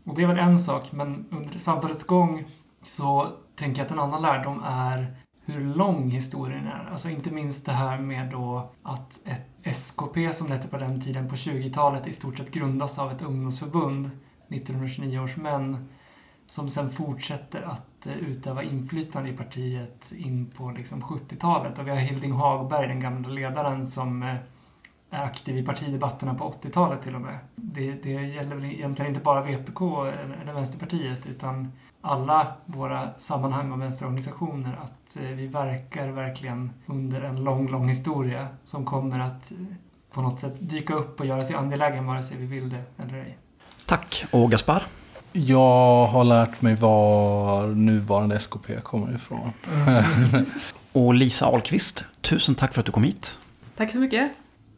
Och 0.06 0.16
det 0.16 0.24
är 0.24 0.28
väl 0.28 0.40
en 0.40 0.60
sak, 0.60 0.92
men 0.92 1.26
under 1.32 1.60
samtalets 1.60 2.04
gång 2.04 2.46
så 2.82 3.28
tänker 3.56 3.80
jag 3.80 3.86
att 3.86 3.92
en 3.92 4.00
annan 4.00 4.22
lärdom 4.22 4.64
är 4.66 5.16
hur 5.46 5.76
lång 5.76 6.10
historien 6.10 6.68
är. 6.68 6.90
Alltså 6.92 7.10
inte 7.10 7.32
minst 7.32 7.66
det 7.66 7.72
här 7.72 7.98
med 7.98 8.32
då 8.32 8.72
att 8.84 9.20
ett 9.26 9.76
SKP 9.76 10.34
som 10.34 10.48
det 10.48 10.56
hette 10.56 10.68
på 10.68 10.78
den 10.78 11.02
tiden 11.02 11.30
på 11.30 11.36
20-talet 11.36 12.08
i 12.08 12.14
stort 12.14 12.38
sett 12.38 12.52
grundas 12.52 13.00
av 13.00 13.12
ett 13.12 13.22
ungdomsförbund, 13.22 14.10
1929 14.50 15.20
års 15.20 15.38
män, 15.38 15.90
som 16.54 16.70
sen 16.70 16.92
fortsätter 16.92 17.62
att 17.62 18.08
eh, 18.08 18.18
utöva 18.18 18.64
inflytande 18.64 19.30
i 19.30 19.34
partiet 19.34 20.14
in 20.18 20.52
på 20.58 20.72
liksom 20.72 21.04
70-talet. 21.04 21.80
Och 21.80 21.88
vi 21.88 21.92
har 21.92 21.98
Hilding 21.98 22.32
Hagberg, 22.32 22.88
den 22.88 23.00
gamla 23.00 23.30
ledaren, 23.30 23.88
som 23.88 24.24
eh, 24.24 24.36
är 25.10 25.24
aktiv 25.24 25.58
i 25.58 25.66
partidebatterna 25.66 26.34
på 26.34 26.52
80-talet 26.52 27.02
till 27.02 27.16
och 27.16 27.22
med. 27.22 27.40
Det, 27.56 27.92
det 27.92 28.10
gäller 28.10 28.56
väl 28.56 28.66
egentligen 28.66 29.12
inte 29.12 29.24
bara 29.24 29.42
VPK 29.42 29.82
eller, 30.42 30.54
Vänsterpartiet 30.54 31.28
utan 31.28 31.72
alla 32.02 32.54
våra 32.66 33.10
sammanhang 33.18 33.72
och 33.72 33.82
vänsterorganisationer 33.82 34.80
att 34.84 35.18
eh, 35.18 35.30
vi 35.30 35.48
verkar 35.48 36.08
verkligen 36.08 36.74
under 36.86 37.22
en 37.22 37.44
lång, 37.44 37.70
lång 37.70 37.88
historia 37.88 38.48
som 38.64 38.86
kommer 38.86 39.20
att 39.20 39.52
på 40.12 40.22
något 40.22 40.40
sätt 40.40 40.56
dyka 40.60 40.94
upp 40.94 41.20
och 41.20 41.26
göra 41.26 41.44
sig 41.44 41.56
angelägen 41.56 42.06
vare 42.06 42.24
sig 42.24 42.38
vi 42.38 42.46
vill 42.46 42.70
det 42.70 42.84
eller 42.98 43.18
ej. 43.18 43.38
Tack. 43.86 44.26
Och 44.32 44.52
Gaspar? 44.52 44.84
Jag 45.34 46.06
har 46.06 46.24
lärt 46.24 46.62
mig 46.62 46.76
var 46.76 47.68
nuvarande 47.68 48.36
SKP 48.36 48.82
kommer 48.84 49.16
ifrån. 49.16 49.54
Och 50.92 51.14
Lisa 51.14 51.46
Ahlqvist, 51.46 52.06
tusen 52.22 52.56
tack 52.56 52.74
för 52.74 52.80
att 52.80 52.86
du 52.86 52.92
kom 52.92 53.04
hit. 53.04 53.38
Tack 53.78 53.92
så 53.92 54.00
mycket. 54.00 54.32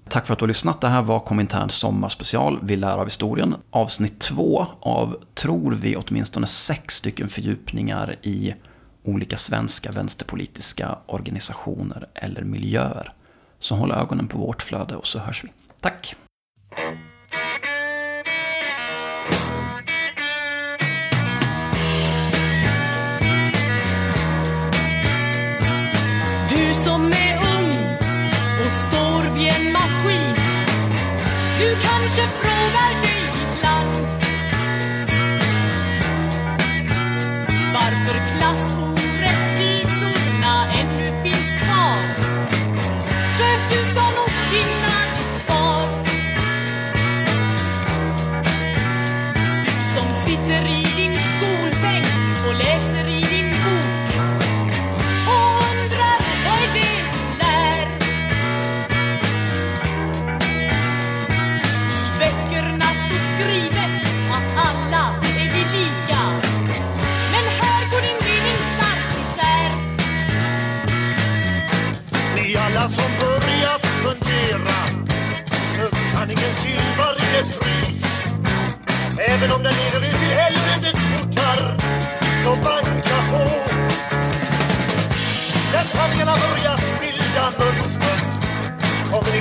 Tack 0.10 0.28
för 0.28 0.34
att 0.34 0.40
du 0.40 0.44
har 0.44 0.48
lyssnat. 0.48 0.82
Det 0.82 0.88
här 0.88 1.02
var 1.02 1.20
Kominterns 1.20 1.76
sommarspecial 1.76 2.60
Vi 2.62 2.76
lär 2.76 2.98
av 2.98 3.06
historien. 3.06 3.56
Avsnitt 3.70 4.20
två 4.20 4.66
av, 4.80 5.18
tror 5.34 5.72
vi, 5.72 5.96
åtminstone 5.96 6.48
sex 6.48 6.96
stycken 6.96 7.30
fördjupningar 7.30 8.16
i 8.22 8.54
olika 9.04 9.38
svenska 9.38 9.92
vänsterpolitiska 9.92 10.98
organisationer 11.06 12.08
eller 12.14 12.44
miljöer. 12.44 13.14
Så 13.60 13.76
håll 13.76 13.92
ögonen 13.92 14.28
på 14.28 14.38
vårt 14.38 14.62
flöde 14.62 14.96
och 14.96 15.08
så 15.08 15.20
hörs 15.20 15.44
vi. 15.44 15.50
Tack! 15.82 16.16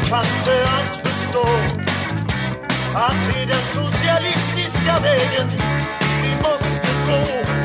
Kanske 0.09 0.63
att 0.63 0.97
förstå 0.97 1.47
Att 2.95 3.35
det 3.35 3.43
är 3.43 3.47
den 3.47 3.65
socialistiska 3.75 4.99
vägen 5.03 5.49
vi 6.23 6.37
måste 6.37 6.91
gå 7.07 7.45
Gå. 7.59 7.64